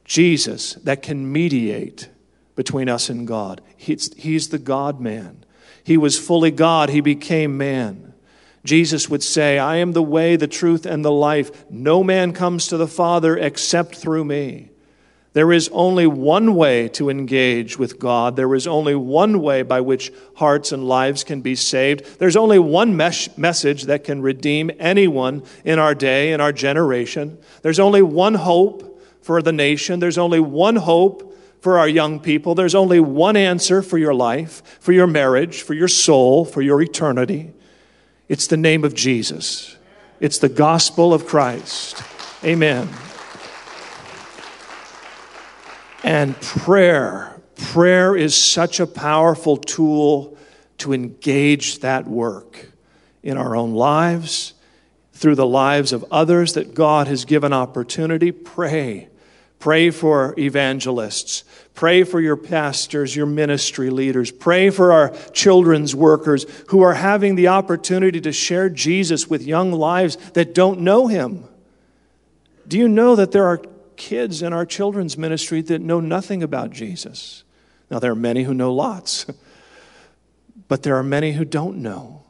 Jesus, 0.03 0.73
that 0.83 1.01
can 1.01 1.31
mediate 1.31 2.09
between 2.55 2.89
us 2.89 3.09
and 3.09 3.27
God. 3.27 3.61
He's, 3.77 4.13
he's 4.15 4.49
the 4.49 4.59
God 4.59 4.99
man. 4.99 5.43
He 5.83 5.97
was 5.97 6.17
fully 6.17 6.51
God, 6.51 6.89
he 6.89 7.01
became 7.01 7.57
man. 7.57 8.13
Jesus 8.63 9.07
would 9.09 9.21
say, 9.21 9.59
I 9.59 9.75
am 9.77 9.91
the 9.91 10.01
way, 10.01 10.35
the 10.35 10.47
truth, 10.47 10.85
and 10.87 11.05
the 11.05 11.11
life. 11.11 11.69
No 11.69 12.03
man 12.03 12.33
comes 12.33 12.67
to 12.67 12.77
the 12.77 12.87
Father 12.87 13.37
except 13.37 13.95
through 13.95 14.25
me. 14.25 14.71
There 15.33 15.51
is 15.51 15.69
only 15.73 16.07
one 16.07 16.55
way 16.55 16.87
to 16.89 17.09
engage 17.09 17.77
with 17.77 17.99
God. 17.99 18.37
There 18.37 18.55
is 18.55 18.65
only 18.65 18.95
one 18.95 19.41
way 19.41 19.63
by 19.63 19.81
which 19.81 20.11
hearts 20.37 20.71
and 20.71 20.87
lives 20.87 21.25
can 21.25 21.41
be 21.41 21.55
saved. 21.55 22.19
There's 22.19 22.37
only 22.37 22.57
one 22.57 22.95
mes- 22.95 23.37
message 23.37 23.83
that 23.83 24.05
can 24.05 24.21
redeem 24.21 24.71
anyone 24.79 25.43
in 25.65 25.77
our 25.77 25.93
day, 25.93 26.31
in 26.31 26.39
our 26.39 26.53
generation. 26.53 27.37
There's 27.63 27.81
only 27.81 28.01
one 28.01 28.35
hope 28.35 28.99
for 29.21 29.41
the 29.41 29.51
nation. 29.51 29.99
There's 29.99 30.17
only 30.17 30.39
one 30.39 30.77
hope 30.77 31.34
for 31.65 31.79
our 31.79 31.89
young 31.89 32.19
people. 32.19 32.53
There's 32.53 32.75
only 32.75 32.99
one 32.99 33.35
answer 33.35 33.81
for 33.81 33.97
your 33.97 34.13
life, 34.13 34.61
for 34.79 34.91
your 34.91 35.07
marriage, 35.07 35.63
for 35.63 35.73
your 35.73 35.87
soul, 35.87 36.45
for 36.45 36.61
your 36.61 36.79
eternity. 36.79 37.53
It's 38.29 38.45
the 38.45 38.55
name 38.55 38.83
of 38.83 38.93
Jesus. 38.93 39.75
It's 40.19 40.37
the 40.37 40.47
gospel 40.47 41.11
of 41.11 41.25
Christ. 41.25 42.03
Amen. 42.43 42.87
And 46.03 46.39
prayer, 46.39 47.41
prayer 47.55 48.15
is 48.15 48.35
such 48.35 48.79
a 48.79 48.85
powerful 48.85 49.57
tool 49.57 50.37
to 50.77 50.93
engage 50.93 51.79
that 51.79 52.05
work 52.07 52.69
in 53.23 53.37
our 53.37 53.55
own 53.55 53.73
lives, 53.73 54.53
through 55.13 55.33
the 55.33 55.47
lives 55.47 55.93
of 55.93 56.05
others 56.11 56.53
that 56.53 56.75
God 56.75 57.07
has 57.07 57.25
given 57.25 57.53
opportunity. 57.53 58.31
Pray 58.31 59.09
Pray 59.59 59.89
for 59.89 60.33
evangelists. 60.37 61.43
Pray 61.73 62.03
for 62.03 62.21
your 62.21 62.37
pastors, 62.37 63.15
your 63.15 63.25
ministry 63.25 63.89
leaders. 63.89 64.31
Pray 64.31 64.69
for 64.69 64.93
our 64.93 65.09
children's 65.33 65.93
workers 65.93 66.45
who 66.67 66.81
are 66.81 66.93
having 66.93 67.35
the 67.35 67.49
opportunity 67.49 68.21
to 68.21 68.31
share 68.31 68.69
Jesus 68.69 69.29
with 69.29 69.43
young 69.43 69.73
lives 69.73 70.15
that 70.31 70.55
don't 70.55 70.79
know 70.81 71.07
him. 71.07 71.43
Do 72.67 72.77
you 72.77 72.87
know 72.87 73.15
that 73.15 73.31
there 73.31 73.45
are 73.45 73.61
kids 73.97 74.41
in 74.41 74.53
our 74.53 74.65
children's 74.65 75.17
ministry 75.17 75.61
that 75.63 75.81
know 75.81 75.99
nothing 75.99 76.41
about 76.43 76.71
Jesus? 76.71 77.43
Now, 77.91 77.99
there 77.99 78.11
are 78.11 78.15
many 78.15 78.43
who 78.43 78.53
know 78.53 78.73
lots, 78.73 79.25
but 80.67 80.83
there 80.83 80.95
are 80.95 81.03
many 81.03 81.33
who 81.33 81.45
don't 81.45 81.77
know. 81.77 82.23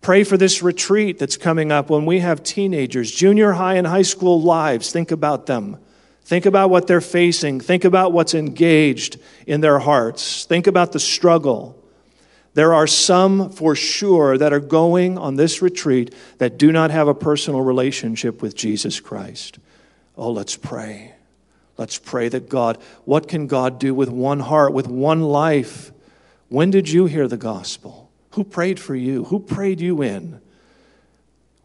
Pray 0.00 0.24
for 0.24 0.36
this 0.36 0.62
retreat 0.62 1.18
that's 1.18 1.36
coming 1.36 1.70
up 1.70 1.88
when 1.88 2.06
we 2.06 2.18
have 2.18 2.42
teenagers, 2.42 3.12
junior 3.12 3.52
high 3.52 3.74
and 3.74 3.86
high 3.86 4.02
school 4.02 4.40
lives. 4.40 4.90
Think 4.90 5.12
about 5.12 5.46
them. 5.46 5.78
Think 6.24 6.46
about 6.46 6.70
what 6.70 6.86
they're 6.86 7.00
facing. 7.00 7.60
Think 7.60 7.84
about 7.84 8.12
what's 8.12 8.34
engaged 8.34 9.18
in 9.46 9.60
their 9.60 9.80
hearts. 9.80 10.44
Think 10.44 10.66
about 10.66 10.92
the 10.92 11.00
struggle. 11.00 11.78
There 12.54 12.74
are 12.74 12.86
some 12.86 13.50
for 13.50 13.74
sure 13.74 14.36
that 14.36 14.52
are 14.52 14.60
going 14.60 15.18
on 15.18 15.36
this 15.36 15.62
retreat 15.62 16.14
that 16.38 16.58
do 16.58 16.70
not 16.70 16.90
have 16.90 17.08
a 17.08 17.14
personal 17.14 17.62
relationship 17.62 18.42
with 18.42 18.54
Jesus 18.54 19.00
Christ. 19.00 19.58
Oh, 20.16 20.30
let's 20.30 20.56
pray. 20.56 21.14
Let's 21.78 21.98
pray 21.98 22.28
that 22.28 22.48
God, 22.48 22.78
what 23.04 23.26
can 23.26 23.46
God 23.46 23.78
do 23.78 23.94
with 23.94 24.10
one 24.10 24.40
heart, 24.40 24.74
with 24.74 24.86
one 24.86 25.22
life? 25.22 25.90
When 26.48 26.70
did 26.70 26.90
you 26.90 27.06
hear 27.06 27.26
the 27.26 27.38
gospel? 27.38 28.10
Who 28.32 28.44
prayed 28.44 28.78
for 28.78 28.94
you? 28.94 29.24
Who 29.24 29.40
prayed 29.40 29.80
you 29.80 30.02
in? 30.02 30.40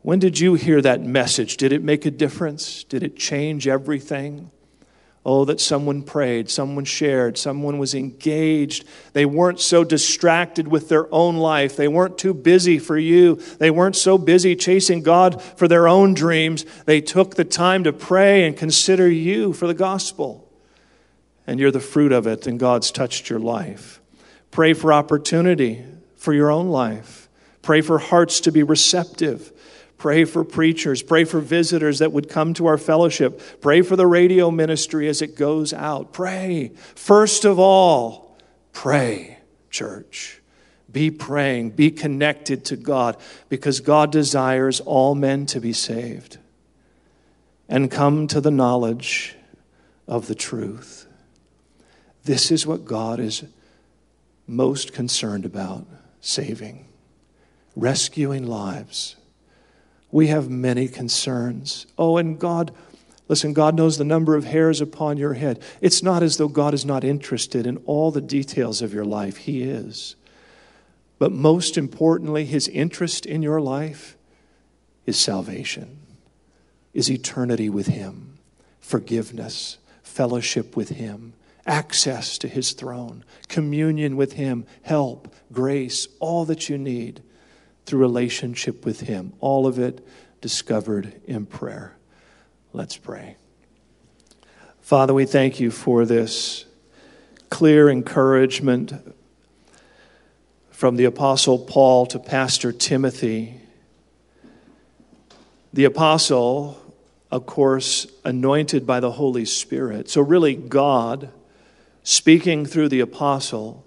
When 0.08 0.20
did 0.20 0.40
you 0.40 0.54
hear 0.54 0.82
that 0.84 1.02
message? 1.02 1.58
Did 1.58 1.74
it 1.74 1.84
make 1.84 2.06
a 2.06 2.12
difference? 2.12 2.86
Did 2.86 3.04
it 3.04 3.18
change 3.18 3.68
everything? 3.68 4.52
Oh, 5.26 5.44
that 5.44 5.60
someone 5.60 6.02
prayed, 6.02 6.50
someone 6.50 6.86
shared, 6.86 7.38
someone 7.38 7.78
was 7.78 7.94
engaged. 7.94 8.86
They 9.12 9.26
weren't 9.26 9.60
so 9.60 9.84
distracted 9.84 10.70
with 10.70 10.88
their 10.88 11.14
own 11.14 11.36
life. 11.36 11.76
They 11.76 11.90
weren't 11.90 12.18
too 12.18 12.34
busy 12.34 12.80
for 12.80 12.98
you. 12.98 13.36
They 13.60 13.70
weren't 13.70 13.98
so 13.98 14.18
busy 14.18 14.56
chasing 14.56 15.04
God 15.04 15.42
for 15.42 15.68
their 15.68 15.90
own 15.90 16.14
dreams. 16.14 16.64
They 16.86 17.02
took 17.02 17.36
the 17.36 17.44
time 17.44 17.84
to 17.84 17.92
pray 17.92 18.48
and 18.48 18.56
consider 18.56 19.10
you 19.10 19.52
for 19.52 19.68
the 19.68 19.74
gospel. 19.74 20.50
and 21.46 21.60
you're 21.60 21.70
the 21.70 21.82
fruit 21.82 22.14
of 22.14 22.28
it, 22.28 22.48
and 22.48 22.58
God's 22.58 22.92
touched 22.92 23.30
your 23.30 23.40
life. 23.40 24.00
Pray 24.52 24.72
for 24.72 24.94
opportunity 24.94 25.84
for 26.16 26.34
your 26.34 26.50
own 26.50 26.70
life. 26.70 27.28
Pray 27.62 27.82
for 27.82 28.00
hearts 28.00 28.40
to 28.40 28.52
be 28.54 28.64
receptive. 28.64 29.52
Pray 29.98 30.26
for 30.26 30.44
preachers. 30.44 31.02
Pray 31.02 31.24
for 31.24 31.40
visitors 31.40 32.00
that 32.00 32.12
would 32.12 32.30
come 32.30 32.54
to 32.56 32.68
our 32.68 32.78
fellowship. 32.78 33.42
Pray 33.62 33.82
for 33.82 33.96
the 33.96 34.06
radio 34.06 34.52
ministry 34.52 35.08
as 35.08 35.22
it 35.22 35.36
goes 35.36 35.74
out. 35.74 36.14
Pray. 36.14 36.72
First 36.96 37.46
of 37.46 37.58
all, 37.58 38.38
pray, 38.74 39.40
church. 39.72 40.42
Be 40.92 41.12
praying, 41.12 41.72
be 41.72 41.92
connected 41.92 42.64
to 42.66 42.78
God 42.78 43.18
because 43.50 43.82
God 43.82 44.12
desires 44.12 44.80
all 44.80 45.16
men 45.16 45.46
to 45.48 45.60
be 45.60 45.74
saved 45.74 46.38
and 47.68 47.92
come 47.92 48.28
to 48.28 48.40
the 48.40 48.52
knowledge 48.52 49.36
of 50.08 50.28
the 50.28 50.36
truth. 50.36 51.06
This 52.24 52.52
is 52.52 52.66
what 52.66 52.86
God 52.86 53.20
is 53.20 53.44
most 54.48 54.94
concerned 54.94 55.46
about 55.46 55.86
saving, 56.22 56.88
rescuing 57.76 58.48
lives. 58.48 59.17
We 60.12 60.28
have 60.28 60.50
many 60.50 60.88
concerns. 60.88 61.86
Oh, 61.98 62.18
and 62.18 62.40
God, 62.40 62.72
listen, 63.28 63.54
God 63.54 63.76
knows 63.76 63.98
the 63.98 64.04
number 64.04 64.36
of 64.36 64.46
hairs 64.46 64.82
upon 64.82 65.18
your 65.18 65.34
head. 65.34 65.62
It's 65.82 66.02
not 66.02 66.24
as 66.24 66.38
though 66.38 66.48
God 66.48 66.74
is 66.74 66.86
not 66.86 67.04
interested 67.04 67.68
in 67.68 67.78
all 67.86 68.12
the 68.12 68.22
details 68.22 68.82
of 68.82 68.94
your 68.94 69.06
life, 69.06 69.38
He 69.38 69.64
is. 69.64 70.16
But 71.20 71.32
most 71.32 71.78
importantly, 71.78 72.46
his 72.46 72.68
interest 72.68 73.26
in 73.26 73.42
your 73.42 73.60
life 73.60 74.18
is 75.06 75.18
salvation, 75.18 76.00
is 76.94 77.10
eternity 77.10 77.70
with 77.70 77.88
him, 77.88 78.38
forgiveness, 78.80 79.78
fellowship 80.04 80.76
with 80.76 80.90
him, 80.90 81.34
access 81.66 82.38
to 82.38 82.48
his 82.48 82.74
throne, 82.74 83.24
communion 83.48 84.16
with 84.16 84.34
him, 84.34 84.66
help, 84.84 85.34
grace, 85.52 86.08
all 86.20 86.46
that 86.46 86.70
you 86.70 86.78
need 86.78 87.22
through 87.88 88.00
relationship 88.00 88.86
with 88.86 89.00
him. 89.00 89.32
All 89.40 89.66
of 89.66 89.80
it 89.80 90.06
discovered 90.42 91.20
in 91.26 91.46
prayer. 91.46 91.96
Let's 92.74 92.98
pray. 92.98 93.38
Father, 94.82 95.14
we 95.14 95.26
thank 95.26 95.62
you 95.62 95.72
for 95.72 96.06
this 96.06 96.66
clear 97.50 97.90
encouragement 97.90 98.94
from 100.70 100.98
the 100.98 101.06
Apostle 101.06 101.58
Paul 101.58 102.06
to 102.08 102.20
Pastor 102.20 102.74
Timothy. 102.74 103.62
The 105.72 105.86
Apostle, 105.86 106.78
of 107.32 107.46
course, 107.46 108.06
anointed 108.26 108.86
by 108.86 109.00
the 109.00 109.12
Holy 109.12 109.46
Spirit. 109.46 110.10
So, 110.10 110.20
really, 110.22 110.56
God 110.56 111.32
speaking 112.04 112.66
through 112.66 112.90
the 112.90 113.00
Apostle 113.00 113.86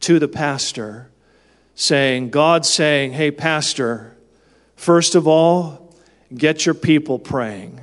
to 0.00 0.18
the 0.18 0.28
pastor, 0.28 1.10
saying, 1.76 2.30
God 2.30 2.66
saying, 2.66 3.12
Hey, 3.12 3.30
Pastor, 3.30 4.16
first 4.74 5.14
of 5.14 5.28
all, 5.28 5.94
get 6.34 6.66
your 6.66 6.74
people 6.74 7.20
praying. 7.20 7.80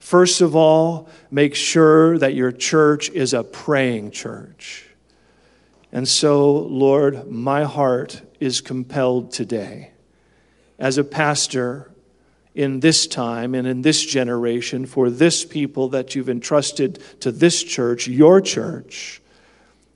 First 0.00 0.40
of 0.40 0.56
all, 0.56 1.08
make 1.30 1.54
sure 1.54 2.18
that 2.18 2.34
your 2.34 2.50
church 2.50 3.10
is 3.10 3.32
a 3.32 3.44
praying 3.44 4.10
church. 4.10 4.86
And 5.92 6.08
so, 6.08 6.52
Lord, 6.52 7.30
my 7.30 7.64
heart 7.64 8.22
is 8.40 8.60
compelled 8.60 9.30
today 9.30 9.90
as 10.78 10.98
a 10.98 11.04
pastor 11.04 11.90
in 12.54 12.80
this 12.80 13.06
time 13.06 13.54
and 13.54 13.66
in 13.66 13.82
this 13.82 14.04
generation 14.04 14.86
for 14.86 15.10
this 15.10 15.44
people 15.44 15.88
that 15.90 16.14
you've 16.14 16.30
entrusted 16.30 17.00
to 17.20 17.30
this 17.30 17.62
church, 17.62 18.08
your 18.08 18.40
church. 18.40 19.20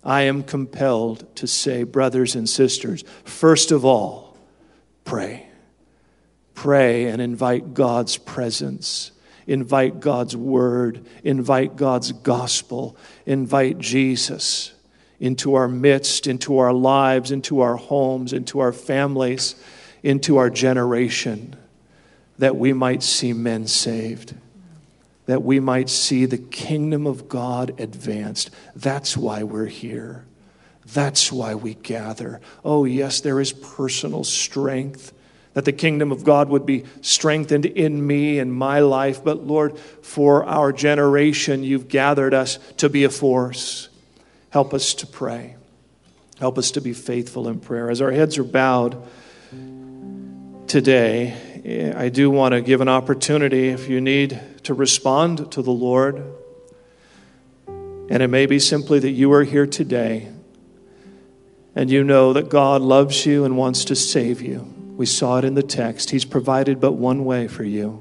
I 0.04 0.22
am 0.22 0.42
compelled 0.42 1.34
to 1.36 1.46
say, 1.46 1.82
brothers 1.82 2.34
and 2.34 2.48
sisters, 2.48 3.04
first 3.24 3.72
of 3.72 3.84
all, 3.84 4.36
pray. 5.04 5.48
Pray 6.54 7.06
and 7.06 7.20
invite 7.22 7.74
God's 7.74 8.16
presence. 8.16 9.10
Invite 9.46 10.00
God's 10.00 10.36
word. 10.36 11.04
Invite 11.22 11.76
God's 11.76 12.12
gospel. 12.12 12.96
Invite 13.26 13.78
Jesus 13.78 14.72
into 15.20 15.54
our 15.54 15.68
midst, 15.68 16.26
into 16.26 16.58
our 16.58 16.72
lives, 16.72 17.30
into 17.30 17.60
our 17.60 17.76
homes, 17.76 18.32
into 18.32 18.60
our 18.60 18.72
families, 18.72 19.54
into 20.02 20.36
our 20.36 20.50
generation, 20.50 21.56
that 22.38 22.56
we 22.56 22.72
might 22.72 23.02
see 23.02 23.32
men 23.32 23.66
saved, 23.66 24.34
that 25.26 25.42
we 25.42 25.60
might 25.60 25.88
see 25.88 26.26
the 26.26 26.38
kingdom 26.38 27.06
of 27.06 27.28
God 27.28 27.78
advanced. 27.80 28.50
That's 28.76 29.16
why 29.16 29.42
we're 29.42 29.66
here. 29.66 30.24
That's 30.86 31.32
why 31.32 31.54
we 31.54 31.74
gather. 31.74 32.40
Oh, 32.64 32.84
yes, 32.84 33.20
there 33.20 33.40
is 33.40 33.52
personal 33.52 34.24
strength. 34.24 35.12
That 35.54 35.64
the 35.64 35.72
kingdom 35.72 36.12
of 36.12 36.24
God 36.24 36.48
would 36.48 36.66
be 36.66 36.84
strengthened 37.00 37.64
in 37.64 38.04
me 38.06 38.38
and 38.38 38.52
my 38.52 38.80
life. 38.80 39.22
But 39.22 39.46
Lord, 39.46 39.78
for 39.78 40.44
our 40.44 40.72
generation, 40.72 41.62
you've 41.62 41.88
gathered 41.88 42.34
us 42.34 42.58
to 42.78 42.88
be 42.88 43.04
a 43.04 43.10
force 43.10 43.88
Help 44.54 44.72
us 44.72 44.94
to 44.94 45.06
pray. 45.08 45.56
Help 46.38 46.58
us 46.58 46.70
to 46.70 46.80
be 46.80 46.92
faithful 46.92 47.48
in 47.48 47.58
prayer. 47.58 47.90
As 47.90 48.00
our 48.00 48.12
heads 48.12 48.38
are 48.38 48.44
bowed 48.44 48.96
today, 50.68 51.36
I 51.66 52.10
do 52.10 52.30
want 52.30 52.52
to 52.52 52.60
give 52.60 52.82
an 52.82 52.88
opportunity 52.88 53.68
if 53.68 53.88
you 53.88 53.98
need 54.00 54.38
to 54.64 54.74
respond 54.74 55.50
to 55.52 55.62
the 55.62 55.70
Lord. 55.70 56.22
And 57.66 58.22
it 58.22 58.28
may 58.28 58.44
be 58.44 58.58
simply 58.58 58.98
that 58.98 59.10
you 59.10 59.32
are 59.32 59.44
here 59.44 59.66
today 59.66 60.28
and 61.74 61.90
you 61.90 62.04
know 62.04 62.34
that 62.34 62.50
God 62.50 62.82
loves 62.82 63.24
you 63.24 63.44
and 63.44 63.56
wants 63.56 63.86
to 63.86 63.96
save 63.96 64.42
you. 64.42 64.60
We 64.96 65.06
saw 65.06 65.38
it 65.38 65.44
in 65.44 65.54
the 65.54 65.62
text. 65.62 66.10
He's 66.10 66.26
provided 66.26 66.80
but 66.80 66.92
one 66.92 67.24
way 67.24 67.48
for 67.48 67.64
you, 67.64 67.92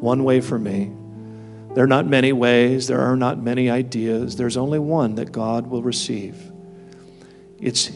one 0.00 0.24
way 0.24 0.40
for 0.40 0.58
me. 0.58 0.90
There 1.74 1.84
are 1.84 1.88
not 1.88 2.06
many 2.06 2.32
ways, 2.32 2.86
there 2.86 3.00
are 3.00 3.16
not 3.16 3.38
many 3.38 3.68
ideas. 3.70 4.36
There's 4.36 4.56
only 4.56 4.78
one 4.78 5.16
that 5.16 5.32
God 5.32 5.66
will 5.66 5.82
receive. 5.82 6.50
It's 7.60 7.90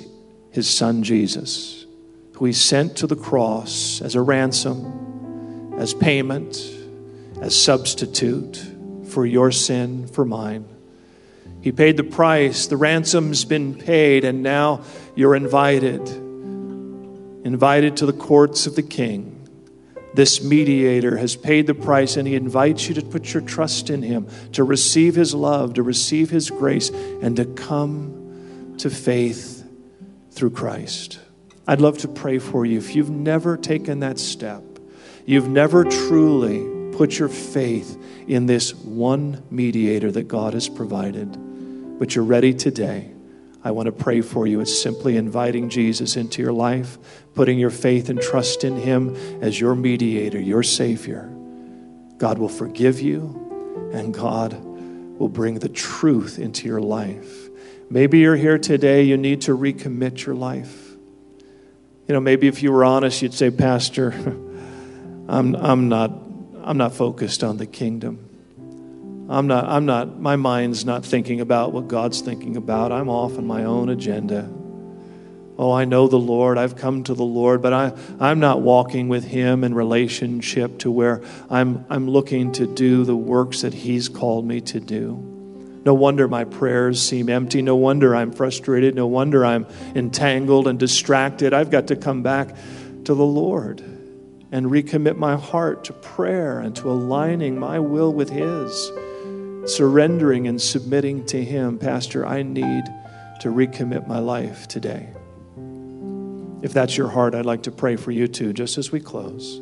his 0.50 0.68
son 0.68 1.02
Jesus, 1.02 1.86
who 2.34 2.44
he 2.44 2.52
sent 2.52 2.96
to 2.98 3.06
the 3.06 3.16
cross 3.16 4.00
as 4.00 4.14
a 4.14 4.22
ransom, 4.22 5.05
as 5.78 5.94
payment, 5.94 6.58
as 7.40 7.60
substitute 7.60 8.64
for 9.08 9.26
your 9.26 9.50
sin, 9.50 10.06
for 10.06 10.24
mine. 10.24 10.66
He 11.60 11.72
paid 11.72 11.96
the 11.96 12.04
price, 12.04 12.66
the 12.66 12.76
ransom's 12.76 13.44
been 13.44 13.74
paid, 13.74 14.24
and 14.24 14.42
now 14.42 14.82
you're 15.14 15.34
invited. 15.34 16.06
Invited 17.44 17.96
to 17.98 18.06
the 18.06 18.12
courts 18.12 18.66
of 18.66 18.76
the 18.76 18.82
king 18.82 19.36
this 20.16 20.42
mediator 20.42 21.18
has 21.18 21.36
paid 21.36 21.66
the 21.66 21.74
price, 21.74 22.16
and 22.16 22.26
he 22.26 22.34
invites 22.34 22.88
you 22.88 22.94
to 22.94 23.02
put 23.02 23.34
your 23.34 23.42
trust 23.42 23.90
in 23.90 24.02
him, 24.02 24.26
to 24.52 24.64
receive 24.64 25.14
his 25.14 25.34
love, 25.34 25.74
to 25.74 25.82
receive 25.82 26.30
his 26.30 26.48
grace, 26.48 26.88
and 26.88 27.36
to 27.36 27.44
come 27.44 28.74
to 28.78 28.88
faith 28.88 29.62
through 30.30 30.50
Christ. 30.50 31.20
I'd 31.68 31.82
love 31.82 31.98
to 31.98 32.08
pray 32.08 32.38
for 32.38 32.64
you. 32.64 32.78
If 32.78 32.96
you've 32.96 33.10
never 33.10 33.58
taken 33.58 34.00
that 34.00 34.18
step, 34.18 34.62
you've 35.26 35.48
never 35.48 35.84
truly 35.84 36.66
put 36.96 37.18
your 37.18 37.28
faith 37.28 38.02
in 38.26 38.46
this 38.46 38.74
one 38.74 39.42
mediator 39.50 40.10
that 40.10 40.28
God 40.28 40.54
has 40.54 40.68
provided, 40.68 41.98
but 41.98 42.14
you're 42.14 42.24
ready 42.24 42.54
today. 42.54 43.10
I 43.62 43.72
want 43.72 43.86
to 43.86 43.92
pray 43.92 44.20
for 44.20 44.46
you. 44.46 44.60
It's 44.60 44.80
simply 44.80 45.16
inviting 45.16 45.68
Jesus 45.68 46.16
into 46.16 46.40
your 46.40 46.52
life, 46.52 46.98
putting 47.34 47.58
your 47.58 47.70
faith 47.70 48.08
and 48.08 48.20
trust 48.20 48.62
in 48.62 48.76
Him 48.76 49.16
as 49.42 49.60
your 49.60 49.74
mediator, 49.74 50.40
your 50.40 50.62
Savior. 50.62 51.28
God 52.16 52.38
will 52.38 52.48
forgive 52.48 53.00
you, 53.00 53.90
and 53.92 54.14
God 54.14 54.54
will 54.54 55.28
bring 55.28 55.58
the 55.58 55.68
truth 55.68 56.38
into 56.38 56.68
your 56.68 56.80
life. 56.80 57.48
Maybe 57.90 58.20
you're 58.20 58.36
here 58.36 58.58
today, 58.58 59.02
you 59.02 59.16
need 59.16 59.42
to 59.42 59.56
recommit 59.56 60.24
your 60.24 60.34
life. 60.34 60.90
You 62.08 62.14
know, 62.14 62.20
maybe 62.20 62.46
if 62.46 62.62
you 62.62 62.70
were 62.70 62.84
honest, 62.84 63.20
you'd 63.22 63.34
say, 63.34 63.50
Pastor, 63.50 64.10
I'm, 65.28 65.56
I'm, 65.56 65.88
not, 65.88 66.12
I'm 66.62 66.76
not 66.76 66.94
focused 66.94 67.42
on 67.42 67.56
the 67.56 67.66
kingdom. 67.66 68.26
I'm 69.28 69.48
not, 69.48 69.64
I'm 69.64 69.86
not, 69.86 70.20
my 70.20 70.36
mind's 70.36 70.84
not 70.84 71.04
thinking 71.04 71.40
about 71.40 71.72
what 71.72 71.88
God's 71.88 72.20
thinking 72.20 72.56
about. 72.56 72.92
I'm 72.92 73.08
off 73.08 73.38
on 73.38 73.46
my 73.46 73.64
own 73.64 73.88
agenda. 73.88 74.48
Oh, 75.58 75.72
I 75.72 75.84
know 75.84 76.06
the 76.06 76.18
Lord. 76.18 76.58
I've 76.58 76.76
come 76.76 77.02
to 77.04 77.14
the 77.14 77.24
Lord, 77.24 77.60
but 77.60 77.72
I, 77.72 77.92
I'm 78.20 78.38
not 78.38 78.60
walking 78.60 79.08
with 79.08 79.24
Him 79.24 79.64
in 79.64 79.74
relationship 79.74 80.78
to 80.80 80.90
where 80.90 81.22
I'm, 81.50 81.84
I'm 81.88 82.08
looking 82.08 82.52
to 82.52 82.66
do 82.66 83.04
the 83.04 83.16
works 83.16 83.62
that 83.62 83.74
He's 83.74 84.08
called 84.08 84.46
me 84.46 84.60
to 84.60 84.78
do. 84.78 85.32
No 85.84 85.94
wonder 85.94 86.28
my 86.28 86.44
prayers 86.44 87.00
seem 87.00 87.28
empty. 87.28 87.62
No 87.62 87.74
wonder 87.76 88.14
I'm 88.14 88.32
frustrated. 88.32 88.94
No 88.94 89.06
wonder 89.06 89.44
I'm 89.44 89.66
entangled 89.94 90.68
and 90.68 90.78
distracted. 90.78 91.54
I've 91.54 91.70
got 91.70 91.88
to 91.88 91.96
come 91.96 92.22
back 92.22 92.54
to 93.04 93.14
the 93.14 93.24
Lord 93.24 93.95
and 94.52 94.66
recommit 94.66 95.16
my 95.16 95.36
heart 95.36 95.84
to 95.84 95.92
prayer 95.92 96.60
and 96.60 96.74
to 96.76 96.90
aligning 96.90 97.58
my 97.58 97.78
will 97.78 98.12
with 98.12 98.30
His 98.30 98.90
surrendering 99.66 100.46
and 100.46 100.60
submitting 100.60 101.24
to 101.26 101.42
Him, 101.42 101.78
Pastor, 101.78 102.24
I 102.24 102.42
need 102.42 102.84
to 103.40 103.48
recommit 103.48 104.06
my 104.06 104.18
life 104.18 104.68
today. 104.68 105.08
If 106.62 106.72
that's 106.72 106.96
your 106.96 107.08
heart, 107.08 107.34
I'd 107.34 107.46
like 107.46 107.64
to 107.64 107.70
pray 107.70 107.96
for 107.96 108.10
you 108.10 108.28
too, 108.28 108.52
just 108.52 108.78
as 108.78 108.90
we 108.90 109.00
close. 109.00 109.56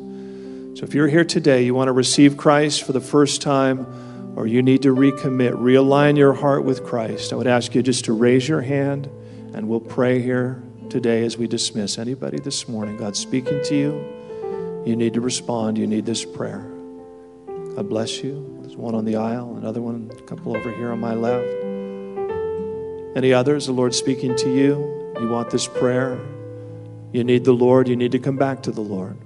So 0.77 0.83
if 0.83 0.93
you're 0.93 1.07
here 1.07 1.25
today, 1.25 1.63
you 1.63 1.73
want 1.73 1.87
to 1.87 1.91
receive 1.91 2.37
Christ 2.37 2.83
for 2.83 2.93
the 2.93 3.01
first 3.01 3.41
time, 3.41 4.33
or 4.37 4.47
you 4.47 4.61
need 4.61 4.81
to 4.83 4.93
recommit, 4.93 5.53
realign 5.53 6.17
your 6.17 6.33
heart 6.33 6.63
with 6.63 6.83
Christ, 6.83 7.33
I 7.33 7.35
would 7.35 7.47
ask 7.47 7.73
you 7.75 7.81
just 7.81 8.05
to 8.05 8.13
raise 8.13 8.47
your 8.47 8.61
hand 8.61 9.09
and 9.53 9.69
we'll 9.69 9.79
pray 9.79 10.21
here 10.21 10.61
today 10.89 11.23
as 11.23 11.37
we 11.37 11.47
dismiss. 11.47 11.97
Anybody 11.97 12.39
this 12.39 12.67
morning, 12.67 12.97
God 12.97 13.15
speaking 13.15 13.63
to 13.65 13.75
you, 13.75 14.14
you 14.85 14.95
need 14.95 15.15
to 15.15 15.21
respond. 15.21 15.77
You 15.77 15.87
need 15.87 16.05
this 16.05 16.23
prayer. 16.23 16.71
God 17.75 17.89
bless 17.89 18.23
you. 18.23 18.59
There's 18.61 18.77
one 18.77 18.93
on 18.93 19.03
the 19.03 19.15
aisle, 19.15 19.57
another 19.57 19.81
one, 19.81 20.11
a 20.15 20.21
couple 20.21 20.55
over 20.55 20.71
here 20.71 20.91
on 20.91 20.99
my 20.99 21.15
left. 21.15 21.47
Any 23.17 23.33
others? 23.33 23.65
The 23.65 23.71
Lord 23.71 23.95
speaking 23.95 24.35
to 24.37 24.53
you. 24.53 25.13
You 25.19 25.27
want 25.27 25.49
this 25.49 25.67
prayer. 25.67 26.19
You 27.11 27.23
need 27.23 27.45
the 27.45 27.53
Lord. 27.53 27.87
You 27.87 27.95
need 27.95 28.11
to 28.11 28.19
come 28.19 28.37
back 28.37 28.63
to 28.63 28.71
the 28.71 28.81
Lord. 28.81 29.17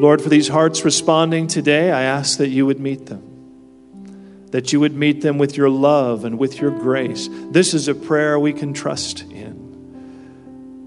Lord, 0.00 0.20
for 0.20 0.28
these 0.30 0.48
hearts 0.48 0.84
responding 0.84 1.46
today, 1.46 1.92
I 1.92 2.02
ask 2.02 2.38
that 2.38 2.48
you 2.48 2.66
would 2.66 2.80
meet 2.80 3.06
them, 3.06 4.48
that 4.50 4.72
you 4.72 4.80
would 4.80 4.94
meet 4.96 5.20
them 5.20 5.38
with 5.38 5.56
your 5.56 5.70
love 5.70 6.24
and 6.24 6.38
with 6.38 6.60
your 6.60 6.72
grace. 6.72 7.28
This 7.30 7.72
is 7.74 7.86
a 7.86 7.94
prayer 7.94 8.38
we 8.40 8.52
can 8.52 8.72
trust 8.72 9.22
in 9.30 9.51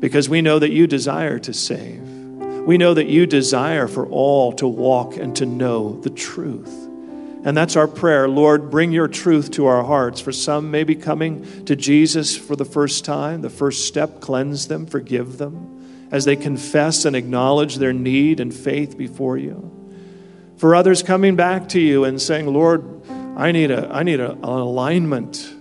because 0.05 0.29
we 0.29 0.39
know 0.39 0.59
that 0.59 0.69
you 0.69 0.85
desire 0.85 1.39
to 1.39 1.51
save. 1.51 1.99
We 1.99 2.77
know 2.77 2.93
that 2.93 3.07
you 3.07 3.25
desire 3.25 3.87
for 3.87 4.05
all 4.05 4.53
to 4.53 4.67
walk 4.67 5.17
and 5.17 5.35
to 5.37 5.47
know 5.47 5.99
the 5.99 6.11
truth. 6.11 6.71
And 7.43 7.57
that's 7.57 7.75
our 7.75 7.87
prayer. 7.87 8.29
Lord, 8.29 8.69
bring 8.69 8.91
your 8.91 9.07
truth 9.07 9.49
to 9.53 9.65
our 9.65 9.83
hearts. 9.83 10.21
For 10.21 10.31
some 10.31 10.69
may 10.69 10.83
be 10.83 10.93
coming 10.93 11.65
to 11.65 11.75
Jesus 11.75 12.37
for 12.37 12.55
the 12.55 12.65
first 12.65 13.03
time. 13.03 13.41
The 13.41 13.49
first 13.49 13.87
step, 13.87 14.21
cleanse 14.21 14.67
them, 14.67 14.85
forgive 14.85 15.39
them 15.39 16.07
as 16.11 16.25
they 16.25 16.35
confess 16.35 17.03
and 17.05 17.15
acknowledge 17.15 17.77
their 17.77 17.91
need 17.91 18.39
and 18.39 18.53
faith 18.53 18.99
before 18.99 19.39
you. 19.39 19.71
For 20.57 20.75
others 20.75 21.01
coming 21.01 21.35
back 21.35 21.69
to 21.69 21.79
you 21.79 22.03
and 22.03 22.21
saying, 22.21 22.45
Lord, 22.45 23.01
I 23.09 23.51
need, 23.51 23.71
a, 23.71 23.89
I 23.91 24.03
need 24.03 24.19
a, 24.19 24.33
an 24.33 24.43
alignment. 24.43 25.51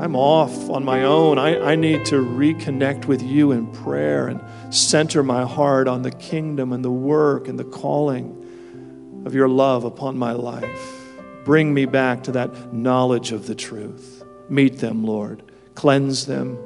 I'm 0.00 0.16
off 0.16 0.70
on 0.70 0.82
my 0.82 1.04
own. 1.04 1.38
I, 1.38 1.60
I 1.60 1.74
need 1.74 2.06
to 2.06 2.24
reconnect 2.24 3.04
with 3.04 3.22
you 3.22 3.52
in 3.52 3.70
prayer 3.70 4.28
and 4.28 4.40
center 4.74 5.22
my 5.22 5.44
heart 5.44 5.88
on 5.88 6.00
the 6.00 6.10
kingdom 6.10 6.72
and 6.72 6.82
the 6.82 6.90
work 6.90 7.48
and 7.48 7.58
the 7.58 7.64
calling 7.64 9.22
of 9.26 9.34
your 9.34 9.48
love 9.48 9.84
upon 9.84 10.16
my 10.16 10.32
life. 10.32 11.04
Bring 11.44 11.74
me 11.74 11.84
back 11.84 12.22
to 12.22 12.32
that 12.32 12.72
knowledge 12.72 13.30
of 13.30 13.46
the 13.46 13.54
truth. 13.54 14.24
Meet 14.48 14.78
them, 14.78 15.04
Lord. 15.04 15.42
Cleanse 15.74 16.24
them 16.24 16.58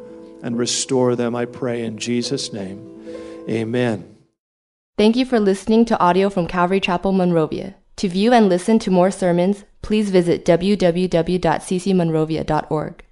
and 0.45 0.57
restore 0.57 1.16
them, 1.16 1.35
I 1.35 1.47
pray, 1.47 1.82
in 1.82 1.99
Jesus' 1.99 2.53
name. 2.53 2.89
Amen. 3.49 4.16
Thank 4.97 5.16
you 5.16 5.26
for 5.26 5.41
listening 5.41 5.85
to 5.87 5.99
audio 5.99 6.30
from 6.30 6.47
Calvary 6.47 6.78
Chapel, 6.78 7.11
Monrovia. 7.11 7.74
To 7.97 8.09
view 8.09 8.32
and 8.32 8.49
listen 8.49 8.78
to 8.78 8.93
more 8.93 9.11
sermons, 9.11 9.64
please 9.82 10.11
visit 10.11 10.45
www.ccmonrovia.org. 10.45 13.03